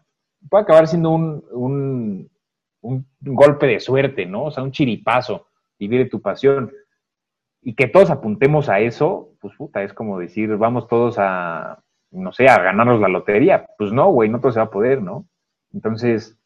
puede 0.50 0.64
acabar 0.64 0.86
siendo 0.86 1.12
un, 1.12 1.42
un, 1.50 2.30
un 2.82 3.06
golpe 3.22 3.66
de 3.66 3.80
suerte, 3.80 4.26
¿no? 4.26 4.44
O 4.44 4.50
sea, 4.50 4.62
un 4.62 4.70
chiripazo, 4.70 5.46
vivir 5.78 6.00
de 6.00 6.10
tu 6.10 6.20
pasión 6.20 6.70
y 7.66 7.74
que 7.74 7.88
todos 7.88 8.10
apuntemos 8.10 8.68
a 8.68 8.78
eso, 8.78 9.32
pues 9.40 9.56
puta, 9.56 9.82
es 9.82 9.92
como 9.92 10.20
decir, 10.20 10.56
vamos 10.56 10.86
todos 10.86 11.16
a, 11.18 11.82
no 12.12 12.32
sé, 12.32 12.48
a 12.48 12.62
ganarnos 12.62 13.00
la 13.00 13.08
lotería. 13.08 13.66
Pues 13.76 13.92
no, 13.92 14.08
güey, 14.12 14.28
no 14.28 14.38
todo 14.38 14.52
se 14.52 14.60
va 14.60 14.66
a 14.66 14.70
poder, 14.70 15.02
¿no? 15.02 15.26
Entonces, 15.72 16.38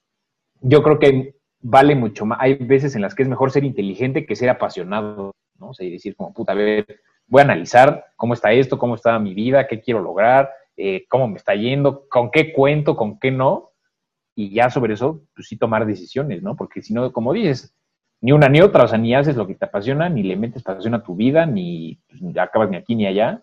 yo 0.63 0.83
creo 0.83 0.99
que 0.99 1.35
vale 1.61 1.95
mucho 1.95 2.25
más. 2.25 2.39
Hay 2.41 2.55
veces 2.55 2.97
en 2.97 3.03
las 3.03 3.15
que 3.15 3.23
es 3.23 3.29
mejor 3.29 3.51
ser 3.51 3.65
inteligente 3.65 4.25
que 4.25 4.35
ser 4.35 4.49
apasionado, 4.49 5.33
¿no? 5.59 5.69
O 5.69 5.75
sea, 5.75 5.87
y 5.87 5.91
decir 5.91 6.17
como, 6.17 6.33
puta, 6.33 6.53
a 6.53 6.55
ver, 6.55 6.87
voy 7.27 7.43
a 7.43 7.45
analizar 7.45 8.07
cómo 8.17 8.33
está 8.33 8.53
esto, 8.53 8.79
cómo 8.79 8.95
está 8.95 9.19
mi 9.19 9.35
vida, 9.35 9.67
qué 9.67 9.83
quiero 9.83 10.01
lograr, 10.01 10.49
eh, 10.79 11.05
cómo 11.07 11.29
me 11.29 11.37
está 11.37 11.55
yendo, 11.55 12.09
con 12.09 12.31
qué 12.31 12.51
cuento, 12.51 12.97
con 12.97 13.19
qué 13.19 13.31
no, 13.31 13.73
y 14.35 14.55
ya 14.55 14.71
sobre 14.71 14.95
eso, 14.95 15.21
pues 15.35 15.49
sí 15.49 15.59
tomar 15.59 15.85
decisiones, 15.85 16.43
¿no? 16.43 16.57
Porque 16.57 16.81
si 16.81 16.95
no, 16.95 17.13
como 17.13 17.35
dices, 17.35 17.77
ni 18.21 18.33
una 18.33 18.49
ni 18.49 18.61
otra, 18.61 18.85
o 18.85 18.89
sea, 18.89 18.99
ni 18.99 19.15
haces 19.15 19.37
lo 19.37 19.47
que 19.47 19.55
te 19.55 19.65
apasiona, 19.65 20.09
ni 20.09 20.23
le 20.23 20.37
metes 20.37 20.63
pasión 20.63 20.95
a 20.95 21.03
tu 21.03 21.17
vida, 21.17 21.47
ni 21.47 21.99
pues, 22.09 22.37
acabas 22.37 22.71
ni 22.71 22.77
aquí 22.77 22.95
ni 22.95 23.07
allá, 23.07 23.43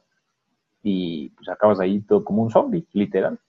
y 0.84 1.30
pues 1.30 1.50
acabas 1.50 1.80
ahí 1.80 2.00
todo 2.02 2.24
como 2.24 2.44
un 2.44 2.52
zombie, 2.52 2.86
literal. 2.94 3.40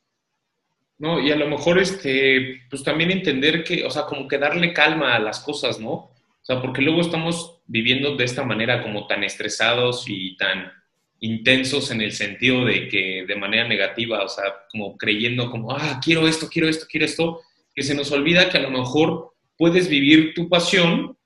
No, 0.99 1.21
y 1.21 1.31
a 1.31 1.37
lo 1.37 1.47
mejor, 1.47 1.79
este, 1.79 2.62
pues 2.71 2.83
también 2.83 3.11
entender 3.11 3.62
que, 3.62 3.85
o 3.85 3.91
sea, 3.91 4.05
como 4.07 4.27
que 4.27 4.38
darle 4.38 4.73
calma 4.73 5.14
a 5.14 5.21
las 5.21 5.38
cosas, 5.41 5.79
¿no? 5.79 5.91
O 5.91 6.43
sea, 6.43 6.61
porque 6.61 6.83
luego 6.83 7.01
estamos 7.03 7.61
viviendo 7.67 8.17
de 8.17 8.25
esta 8.25 8.43
manera 8.43 8.83
como 8.83 9.07
tan 9.07 9.23
estresados 9.23 10.07
y 10.09 10.37
tan 10.37 10.73
intensos 11.21 11.91
en 11.91 12.01
el 12.01 12.12
sentido 12.12 12.64
de 12.64 12.88
que 12.88 13.25
de 13.29 13.37
manera 13.37 13.69
negativa, 13.69 14.25
o 14.25 14.29
sea, 14.29 14.45
como 14.73 14.97
creyendo 14.97 15.51
como, 15.51 15.73
ah, 15.73 16.01
quiero 16.03 16.27
esto, 16.27 16.49
quiero 16.51 16.69
esto, 16.69 16.87
quiero 16.91 17.05
esto, 17.05 17.43
que 17.75 17.83
se 17.83 17.95
nos 17.95 18.11
olvida 18.11 18.49
que 18.49 18.59
a 18.59 18.62
lo 18.62 18.71
mejor 18.71 19.35
puedes 19.59 19.88
vivir 19.88 20.33
tu 20.35 20.49
pasión 20.49 21.18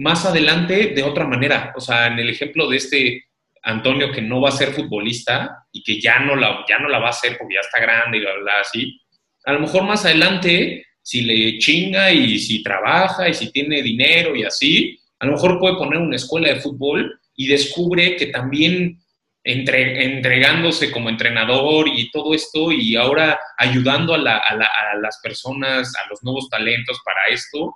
más 0.00 0.24
adelante 0.24 0.92
de 0.94 1.02
otra 1.02 1.26
manera. 1.26 1.72
O 1.76 1.80
sea, 1.80 2.06
en 2.06 2.18
el 2.18 2.30
ejemplo 2.30 2.68
de 2.68 2.78
este 2.78 3.24
Antonio 3.62 4.10
que 4.10 4.22
no 4.22 4.40
va 4.40 4.48
a 4.48 4.52
ser 4.52 4.72
futbolista 4.72 5.66
y 5.70 5.82
que 5.82 6.00
ya 6.00 6.20
no 6.20 6.34
la, 6.36 6.64
ya 6.66 6.78
no 6.78 6.88
la 6.88 6.98
va 6.98 7.08
a 7.08 7.10
hacer 7.10 7.36
porque 7.36 7.54
ya 7.54 7.60
está 7.60 7.80
grande 7.80 8.16
y 8.16 8.20
bla, 8.20 8.32
bla, 8.40 8.52
así, 8.60 8.98
a 9.44 9.52
lo 9.52 9.60
mejor 9.60 9.84
más 9.84 10.06
adelante, 10.06 10.86
si 11.02 11.20
le 11.20 11.58
chinga 11.58 12.10
y 12.12 12.38
si 12.38 12.62
trabaja 12.62 13.28
y 13.28 13.34
si 13.34 13.52
tiene 13.52 13.82
dinero 13.82 14.34
y 14.34 14.44
así, 14.44 14.98
a 15.18 15.26
lo 15.26 15.32
mejor 15.32 15.58
puede 15.58 15.76
poner 15.76 15.98
una 15.98 16.16
escuela 16.16 16.48
de 16.48 16.60
fútbol 16.60 17.20
y 17.36 17.46
descubre 17.48 18.16
que 18.16 18.26
también 18.26 18.98
entre, 19.44 20.02
entregándose 20.02 20.90
como 20.90 21.10
entrenador 21.10 21.88
y 21.88 22.10
todo 22.10 22.34
esto 22.34 22.72
y 22.72 22.96
ahora 22.96 23.38
ayudando 23.58 24.14
a, 24.14 24.18
a, 24.18 24.96
las 25.00 25.20
personas, 25.22 25.92
a 25.94 26.08
los 26.08 26.22
nuevos 26.22 26.48
talentos 26.48 27.00
para 27.04 27.26
esto, 27.30 27.74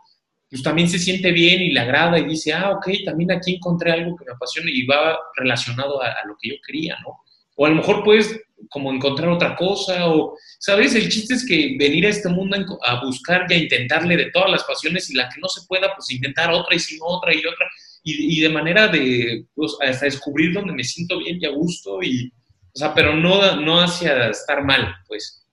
pues 0.54 0.62
también 0.62 0.88
se 0.88 1.00
siente 1.00 1.32
bien 1.32 1.60
y 1.60 1.72
le 1.72 1.80
agrada 1.80 2.16
y 2.16 2.26
dice, 2.26 2.52
ah, 2.52 2.70
ok, 2.70 2.88
también 3.04 3.32
aquí 3.32 3.56
encontré 3.56 3.90
algo 3.90 4.14
que 4.14 4.24
me 4.24 4.30
apasiona 4.30 4.70
y 4.70 4.86
va 4.86 5.18
relacionado 5.34 6.00
a, 6.00 6.14
lo 6.28 6.36
que 6.40 6.50
yo 6.50 6.54
quería, 6.64 6.96
¿no? 7.02 7.18
O 7.56 7.66
a 7.66 7.70
lo 7.70 7.74
mejor 7.74 8.04
puedes 8.04 8.40
como 8.70 8.92
encontrar 8.92 9.30
otra 9.30 9.56
cosa 9.56 10.08
o, 10.08 10.38
¿sabes? 10.60 10.94
El 10.94 11.08
chiste 11.08 11.34
es 11.34 11.44
que 11.44 11.74
venir 11.76 12.06
a 12.06 12.10
este 12.10 12.28
mundo 12.28 12.56
a 12.84 13.04
buscar 13.04 13.46
y 13.50 13.54
a 13.54 13.58
intentarle 13.58 14.16
de 14.16 14.30
todas 14.30 14.48
las 14.48 14.62
pasiones 14.62 15.10
y 15.10 15.16
la 15.16 15.28
que 15.28 15.40
no 15.40 15.48
se 15.48 15.66
pueda, 15.66 15.92
pues 15.92 16.08
intentar 16.12 16.52
otra 16.52 16.76
y 16.76 16.78
sin 16.78 17.00
otra 17.02 17.34
y 17.34 17.38
otra 17.38 17.66
y, 18.04 18.40
de 18.40 18.48
manera 18.48 18.86
de, 18.86 19.46
pues, 19.56 19.76
hasta 19.84 20.04
descubrir 20.04 20.52
donde 20.52 20.72
me 20.72 20.84
siento 20.84 21.18
bien 21.18 21.38
y 21.40 21.46
a 21.46 21.50
gusto 21.50 22.00
y, 22.00 22.32
o 22.74 22.78
sea, 22.78 22.94
pero 22.94 23.16
no, 23.16 23.56
no 23.56 23.80
hacia 23.80 24.28
estar 24.28 24.62
mal, 24.62 24.94
pues. 25.08 25.43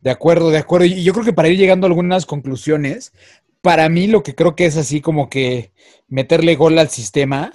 De 0.00 0.10
acuerdo, 0.10 0.50
de 0.50 0.58
acuerdo. 0.58 0.86
Y 0.86 1.02
yo 1.02 1.12
creo 1.12 1.24
que 1.24 1.32
para 1.32 1.48
ir 1.48 1.58
llegando 1.58 1.86
a 1.86 1.88
algunas 1.88 2.26
conclusiones, 2.26 3.12
para 3.60 3.88
mí 3.88 4.06
lo 4.06 4.22
que 4.22 4.34
creo 4.34 4.56
que 4.56 4.66
es 4.66 4.76
así 4.76 5.00
como 5.00 5.28
que 5.28 5.72
meterle 6.08 6.56
gol 6.56 6.78
al 6.78 6.88
sistema 6.88 7.52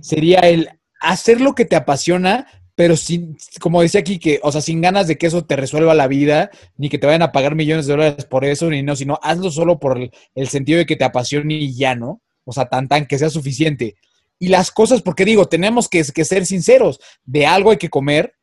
sería 0.00 0.40
el 0.40 0.70
hacer 1.00 1.40
lo 1.40 1.54
que 1.54 1.64
te 1.64 1.76
apasiona, 1.76 2.46
pero 2.74 2.96
sin, 2.96 3.36
como 3.60 3.82
decía 3.82 4.00
aquí, 4.00 4.18
que, 4.18 4.40
o 4.42 4.52
sea, 4.52 4.60
sin 4.60 4.80
ganas 4.80 5.08
de 5.08 5.18
que 5.18 5.26
eso 5.26 5.44
te 5.44 5.56
resuelva 5.56 5.94
la 5.94 6.06
vida, 6.06 6.50
ni 6.76 6.88
que 6.88 6.98
te 6.98 7.06
vayan 7.06 7.22
a 7.22 7.32
pagar 7.32 7.54
millones 7.54 7.86
de 7.86 7.92
dólares 7.92 8.24
por 8.24 8.44
eso, 8.44 8.70
ni 8.70 8.82
no, 8.82 8.96
sino 8.96 9.18
hazlo 9.22 9.50
solo 9.50 9.78
por 9.78 9.98
el, 10.34 10.48
sentido 10.48 10.78
de 10.78 10.86
que 10.86 10.96
te 10.96 11.04
apasione 11.04 11.54
y 11.54 11.74
ya, 11.74 11.94
¿no? 11.94 12.22
o 12.44 12.52
sea, 12.52 12.66
tan 12.66 12.88
tan 12.88 13.06
que 13.06 13.18
sea 13.18 13.30
suficiente. 13.30 13.96
Y 14.38 14.48
las 14.48 14.70
cosas, 14.70 15.02
porque 15.02 15.24
digo, 15.24 15.46
tenemos 15.46 15.88
que, 15.88 16.02
ser 16.02 16.46
sinceros, 16.46 17.00
de 17.24 17.46
algo 17.46 17.70
hay 17.70 17.76
que 17.76 17.90
comer, 17.90 18.34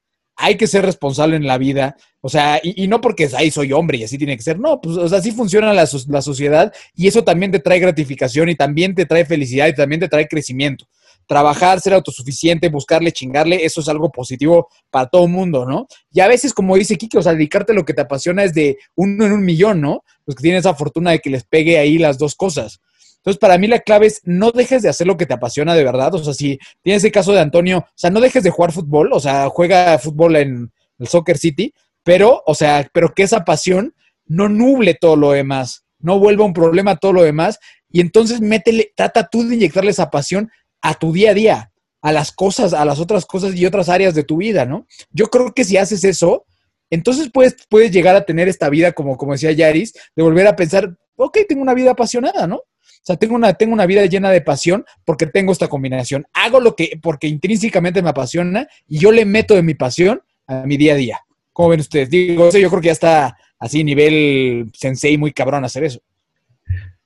hay 0.41 0.55
que 0.55 0.67
ser 0.67 0.85
responsable 0.85 1.35
en 1.35 1.45
la 1.45 1.57
vida, 1.57 1.97
o 2.21 2.29
sea, 2.29 2.61
y, 2.63 2.87
no 2.87 3.01
porque 3.01 3.29
ahí 3.37 3.51
soy 3.51 3.73
hombre 3.73 3.97
y 3.97 4.05
así 4.05 4.17
tiene 4.17 4.37
que 4.37 4.43
ser, 4.43 4.57
no, 4.57 4.79
pues 4.79 4.95
o 4.95 5.07
sea, 5.07 5.19
así 5.19 5.31
funciona 5.31 5.73
la, 5.73 5.87
la 6.07 6.21
sociedad 6.21 6.73
y 6.95 7.07
eso 7.07 7.23
también 7.25 7.51
te 7.51 7.59
trae 7.59 7.79
gratificación 7.79 8.47
y 8.47 8.55
también 8.55 8.95
te 8.95 9.05
trae 9.05 9.25
felicidad 9.25 9.67
y 9.67 9.75
también 9.75 9.99
te 9.99 10.07
trae 10.07 10.27
crecimiento 10.27 10.85
trabajar, 11.29 11.79
ser 11.79 11.93
autosuficiente, 11.93 12.69
buscarle, 12.69 13.11
chingarle, 13.11 13.63
eso 13.63 13.81
es 13.81 13.87
algo 13.87 14.11
positivo 14.11 14.67
para 14.89 15.05
todo 15.05 15.25
el 15.25 15.29
mundo, 15.29 15.63
¿no? 15.63 15.85
Y 16.11 16.21
a 16.21 16.27
veces, 16.27 16.55
como 16.55 16.75
dice 16.75 16.97
Kike, 16.97 17.19
o 17.19 17.21
sea, 17.21 17.33
dedicarte 17.33 17.71
a 17.71 17.75
lo 17.75 17.85
que 17.85 17.93
te 17.93 18.01
apasiona 18.01 18.43
es 18.43 18.55
de 18.55 18.79
uno 18.95 19.27
en 19.27 19.33
un 19.33 19.45
millón, 19.45 19.79
¿no? 19.79 20.03
Los 20.25 20.35
que 20.35 20.41
tienen 20.41 20.57
esa 20.57 20.73
fortuna 20.73 21.11
de 21.11 21.19
que 21.19 21.29
les 21.29 21.43
pegue 21.43 21.77
ahí 21.77 21.99
las 21.99 22.17
dos 22.17 22.33
cosas. 22.33 22.81
Entonces, 23.19 23.39
para 23.39 23.57
mí 23.57 23.67
la 23.67 23.79
clave 23.79 24.07
es 24.07 24.21
no 24.23 24.51
dejes 24.51 24.81
de 24.81 24.89
hacer 24.89 25.05
lo 25.05 25.17
que 25.17 25.25
te 25.25 25.33
apasiona 25.33 25.75
de 25.75 25.83
verdad. 25.83 26.13
O 26.15 26.23
sea, 26.23 26.33
si 26.33 26.57
tienes 26.81 27.03
el 27.03 27.11
caso 27.11 27.33
de 27.33 27.41
Antonio, 27.41 27.79
o 27.79 27.91
sea, 27.95 28.09
no 28.09 28.21
dejes 28.21 28.43
de 28.43 28.49
jugar 28.49 28.71
fútbol, 28.71 29.11
o 29.11 29.19
sea, 29.19 29.49
juega 29.49 29.97
fútbol 29.99 30.37
en 30.37 30.71
el 30.97 31.07
Soccer 31.07 31.37
City, 31.37 31.73
pero, 32.03 32.41
o 32.45 32.55
sea, 32.55 32.89
pero 32.93 33.13
que 33.13 33.23
esa 33.23 33.43
pasión 33.43 33.93
no 34.25 34.47
nuble 34.47 34.93
todo 34.93 35.15
lo 35.15 35.31
demás, 35.31 35.83
no 35.99 36.17
vuelva 36.19 36.45
un 36.45 36.53
problema 36.53 36.95
todo 36.95 37.13
lo 37.13 37.23
demás. 37.23 37.59
Y 37.89 37.99
entonces 37.99 38.39
métele, 38.39 38.93
trata 38.95 39.27
tú 39.27 39.45
de 39.45 39.55
inyectarle 39.55 39.91
esa 39.91 40.09
pasión 40.09 40.49
a 40.81 40.93
tu 40.93 41.11
día 41.11 41.31
a 41.31 41.33
día, 41.33 41.71
a 42.01 42.13
las 42.13 42.31
cosas, 42.31 42.73
a 42.73 42.85
las 42.85 42.99
otras 42.99 43.25
cosas 43.25 43.55
y 43.55 43.65
otras 43.65 43.89
áreas 43.89 44.15
de 44.15 44.23
tu 44.23 44.37
vida, 44.37 44.65
¿no? 44.65 44.87
Yo 45.11 45.27
creo 45.27 45.53
que 45.53 45.65
si 45.65 45.75
haces 45.75 46.03
eso, 46.05 46.45
entonces 46.89 47.29
puedes, 47.33 47.55
puedes 47.69 47.91
llegar 47.91 48.15
a 48.15 48.25
tener 48.25 48.47
esta 48.47 48.69
vida, 48.69 48.93
como, 48.93 49.17
como 49.17 49.33
decía 49.33 49.51
Yaris, 49.51 49.93
de 50.15 50.23
volver 50.23 50.47
a 50.47 50.55
pensar, 50.55 50.95
ok, 51.15 51.39
tengo 51.47 51.61
una 51.61 51.73
vida 51.73 51.91
apasionada, 51.91 52.47
¿no? 52.47 52.61
Sea, 53.09 53.17
tengo 53.17 53.33
una, 53.33 53.55
tengo 53.55 53.73
una 53.73 53.87
vida 53.87 54.05
llena 54.05 54.29
de 54.29 54.39
pasión 54.39 54.85
porque 55.03 55.25
tengo 55.25 55.51
esta 55.51 55.67
combinación. 55.67 56.27
Hago 56.31 56.59
lo 56.59 56.75
que, 56.75 56.99
porque 57.01 57.25
intrínsecamente 57.25 58.03
me 58.03 58.09
apasiona 58.09 58.67
y 58.87 58.99
yo 58.99 59.11
le 59.11 59.25
meto 59.25 59.55
de 59.55 59.63
mi 59.63 59.73
pasión 59.73 60.21
a 60.45 60.67
mi 60.67 60.77
día 60.77 60.93
a 60.93 60.97
día. 60.97 61.19
¿Cómo 61.51 61.69
ven 61.69 61.79
ustedes? 61.79 62.11
Digo, 62.11 62.51
yo 62.51 62.69
creo 62.69 62.81
que 62.81 62.85
ya 62.85 62.91
está 62.91 63.35
así 63.57 63.83
nivel 63.83 64.69
sensei 64.75 65.17
muy 65.17 65.31
cabrón 65.31 65.65
hacer 65.65 65.85
eso. 65.85 66.01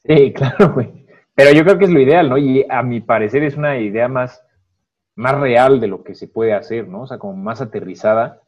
Sí, 0.05 0.33
claro, 0.35 0.73
güey. 0.73 1.05
Pero 1.35 1.53
yo 1.53 1.63
creo 1.63 1.77
que 1.77 1.85
es 1.85 1.91
lo 1.91 2.01
ideal, 2.01 2.27
¿no? 2.27 2.37
Y 2.37 2.65
a 2.67 2.83
mi 2.83 2.99
parecer 2.99 3.45
es 3.45 3.55
una 3.55 3.79
idea 3.79 4.09
más, 4.09 4.43
más 5.15 5.39
real 5.39 5.79
de 5.79 5.87
lo 5.87 6.03
que 6.03 6.15
se 6.15 6.27
puede 6.27 6.51
hacer, 6.51 6.85
¿no? 6.85 7.03
O 7.03 7.07
sea, 7.07 7.17
como 7.17 7.37
más 7.37 7.61
aterrizada. 7.61 8.41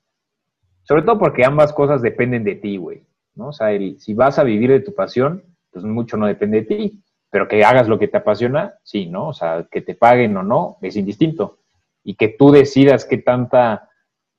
Sobre 0.84 1.04
todo 1.04 1.18
porque 1.18 1.46
ambas 1.46 1.72
cosas 1.72 2.02
dependen 2.02 2.44
de 2.44 2.56
ti, 2.56 2.76
güey, 2.76 3.04
¿no? 3.34 3.48
O 3.48 3.54
sea, 3.54 3.70
si 3.98 4.14
vas 4.14 4.40
a 4.40 4.44
vivir 4.44 4.72
de 4.72 4.82
tu 4.82 4.94
pasión, 4.94 5.42
pues 5.72 5.86
mucho 5.86 6.18
no 6.18 6.28
depende 6.28 6.64
de 6.64 6.66
ti 6.66 7.02
pero 7.36 7.50
que 7.50 7.66
hagas 7.66 7.90
lo 7.90 8.00
que 8.00 8.08
te 8.08 8.16
apasiona, 8.16 8.76
sí, 8.82 9.08
¿no? 9.08 9.28
O 9.28 9.34
sea, 9.34 9.68
que 9.70 9.82
te 9.82 9.94
paguen 9.94 10.38
o 10.38 10.42
no, 10.42 10.78
es 10.82 10.96
indistinto. 10.96 11.58
Y 12.02 12.16
que 12.16 12.30
tú 12.30 12.50
decidas 12.50 13.04
qué 13.04 13.18
tanta, 13.18 13.90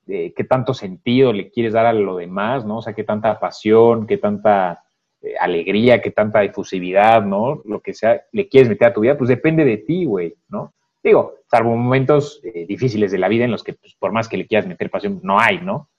eh, 0.06 0.32
qué 0.34 0.44
tanto 0.44 0.72
sentido 0.72 1.30
le 1.34 1.50
quieres 1.50 1.74
dar 1.74 1.84
a 1.84 1.92
lo 1.92 2.16
demás, 2.16 2.64
¿no? 2.64 2.78
O 2.78 2.82
sea, 2.82 2.94
qué 2.94 3.04
tanta 3.04 3.38
pasión, 3.38 4.06
qué 4.06 4.16
tanta 4.16 4.82
eh, 5.20 5.34
alegría, 5.38 6.00
qué 6.00 6.10
tanta 6.10 6.40
difusividad, 6.40 7.22
¿no? 7.22 7.60
Lo 7.66 7.80
que 7.80 7.92
sea, 7.92 8.22
le 8.32 8.48
quieres 8.48 8.70
meter 8.70 8.88
a 8.88 8.94
tu 8.94 9.02
vida, 9.02 9.18
pues 9.18 9.28
depende 9.28 9.66
de 9.66 9.76
ti, 9.76 10.06
güey, 10.06 10.34
¿no? 10.48 10.72
Digo, 11.04 11.34
salvo 11.50 11.76
momentos 11.76 12.40
eh, 12.44 12.64
difíciles 12.66 13.12
de 13.12 13.18
la 13.18 13.28
vida 13.28 13.44
en 13.44 13.50
los 13.50 13.62
que, 13.62 13.74
pues, 13.74 13.94
por 13.96 14.12
más 14.12 14.26
que 14.26 14.38
le 14.38 14.46
quieras 14.46 14.66
meter 14.66 14.88
pasión, 14.88 15.20
no 15.22 15.38
hay, 15.38 15.60
¿no? 15.60 15.90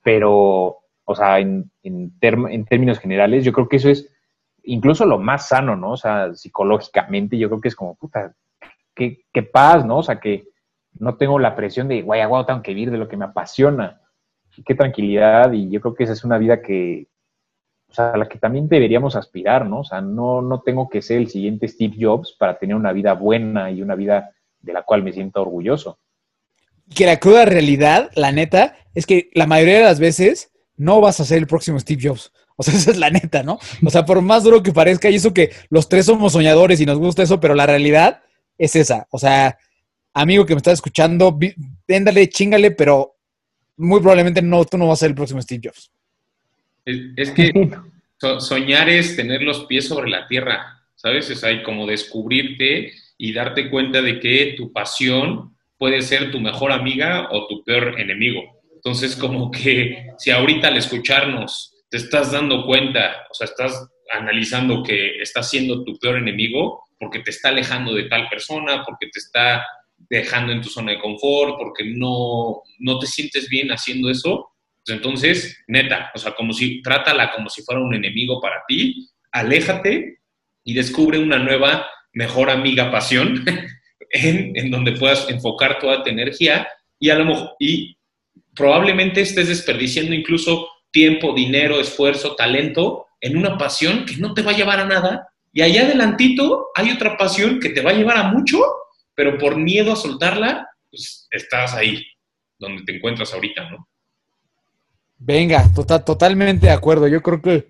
Pero, 0.00 0.76
o 1.04 1.14
sea, 1.16 1.40
en, 1.40 1.72
en, 1.82 2.12
en 2.20 2.64
términos 2.66 3.00
generales, 3.00 3.44
yo 3.44 3.52
creo 3.52 3.68
que 3.68 3.78
eso 3.78 3.88
es 3.88 4.08
incluso 4.70 5.04
lo 5.04 5.18
más 5.18 5.48
sano, 5.48 5.76
¿no? 5.76 5.92
O 5.92 5.96
sea, 5.96 6.34
psicológicamente 6.34 7.36
yo 7.36 7.48
creo 7.48 7.60
que 7.60 7.68
es 7.68 7.76
como, 7.76 7.96
puta, 7.96 8.34
qué, 8.94 9.24
qué 9.32 9.42
paz, 9.42 9.84
¿no? 9.84 9.98
O 9.98 10.02
sea, 10.02 10.20
que 10.20 10.44
no 10.98 11.16
tengo 11.16 11.38
la 11.38 11.56
presión 11.56 11.88
de, 11.88 12.02
guay, 12.02 12.24
guay, 12.24 12.46
tengo 12.46 12.62
que 12.62 12.74
vivir 12.74 12.90
de 12.90 12.98
lo 12.98 13.08
que 13.08 13.16
me 13.16 13.24
apasiona. 13.24 14.00
Qué 14.64 14.74
tranquilidad 14.74 15.52
y 15.52 15.70
yo 15.70 15.80
creo 15.80 15.94
que 15.94 16.04
esa 16.04 16.12
es 16.12 16.24
una 16.24 16.38
vida 16.38 16.62
que, 16.62 17.08
o 17.88 17.94
sea, 17.94 18.10
a 18.10 18.16
la 18.16 18.28
que 18.28 18.38
también 18.38 18.68
deberíamos 18.68 19.16
aspirar, 19.16 19.66
¿no? 19.66 19.80
O 19.80 19.84
sea, 19.84 20.00
no, 20.00 20.42
no 20.42 20.60
tengo 20.60 20.88
que 20.88 21.02
ser 21.02 21.18
el 21.18 21.28
siguiente 21.28 21.66
Steve 21.66 21.96
Jobs 21.98 22.36
para 22.38 22.58
tener 22.58 22.76
una 22.76 22.92
vida 22.92 23.14
buena 23.14 23.70
y 23.70 23.82
una 23.82 23.94
vida 23.94 24.30
de 24.60 24.72
la 24.72 24.82
cual 24.82 25.02
me 25.02 25.12
siento 25.12 25.42
orgulloso. 25.42 25.98
Que 26.94 27.06
la 27.06 27.18
cruda 27.18 27.44
realidad, 27.44 28.10
la 28.14 28.32
neta, 28.32 28.74
es 28.94 29.06
que 29.06 29.30
la 29.34 29.46
mayoría 29.46 29.78
de 29.78 29.84
las 29.84 30.00
veces 30.00 30.52
no 30.76 31.00
vas 31.00 31.20
a 31.20 31.24
ser 31.24 31.38
el 31.38 31.46
próximo 31.46 31.78
Steve 31.78 32.02
Jobs. 32.08 32.32
O 32.60 32.62
sea, 32.62 32.74
esa 32.78 32.90
es 32.90 32.98
la 32.98 33.08
neta, 33.08 33.42
¿no? 33.42 33.58
O 33.82 33.88
sea, 33.88 34.04
por 34.04 34.20
más 34.20 34.44
duro 34.44 34.62
que 34.62 34.70
parezca, 34.70 35.08
y 35.08 35.14
eso 35.14 35.32
que 35.32 35.50
los 35.70 35.88
tres 35.88 36.04
somos 36.04 36.34
soñadores 36.34 36.78
y 36.80 36.84
nos 36.84 36.98
gusta 36.98 37.22
eso, 37.22 37.40
pero 37.40 37.54
la 37.54 37.64
realidad 37.64 38.22
es 38.58 38.76
esa. 38.76 39.06
O 39.10 39.18
sea, 39.18 39.56
amigo 40.12 40.44
que 40.44 40.54
me 40.54 40.58
estás 40.58 40.74
escuchando, 40.74 41.38
véndale, 41.88 42.28
chingale, 42.28 42.70
pero 42.72 43.16
muy 43.78 44.00
probablemente 44.00 44.42
no, 44.42 44.62
tú 44.66 44.76
no 44.76 44.88
vas 44.88 44.98
a 44.98 45.00
ser 45.00 45.10
el 45.10 45.14
próximo 45.14 45.40
Steve 45.40 45.62
Jobs. 45.64 45.90
Es, 46.84 47.30
que 47.30 47.50
soñar 48.40 48.90
es 48.90 49.16
tener 49.16 49.40
los 49.40 49.64
pies 49.64 49.88
sobre 49.88 50.10
la 50.10 50.26
tierra, 50.26 50.82
¿sabes? 50.96 51.30
Es 51.30 51.42
ahí 51.44 51.62
como 51.62 51.86
descubrirte 51.86 52.92
y 53.16 53.32
darte 53.32 53.70
cuenta 53.70 54.02
de 54.02 54.20
que 54.20 54.54
tu 54.58 54.70
pasión 54.70 55.56
puede 55.78 56.02
ser 56.02 56.30
tu 56.30 56.40
mejor 56.40 56.72
amiga 56.72 57.28
o 57.30 57.46
tu 57.46 57.64
peor 57.64 57.98
enemigo. 57.98 58.42
Entonces, 58.74 59.16
como 59.16 59.50
que 59.50 60.10
si 60.18 60.30
ahorita 60.30 60.68
al 60.68 60.76
escucharnos 60.76 61.69
te 61.90 61.96
estás 61.96 62.32
dando 62.32 62.64
cuenta, 62.64 63.26
o 63.30 63.34
sea, 63.34 63.46
estás 63.46 63.88
analizando 64.12 64.82
que 64.82 65.20
estás 65.20 65.50
siendo 65.50 65.84
tu 65.84 65.98
peor 65.98 66.16
enemigo 66.16 66.84
porque 66.98 67.20
te 67.20 67.30
está 67.30 67.48
alejando 67.48 67.94
de 67.94 68.04
tal 68.04 68.28
persona, 68.28 68.84
porque 68.84 69.08
te 69.12 69.18
está 69.18 69.66
dejando 70.08 70.52
en 70.52 70.60
tu 70.60 70.68
zona 70.68 70.92
de 70.92 71.00
confort, 71.00 71.56
porque 71.58 71.84
no, 71.84 72.62
no 72.78 72.98
te 72.98 73.06
sientes 73.06 73.48
bien 73.48 73.70
haciendo 73.70 74.10
eso, 74.10 74.50
pues 74.84 74.96
entonces, 74.96 75.62
neta, 75.66 76.10
o 76.14 76.18
sea, 76.18 76.32
como 76.32 76.52
si, 76.52 76.82
trátala 76.82 77.32
como 77.32 77.48
si 77.48 77.62
fuera 77.62 77.80
un 77.80 77.94
enemigo 77.94 78.40
para 78.40 78.62
ti, 78.66 79.08
aléjate 79.32 80.18
y 80.64 80.74
descubre 80.74 81.18
una 81.18 81.38
nueva, 81.38 81.86
mejor 82.12 82.50
amiga 82.50 82.90
pasión 82.90 83.44
en, 84.10 84.56
en 84.56 84.70
donde 84.70 84.92
puedas 84.92 85.28
enfocar 85.28 85.78
toda 85.78 86.02
tu 86.02 86.10
energía 86.10 86.68
y, 86.98 87.10
a 87.10 87.16
lo 87.16 87.24
mejor, 87.24 87.50
y 87.58 87.96
probablemente 88.54 89.20
estés 89.20 89.48
desperdiciando 89.48 90.14
incluso 90.14 90.68
tiempo, 90.90 91.32
dinero, 91.34 91.80
esfuerzo, 91.80 92.34
talento 92.34 93.06
en 93.20 93.36
una 93.36 93.58
pasión 93.58 94.04
que 94.06 94.16
no 94.16 94.34
te 94.34 94.42
va 94.42 94.52
a 94.52 94.56
llevar 94.56 94.80
a 94.80 94.86
nada. 94.86 95.28
Y 95.52 95.62
allá 95.62 95.82
adelantito 95.82 96.68
hay 96.74 96.90
otra 96.90 97.16
pasión 97.16 97.60
que 97.60 97.70
te 97.70 97.80
va 97.80 97.90
a 97.90 97.94
llevar 97.94 98.16
a 98.16 98.24
mucho, 98.24 98.58
pero 99.14 99.36
por 99.38 99.56
miedo 99.56 99.92
a 99.92 99.96
soltarla, 99.96 100.68
pues 100.90 101.26
estás 101.30 101.74
ahí, 101.74 102.02
donde 102.58 102.82
te 102.84 102.96
encuentras 102.96 103.32
ahorita, 103.34 103.70
¿no? 103.70 103.88
Venga, 105.18 105.68
tota- 105.74 106.04
totalmente 106.04 106.66
de 106.66 106.72
acuerdo. 106.72 107.06
Yo 107.06 107.22
creo 107.22 107.42
que, 107.42 107.68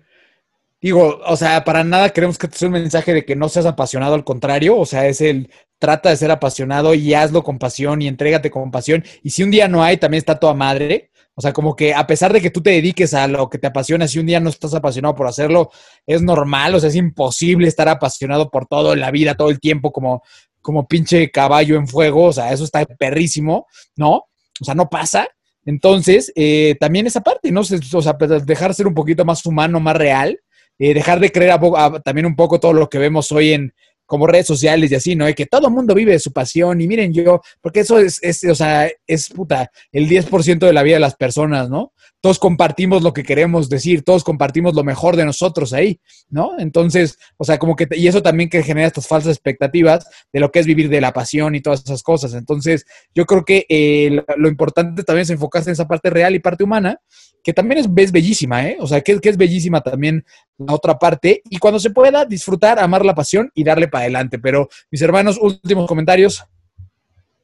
digo, 0.79 1.19
o 1.25 1.35
sea, 1.35 1.63
para 1.63 1.83
nada 1.83 2.09
queremos 2.11 2.37
que 2.37 2.47
te 2.47 2.57
sea 2.57 2.67
un 2.67 2.73
mensaje 2.73 3.13
de 3.13 3.25
que 3.25 3.35
no 3.35 3.49
seas 3.49 3.65
apasionado, 3.65 4.15
al 4.15 4.23
contrario, 4.23 4.77
o 4.77 4.85
sea, 4.85 5.05
es 5.07 5.19
el 5.21 5.51
trata 5.77 6.09
de 6.09 6.17
ser 6.17 6.31
apasionado 6.31 6.93
y 6.93 7.13
hazlo 7.13 7.43
con 7.43 7.59
pasión 7.59 8.01
y 8.01 8.07
entrégate 8.07 8.49
con 8.51 8.71
pasión. 8.71 9.03
Y 9.23 9.31
si 9.31 9.43
un 9.43 9.51
día 9.51 9.67
no 9.67 9.83
hay, 9.83 9.97
también 9.97 10.19
está 10.19 10.39
toda 10.39 10.53
madre. 10.53 11.10
O 11.41 11.43
sea, 11.43 11.53
como 11.53 11.75
que 11.75 11.91
a 11.91 12.05
pesar 12.05 12.31
de 12.31 12.39
que 12.39 12.51
tú 12.51 12.61
te 12.61 12.69
dediques 12.69 13.15
a 13.15 13.27
lo 13.27 13.49
que 13.49 13.57
te 13.57 13.65
apasiona, 13.65 14.07
si 14.07 14.19
un 14.19 14.27
día 14.27 14.39
no 14.39 14.51
estás 14.51 14.75
apasionado 14.75 15.15
por 15.15 15.25
hacerlo, 15.25 15.71
es 16.05 16.21
normal, 16.21 16.75
o 16.75 16.79
sea, 16.79 16.89
es 16.89 16.95
imposible 16.95 17.67
estar 17.67 17.89
apasionado 17.89 18.51
por 18.51 18.67
todo 18.67 18.93
en 18.93 18.99
la 18.99 19.09
vida, 19.09 19.33
todo 19.33 19.49
el 19.49 19.59
tiempo, 19.59 19.91
como, 19.91 20.21
como 20.61 20.87
pinche 20.87 21.31
caballo 21.31 21.77
en 21.77 21.87
fuego, 21.87 22.25
o 22.25 22.31
sea, 22.31 22.53
eso 22.53 22.63
está 22.63 22.85
perrísimo, 22.85 23.65
¿no? 23.95 24.27
O 24.61 24.63
sea, 24.63 24.75
no 24.75 24.87
pasa. 24.87 25.27
Entonces, 25.65 26.31
eh, 26.35 26.75
también 26.79 27.07
esa 27.07 27.21
parte, 27.21 27.51
¿no? 27.51 27.61
O 27.61 28.01
sea, 28.03 28.19
pues, 28.19 28.45
dejar 28.45 28.75
ser 28.75 28.85
un 28.85 28.93
poquito 28.93 29.25
más 29.25 29.43
humano, 29.43 29.79
más 29.79 29.97
real, 29.97 30.39
eh, 30.77 30.93
dejar 30.93 31.19
de 31.19 31.31
creer 31.31 31.53
a 31.53 32.01
también 32.03 32.27
un 32.27 32.35
poco 32.35 32.59
todo 32.59 32.73
lo 32.73 32.87
que 32.87 32.99
vemos 32.99 33.31
hoy 33.31 33.53
en 33.53 33.73
como 34.11 34.27
redes 34.27 34.45
sociales 34.45 34.91
y 34.91 34.95
así, 34.95 35.15
¿no? 35.15 35.25
De 35.25 35.33
que 35.33 35.45
todo 35.45 35.69
el 35.69 35.73
mundo 35.73 35.95
vive 35.95 36.11
de 36.11 36.19
su 36.19 36.33
pasión 36.33 36.81
y 36.81 36.85
miren 36.85 37.13
yo, 37.13 37.39
porque 37.61 37.79
eso 37.79 37.97
es, 37.97 38.21
es, 38.21 38.43
o 38.43 38.53
sea, 38.53 38.91
es 39.07 39.29
puta, 39.29 39.71
el 39.89 40.09
10% 40.09 40.59
de 40.59 40.73
la 40.73 40.83
vida 40.83 40.95
de 40.95 40.99
las 40.99 41.15
personas, 41.15 41.69
¿no? 41.69 41.93
Todos 42.21 42.39
compartimos 42.39 43.01
lo 43.01 43.13
que 43.13 43.23
queremos 43.23 43.67
decir, 43.67 44.03
todos 44.03 44.23
compartimos 44.23 44.75
lo 44.75 44.83
mejor 44.83 45.15
de 45.15 45.25
nosotros 45.25 45.73
ahí, 45.73 45.99
¿no? 46.29 46.51
Entonces, 46.59 47.17
o 47.37 47.43
sea, 47.43 47.57
como 47.57 47.75
que, 47.75 47.87
y 47.91 48.07
eso 48.07 48.21
también 48.21 48.49
que 48.49 48.63
genera 48.63 48.87
estas 48.87 49.07
falsas 49.07 49.31
expectativas 49.31 50.07
de 50.31 50.39
lo 50.39 50.51
que 50.51 50.59
es 50.59 50.65
vivir 50.65 50.87
de 50.87 51.01
la 51.01 51.13
pasión 51.13 51.55
y 51.55 51.61
todas 51.61 51.83
esas 51.83 52.03
cosas. 52.03 52.33
Entonces, 52.33 52.85
yo 53.15 53.25
creo 53.25 53.43
que 53.43 53.65
eh, 53.67 54.23
lo, 54.37 54.47
importante 54.47 55.03
también 55.03 55.23
es 55.23 55.29
enfocarse 55.31 55.69
en 55.69 55.73
esa 55.73 55.87
parte 55.87 56.09
real 56.09 56.35
y 56.35 56.39
parte 56.39 56.63
humana, 56.63 56.99
que 57.43 57.53
también 57.53 57.79
es, 57.79 57.89
es 57.95 58.11
bellísima, 58.11 58.67
¿eh? 58.67 58.77
O 58.79 58.87
sea, 58.87 59.01
que, 59.01 59.19
que 59.19 59.29
es 59.29 59.37
bellísima 59.37 59.81
también 59.81 60.23
la 60.57 60.75
otra 60.75 60.99
parte. 60.99 61.41
Y 61.49 61.57
cuando 61.57 61.79
se 61.79 61.89
pueda, 61.89 62.25
disfrutar, 62.25 62.79
amar 62.79 63.03
la 63.03 63.15
pasión 63.15 63.49
y 63.55 63.63
darle 63.63 63.87
para 63.87 64.03
adelante. 64.03 64.39
Pero, 64.39 64.69
mis 64.91 65.01
hermanos, 65.01 65.39
últimos 65.41 65.87
comentarios. 65.87 66.45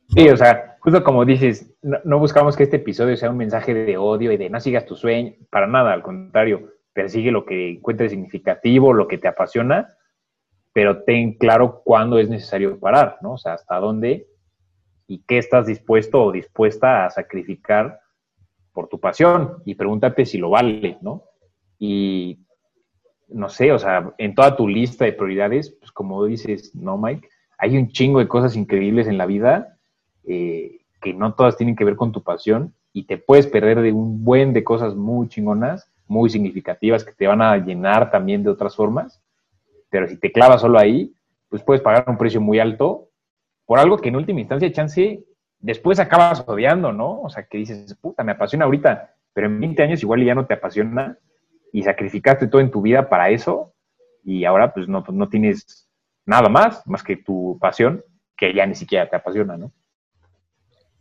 Sí, 0.10 0.30
o 0.30 0.38
sea, 0.38 0.78
justo 0.80 1.04
como 1.04 1.26
dices, 1.26 1.76
no, 1.82 2.20
buscamos 2.20 2.56
que 2.56 2.64
este 2.64 2.78
episodio 2.78 3.18
sea 3.18 3.30
un 3.30 3.38
mensaje 3.38 3.74
de 3.74 3.98
odio 3.98 4.32
y 4.32 4.38
de 4.38 4.50
no 4.50 4.60
sigas 4.60 4.86
tu 4.86 4.96
sueño, 4.96 5.34
para 5.50 5.68
nada, 5.68 5.92
al 5.92 6.02
contrario, 6.02 6.72
persigue 6.94 7.32
lo 7.32 7.46
que 7.46 7.72
encuentres 7.72 8.12
significativo, 8.12 8.94
lo 8.94 9.08
que 9.08 9.18
te 9.18 9.28
apasiona, 9.28 9.96
pero 10.72 11.04
ten 11.04 11.34
claro 11.34 11.82
cuándo 11.84 12.20
es 12.20 12.30
necesario 12.30 12.80
parar, 12.80 13.18
¿no? 13.22 13.34
O 13.34 13.38
sea, 13.38 13.54
hasta 13.54 13.80
dónde 13.80 14.28
y 15.08 15.24
qué 15.28 15.40
estás 15.40 15.68
dispuesto 15.68 16.24
o 16.24 16.32
dispuesta 16.32 17.06
a 17.06 17.10
sacrificar 17.10 18.00
por 18.72 18.88
tu 18.88 19.00
pasión 19.00 19.62
y 19.66 19.76
pregúntate 19.76 20.26
si 20.26 20.38
lo 20.38 20.52
vale, 20.52 20.98
¿no? 21.02 21.24
Y 21.80 22.46
no 23.28 23.50
sé, 23.50 23.74
o 23.74 23.80
sea, 23.80 24.14
en 24.18 24.36
toda 24.36 24.56
tu 24.56 24.68
lista 24.68 25.04
de 25.04 25.14
prioridades, 25.14 25.72
pues 25.80 25.92
como 25.92 26.24
dices, 26.26 26.74
¿no, 26.76 26.98
Mike? 26.98 27.28
Hay 27.58 27.78
un 27.78 27.90
chingo 27.90 28.20
de 28.20 28.28
cosas 28.28 28.56
increíbles 28.56 29.08
en 29.08 29.18
la 29.18 29.26
vida 29.26 29.77
eh, 30.28 30.82
que 31.02 31.14
no 31.14 31.34
todas 31.34 31.58
tienen 31.58 31.76
que 31.76 31.86
ver 31.86 31.96
con 31.96 32.12
tu 32.12 32.22
pasión 32.22 32.74
y 32.94 33.06
te 33.06 33.18
puedes 33.18 33.48
perder 33.48 33.82
de 33.82 33.92
un 33.92 34.24
buen 34.24 34.54
de 34.54 34.64
cosas 34.64 34.96
muy 34.96 35.28
chingonas, 35.30 35.92
muy 36.08 36.30
significativas 36.30 37.04
que 37.04 37.14
te 37.14 37.28
van 37.28 37.42
a 37.42 37.58
llenar 37.58 38.12
también 38.12 38.44
de 38.44 38.50
otras 38.50 38.76
formas. 38.76 39.22
Pero 39.90 40.08
si 40.08 40.18
te 40.18 40.32
clavas 40.32 40.62
solo 40.62 40.80
ahí, 40.80 41.14
pues 41.50 41.64
puedes 41.64 41.82
pagar 41.82 42.06
un 42.08 42.18
precio 42.18 42.42
muy 42.42 42.60
alto 42.60 43.10
por 43.66 43.80
algo 43.80 43.98
que 43.98 44.10
en 44.10 44.16
última 44.16 44.40
instancia, 44.40 44.72
chance, 44.72 45.24
después 45.60 46.00
acabas 46.00 46.44
odiando, 46.48 46.92
¿no? 46.94 47.22
O 47.22 47.30
sea, 47.30 47.44
que 47.44 47.58
dices, 47.58 47.96
puta, 47.96 48.24
me 48.24 48.32
apasiona 48.32 48.66
ahorita, 48.66 49.14
pero 49.34 49.48
en 49.48 49.60
20 49.60 49.84
años 49.84 50.04
igual 50.04 50.24
ya 50.24 50.36
no 50.36 50.46
te 50.46 50.54
apasiona 50.54 51.18
y 51.72 51.84
sacrificaste 51.84 52.48
todo 52.48 52.62
en 52.62 52.72
tu 52.72 52.82
vida 52.82 53.10
para 53.10 53.30
eso 53.30 53.74
y 54.24 54.46
ahora 54.46 54.74
pues 54.74 54.88
no, 54.88 55.04
no 55.10 55.30
tienes 55.30 55.88
nada 56.26 56.50
más, 56.50 56.86
más 56.88 57.04
que 57.04 57.18
tu 57.18 57.58
pasión, 57.60 58.04
que 58.36 58.54
ya 58.54 58.66
ni 58.66 58.76
siquiera 58.76 59.10
te 59.10 59.16
apasiona, 59.16 59.58
¿no? 59.58 59.72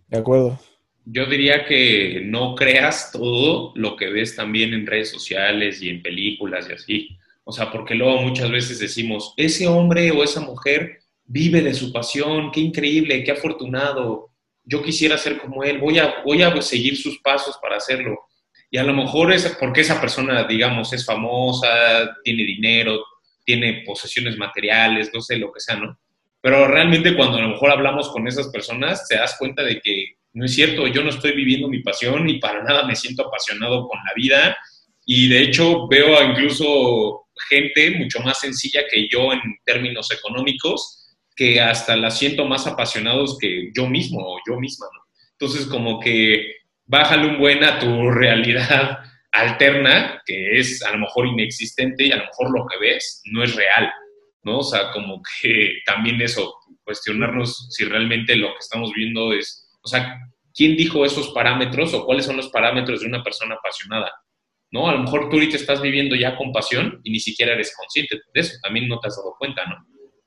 De 0.09 0.18
acuerdo. 0.18 0.59
Yo 1.04 1.26
diría 1.26 1.64
que 1.64 2.22
no 2.24 2.54
creas 2.54 3.12
todo 3.12 3.72
lo 3.76 3.96
que 3.96 4.09
ves 4.09 4.34
también 4.34 4.74
en 4.74 4.86
redes 4.86 5.11
sociales 5.11 5.80
y 5.82 5.88
en 5.88 6.02
películas 6.02 6.68
y 6.68 6.72
así. 6.72 7.18
O 7.44 7.52
sea, 7.52 7.70
porque 7.70 7.94
luego 7.94 8.22
muchas 8.22 8.50
veces 8.50 8.80
decimos, 8.80 9.32
ese 9.36 9.68
hombre 9.68 10.11
o 10.11 10.24
esa 10.24 10.40
mujer 10.40 10.98
vive 11.24 11.62
de 11.62 11.74
su 11.74 11.92
pasión, 11.92 12.50
qué 12.50 12.61
increíble, 12.61 13.22
qué 13.22 13.30
afortunado, 13.32 14.32
yo 14.64 14.82
quisiera 14.82 15.16
ser 15.16 15.38
como 15.38 15.62
él, 15.62 15.78
voy 15.78 15.98
a, 15.98 16.22
voy 16.24 16.42
a 16.42 16.61
seguir 16.61 16.96
sus 16.96 17.20
pasos 17.20 17.57
para 17.62 17.76
hacerlo. 17.76 18.18
Y 18.68 18.78
a 18.78 18.82
lo 18.82 18.92
mejor 18.92 19.32
es 19.32 19.46
porque 19.61 19.82
esa 19.82 20.00
persona, 20.00 20.42
digamos, 20.44 20.92
es 20.92 21.07
famosa, 21.07 22.16
tiene 22.24 22.42
dinero, 22.42 23.00
tiene 23.44 23.84
posesiones 23.86 24.36
materiales, 24.36 25.11
no 25.14 25.20
sé, 25.20 25.36
lo 25.36 25.52
que 25.52 25.61
sea, 25.61 25.76
¿no? 25.76 25.96
Pero 26.47 26.68
realmente 26.68 27.16
cuando 27.16 27.38
a 27.38 27.40
lo 27.40 27.49
mejor 27.49 27.72
hablamos 27.72 28.09
con 28.11 28.28
esas 28.28 28.47
personas, 28.51 29.09
te 29.09 29.16
das 29.16 29.34
cuenta 29.36 29.64
de 29.64 29.80
que 29.80 30.18
no 30.32 30.44
es 30.44 30.55
cierto, 30.55 30.86
yo 30.86 31.03
no 31.03 31.11
estoy 31.11 31.32
viviendo 31.32 31.66
mi 31.66 31.80
pasión 31.80 32.28
y 32.28 32.38
para 32.38 32.62
nada 32.62 32.86
me 32.86 32.94
siento 32.94 33.26
apasionado 33.26 33.88
con 33.88 33.99
la 33.99 34.12
vida. 34.14 34.57
Y 35.05 35.28
de 35.28 35.42
hecho 35.42 35.88
veo 35.88 36.22
incluso 36.22 37.26
gente 37.49 37.90
mucho 37.99 38.20
más 38.20 38.38
sencilla 38.38 38.82
que 38.88 39.09
yo 39.09 39.32
en 39.32 39.40
términos 39.64 40.09
económicos, 40.12 41.16
que 41.34 41.61
hasta 41.61 41.97
la 41.97 42.12
siento 42.12 42.44
más 42.44 42.68
apasionados 42.68 43.38
que 43.40 43.72
yo 43.76 43.88
mismo 43.88 44.20
o 44.20 44.38
yo 44.49 44.61
misma, 44.61 44.86
¿no? 44.94 45.01
Entonces 45.32 45.66
como 45.66 45.99
que 45.99 46.59
bájale 46.84 47.26
un 47.26 47.40
buen 47.40 47.64
a 47.64 47.80
tu 47.80 48.09
realidad 48.12 49.01
alterna, 49.32 50.22
que 50.24 50.61
es 50.61 50.80
a 50.84 50.92
lo 50.92 50.99
mejor 50.99 51.26
inexistente 51.26 52.05
y 52.05 52.12
a 52.12 52.18
lo 52.18 52.26
mejor 52.26 52.57
lo 52.57 52.66
que 52.68 52.78
ves 52.78 53.20
no 53.32 53.42
es 53.42 53.57
real, 53.57 53.90
¿no? 54.47 54.61
O 54.61 54.62
sea, 54.62 54.92
como 54.92 55.20
que 55.42 55.80
también 55.84 56.20
eso, 56.22 56.55
cuestionarnos 56.84 57.66
si 57.70 57.84
realmente 57.84 58.36
lo 58.36 58.53
que 58.53 58.61
estamos 58.61 58.92
viendo 58.94 59.32
es, 59.32 59.68
o 59.82 59.88
sea, 59.88 60.20
¿quién 60.55 60.76
dijo 60.76 61.05
esos 61.05 61.30
parámetros 61.30 61.92
o 61.92 62.07
cuáles 62.07 62.26
son 62.26 62.36
los 62.36 62.49
parámetros 62.51 63.01
de 63.01 63.09
una 63.09 63.24
persona 63.24 63.57
apasionada? 63.57 64.12
¿No? 64.70 64.88
A 64.88 64.92
lo 64.92 65.01
mejor 65.01 65.28
tú 65.28 65.36
ahorita 65.36 65.57
estás 65.57 65.82
viviendo 65.82 66.14
ya 66.14 66.36
con 66.36 66.53
pasión 66.53 67.01
y 67.03 67.11
ni 67.11 67.18
siquiera 67.18 67.55
eres 67.55 67.74
consciente 67.76 68.20
de 68.32 68.40
eso, 68.40 68.57
también 68.62 68.86
no 68.88 69.01
te 69.01 69.09
has 69.09 69.16
dado 69.16 69.34
cuenta, 69.36 69.66
¿no? 69.66 69.84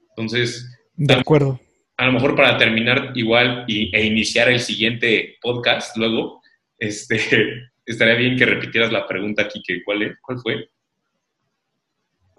Entonces, 0.10 0.70
De 0.96 1.14
acuerdo. 1.14 1.58
a 1.96 2.06
lo 2.06 2.12
mejor 2.12 2.36
para 2.36 2.58
terminar 2.58 3.14
igual 3.16 3.64
y, 3.68 3.96
e 3.96 4.06
iniciar 4.06 4.50
el 4.50 4.60
siguiente 4.60 5.38
podcast 5.42 5.96
luego, 5.96 6.42
este, 6.78 7.18
estaría 7.86 8.16
bien 8.16 8.36
que 8.36 8.46
repitieras 8.46 8.92
la 8.92 9.08
pregunta 9.08 9.44
aquí, 9.44 9.62
que 9.66 9.82
cuál, 9.86 10.02
es, 10.04 10.18
cuál 10.22 10.40
fue. 10.40 10.70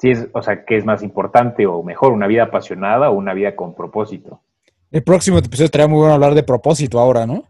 Sí, 0.00 0.10
es, 0.10 0.28
o 0.32 0.42
sea, 0.42 0.64
¿qué 0.64 0.76
es 0.78 0.84
más 0.84 1.02
importante 1.02 1.66
o 1.66 1.82
mejor, 1.82 2.12
una 2.12 2.26
vida 2.26 2.44
apasionada 2.44 3.10
o 3.10 3.14
una 3.14 3.34
vida 3.34 3.54
con 3.54 3.74
propósito? 3.74 4.40
El 4.90 5.02
próximo 5.02 5.38
episodio 5.38 5.66
estaría 5.66 5.86
muy 5.88 5.98
bueno 5.98 6.14
hablar 6.14 6.34
de 6.34 6.42
propósito 6.42 6.98
ahora, 6.98 7.26
¿no? 7.26 7.44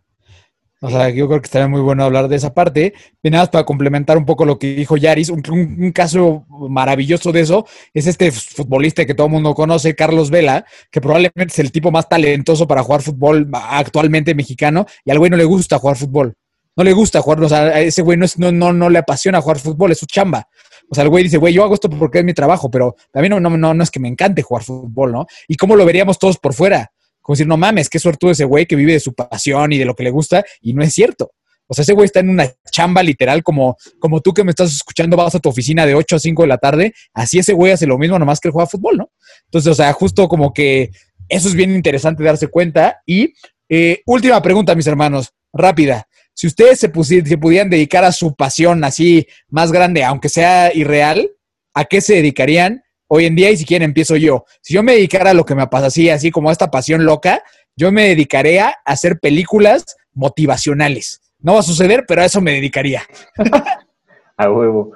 O 0.82 0.88
sea, 0.88 1.10
yo 1.10 1.28
creo 1.28 1.40
que 1.40 1.44
estaría 1.44 1.68
muy 1.68 1.82
bueno 1.82 2.04
hablar 2.04 2.26
de 2.26 2.36
esa 2.36 2.54
parte. 2.54 2.94
Y 3.22 3.30
nada 3.30 3.42
más 3.42 3.50
para 3.50 3.64
complementar 3.64 4.16
un 4.16 4.24
poco 4.24 4.46
lo 4.46 4.58
que 4.58 4.74
dijo 4.74 4.96
Yaris, 4.96 5.28
un, 5.28 5.42
un- 5.50 5.76
un 5.78 5.92
caso 5.92 6.46
maravilloso 6.48 7.32
de 7.32 7.40
eso 7.40 7.66
es 7.92 8.06
este 8.06 8.32
futbolista 8.32 9.04
que 9.04 9.14
todo 9.14 9.26
el 9.26 9.32
mundo 9.34 9.54
conoce, 9.54 9.94
Carlos 9.94 10.30
Vela, 10.30 10.64
que 10.90 11.00
probablemente 11.02 11.52
es 11.52 11.58
el 11.58 11.70
tipo 11.70 11.90
más 11.90 12.08
talentoso 12.08 12.66
para 12.66 12.82
jugar 12.82 13.02
fútbol 13.02 13.48
actualmente 13.52 14.34
mexicano, 14.34 14.86
y 15.04 15.10
al 15.10 15.18
güey 15.18 15.30
no 15.30 15.36
le 15.36 15.44
gusta 15.44 15.78
jugar 15.78 15.96
fútbol. 15.98 16.34
No 16.76 16.82
le 16.82 16.92
gusta 16.94 17.20
jugar, 17.20 17.42
o 17.42 17.48
sea, 17.48 17.60
a 17.60 17.80
ese 17.80 18.00
güey 18.00 18.16
no, 18.16 18.24
es- 18.24 18.38
no, 18.38 18.50
no, 18.50 18.72
no 18.72 18.88
le 18.88 18.98
apasiona 18.98 19.40
jugar 19.42 19.58
fútbol, 19.58 19.92
es 19.92 19.98
su 19.98 20.06
chamba. 20.06 20.48
O 20.90 20.94
sea, 20.94 21.04
el 21.04 21.10
güey 21.10 21.24
dice, 21.24 21.38
güey, 21.38 21.54
yo 21.54 21.62
hago 21.62 21.74
esto 21.74 21.88
porque 21.88 22.18
es 22.18 22.24
mi 22.24 22.34
trabajo, 22.34 22.70
pero 22.70 22.96
a 23.14 23.20
mí 23.20 23.28
no, 23.28 23.38
no, 23.38 23.56
no, 23.56 23.72
no 23.72 23.82
es 23.82 23.90
que 23.90 24.00
me 24.00 24.08
encante 24.08 24.42
jugar 24.42 24.64
fútbol, 24.64 25.12
¿no? 25.12 25.26
¿Y 25.46 25.54
cómo 25.54 25.76
lo 25.76 25.84
veríamos 25.84 26.18
todos 26.18 26.36
por 26.36 26.52
fuera? 26.52 26.90
Como 27.20 27.34
decir, 27.34 27.46
no 27.46 27.56
mames, 27.56 27.88
qué 27.88 27.98
suertudo 27.98 28.32
ese 28.32 28.44
güey 28.44 28.66
que 28.66 28.74
vive 28.76 28.94
de 28.94 29.00
su 29.00 29.14
pasión 29.14 29.72
y 29.72 29.78
de 29.78 29.84
lo 29.84 29.94
que 29.94 30.02
le 30.02 30.10
gusta, 30.10 30.44
y 30.60 30.74
no 30.74 30.82
es 30.82 30.92
cierto. 30.92 31.30
O 31.68 31.74
sea, 31.74 31.82
ese 31.82 31.92
güey 31.92 32.06
está 32.06 32.18
en 32.18 32.30
una 32.30 32.50
chamba 32.72 33.02
literal, 33.02 33.44
como, 33.44 33.76
como 34.00 34.20
tú 34.20 34.34
que 34.34 34.42
me 34.42 34.50
estás 34.50 34.74
escuchando, 34.74 35.16
vas 35.16 35.36
a 35.36 35.38
tu 35.38 35.48
oficina 35.48 35.86
de 35.86 35.94
8 35.94 36.16
a 36.16 36.18
5 36.18 36.42
de 36.42 36.48
la 36.48 36.58
tarde, 36.58 36.92
así 37.14 37.38
ese 37.38 37.52
güey 37.52 37.70
hace 37.70 37.86
lo 37.86 37.96
mismo, 37.96 38.18
nomás 38.18 38.40
que 38.40 38.48
él 38.48 38.52
juega 38.52 38.66
fútbol, 38.66 38.96
¿no? 38.96 39.10
Entonces, 39.44 39.70
o 39.70 39.74
sea, 39.74 39.92
justo 39.92 40.26
como 40.26 40.52
que 40.52 40.90
eso 41.30 41.48
es 41.48 41.54
bien 41.54 41.74
interesante 41.74 42.24
darse 42.24 42.48
cuenta. 42.48 43.00
Y 43.06 43.32
eh, 43.68 44.02
última 44.04 44.42
pregunta, 44.42 44.74
mis 44.74 44.88
hermanos, 44.88 45.32
rápida. 45.52 46.06
Si 46.40 46.46
ustedes 46.46 46.80
se, 46.80 46.90
se 47.26 47.36
pudieran 47.36 47.68
dedicar 47.68 48.02
a 48.02 48.12
su 48.12 48.34
pasión 48.34 48.82
así 48.82 49.26
más 49.50 49.70
grande, 49.72 50.04
aunque 50.04 50.30
sea 50.30 50.74
irreal, 50.74 51.30
¿a 51.74 51.84
qué 51.84 52.00
se 52.00 52.14
dedicarían 52.14 52.82
hoy 53.08 53.26
en 53.26 53.36
día 53.36 53.50
y 53.50 53.58
si 53.58 53.66
quieren 53.66 53.90
empiezo 53.90 54.16
yo. 54.16 54.46
Si 54.62 54.72
yo 54.72 54.82
me 54.82 54.92
dedicara 54.92 55.32
a 55.32 55.34
lo 55.34 55.44
que 55.44 55.54
me 55.54 55.66
pasa 55.66 55.88
así, 55.88 56.08
así 56.08 56.30
como 56.30 56.48
a 56.48 56.52
esta 56.52 56.70
pasión 56.70 57.04
loca, 57.04 57.42
yo 57.76 57.92
me 57.92 58.08
dedicaría 58.08 58.68
a 58.68 58.74
hacer 58.86 59.18
películas 59.20 59.98
motivacionales. 60.14 61.20
No 61.40 61.52
va 61.52 61.60
a 61.60 61.62
suceder, 61.62 62.06
pero 62.08 62.22
a 62.22 62.24
eso 62.24 62.40
me 62.40 62.52
dedicaría. 62.52 63.02
A 64.38 64.50
huevo. 64.50 64.92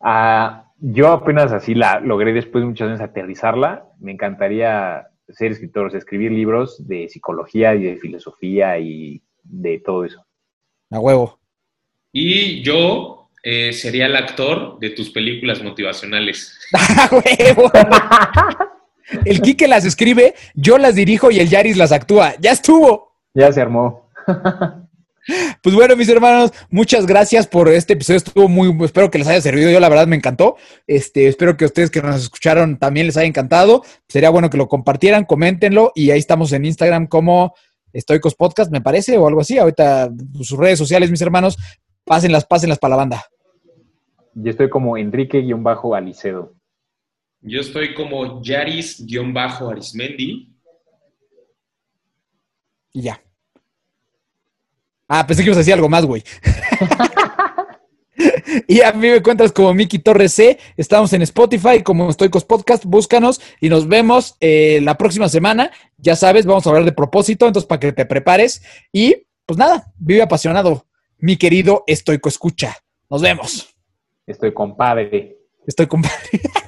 Ah, 0.00 0.72
yo 0.78 1.08
apenas 1.08 1.52
así 1.52 1.74
la 1.74 2.00
logré 2.00 2.32
después 2.32 2.62
de 2.62 2.68
muchas 2.68 2.88
veces 2.88 3.04
aterrizarla. 3.04 3.84
Me 4.00 4.12
encantaría 4.12 5.06
ser 5.28 5.52
escritor, 5.52 5.88
o 5.88 5.90
sea, 5.90 5.98
escribir 5.98 6.32
libros 6.32 6.88
de 6.88 7.10
psicología 7.10 7.74
y 7.74 7.82
de 7.82 7.96
filosofía 7.98 8.78
y 8.78 9.22
de 9.42 9.82
todo 9.84 10.06
eso. 10.06 10.24
A 10.90 10.98
huevo. 10.98 11.38
Y 12.12 12.62
yo 12.62 13.28
eh, 13.42 13.72
sería 13.72 14.06
el 14.06 14.16
actor 14.16 14.78
de 14.78 14.90
tus 14.90 15.10
películas 15.10 15.62
motivacionales. 15.62 16.58
¡A 16.72 17.08
huevo! 17.12 17.70
El 19.24 19.40
Quique 19.40 19.68
las 19.68 19.84
escribe, 19.84 20.34
yo 20.54 20.76
las 20.78 20.94
dirijo 20.94 21.30
y 21.30 21.40
el 21.40 21.48
Yaris 21.48 21.76
las 21.76 21.92
actúa. 21.92 22.34
¡Ya 22.40 22.52
estuvo! 22.52 23.14
Ya 23.34 23.52
se 23.52 23.60
armó. 23.60 24.10
Pues 25.62 25.74
bueno, 25.74 25.94
mis 25.94 26.08
hermanos, 26.08 26.52
muchas 26.70 27.06
gracias 27.06 27.46
por 27.46 27.68
este 27.68 27.92
episodio. 27.92 28.16
Estuvo 28.16 28.48
muy, 28.48 28.74
espero 28.84 29.10
que 29.10 29.18
les 29.18 29.28
haya 29.28 29.40
servido. 29.42 29.70
Yo 29.70 29.78
la 29.78 29.90
verdad 29.90 30.06
me 30.06 30.16
encantó. 30.16 30.56
Este, 30.86 31.28
espero 31.28 31.56
que 31.56 31.66
ustedes 31.66 31.90
que 31.90 32.00
nos 32.00 32.22
escucharon 32.22 32.78
también 32.78 33.06
les 33.06 33.16
haya 33.18 33.26
encantado. 33.26 33.84
Sería 34.08 34.30
bueno 34.30 34.48
que 34.48 34.56
lo 34.56 34.68
compartieran, 34.68 35.24
coméntenlo 35.24 35.92
y 35.94 36.10
ahí 36.12 36.18
estamos 36.18 36.52
en 36.52 36.64
Instagram 36.64 37.08
como 37.08 37.54
Estoicos 37.92 38.34
Podcast, 38.34 38.70
me 38.70 38.80
parece, 38.80 39.18
o 39.18 39.26
algo 39.26 39.40
así. 39.40 39.58
Ahorita 39.58 40.10
sus 40.34 40.58
redes 40.58 40.78
sociales, 40.78 41.10
mis 41.10 41.20
hermanos, 41.20 41.56
pásenlas, 42.04 42.44
pásenlas 42.44 42.78
para 42.78 42.90
la 42.90 42.96
banda. 42.96 43.24
Yo 44.34 44.50
estoy 44.50 44.70
como 44.70 44.96
Enrique-Alicedo. 44.96 46.54
Yo 47.40 47.60
estoy 47.60 47.94
como 47.94 48.42
Yaris-Arismendi. 48.42 50.52
Y 52.92 53.02
ya. 53.02 53.20
Ah, 55.08 55.26
pensé 55.26 55.42
que 55.42 55.48
ibas 55.48 55.56
a 55.56 55.60
decir 55.60 55.74
algo 55.74 55.88
más, 55.88 56.04
güey. 56.04 56.22
y 58.68 58.80
a 58.80 58.92
mí 58.92 59.08
me 59.08 59.16
encuentras 59.16 59.52
como 59.52 59.74
Miki 59.74 59.98
Torres 59.98 60.32
C. 60.32 60.58
Estamos 60.76 61.12
en 61.12 61.22
Spotify 61.22 61.82
como 61.82 62.10
Estoicos 62.10 62.44
Podcast. 62.44 62.84
Búscanos 62.84 63.40
y 63.60 63.68
nos 63.68 63.88
vemos 63.88 64.36
eh, 64.40 64.80
la 64.82 64.96
próxima 64.96 65.28
semana. 65.28 65.70
Ya 65.96 66.16
sabes, 66.16 66.46
vamos 66.46 66.66
a 66.66 66.70
hablar 66.70 66.84
de 66.84 66.92
propósito, 66.92 67.46
entonces 67.46 67.66
para 67.66 67.80
que 67.80 67.92
te 67.92 68.06
prepares. 68.06 68.62
Y 68.92 69.26
pues 69.46 69.58
nada, 69.58 69.92
vive 69.98 70.22
apasionado, 70.22 70.86
mi 71.18 71.36
querido 71.36 71.84
Estoico 71.86 72.28
Escucha. 72.28 72.76
Nos 73.10 73.22
vemos. 73.22 73.74
Estoy 74.26 74.52
compadre. 74.52 75.38
Estoy 75.66 75.86
compadre. 75.86 76.18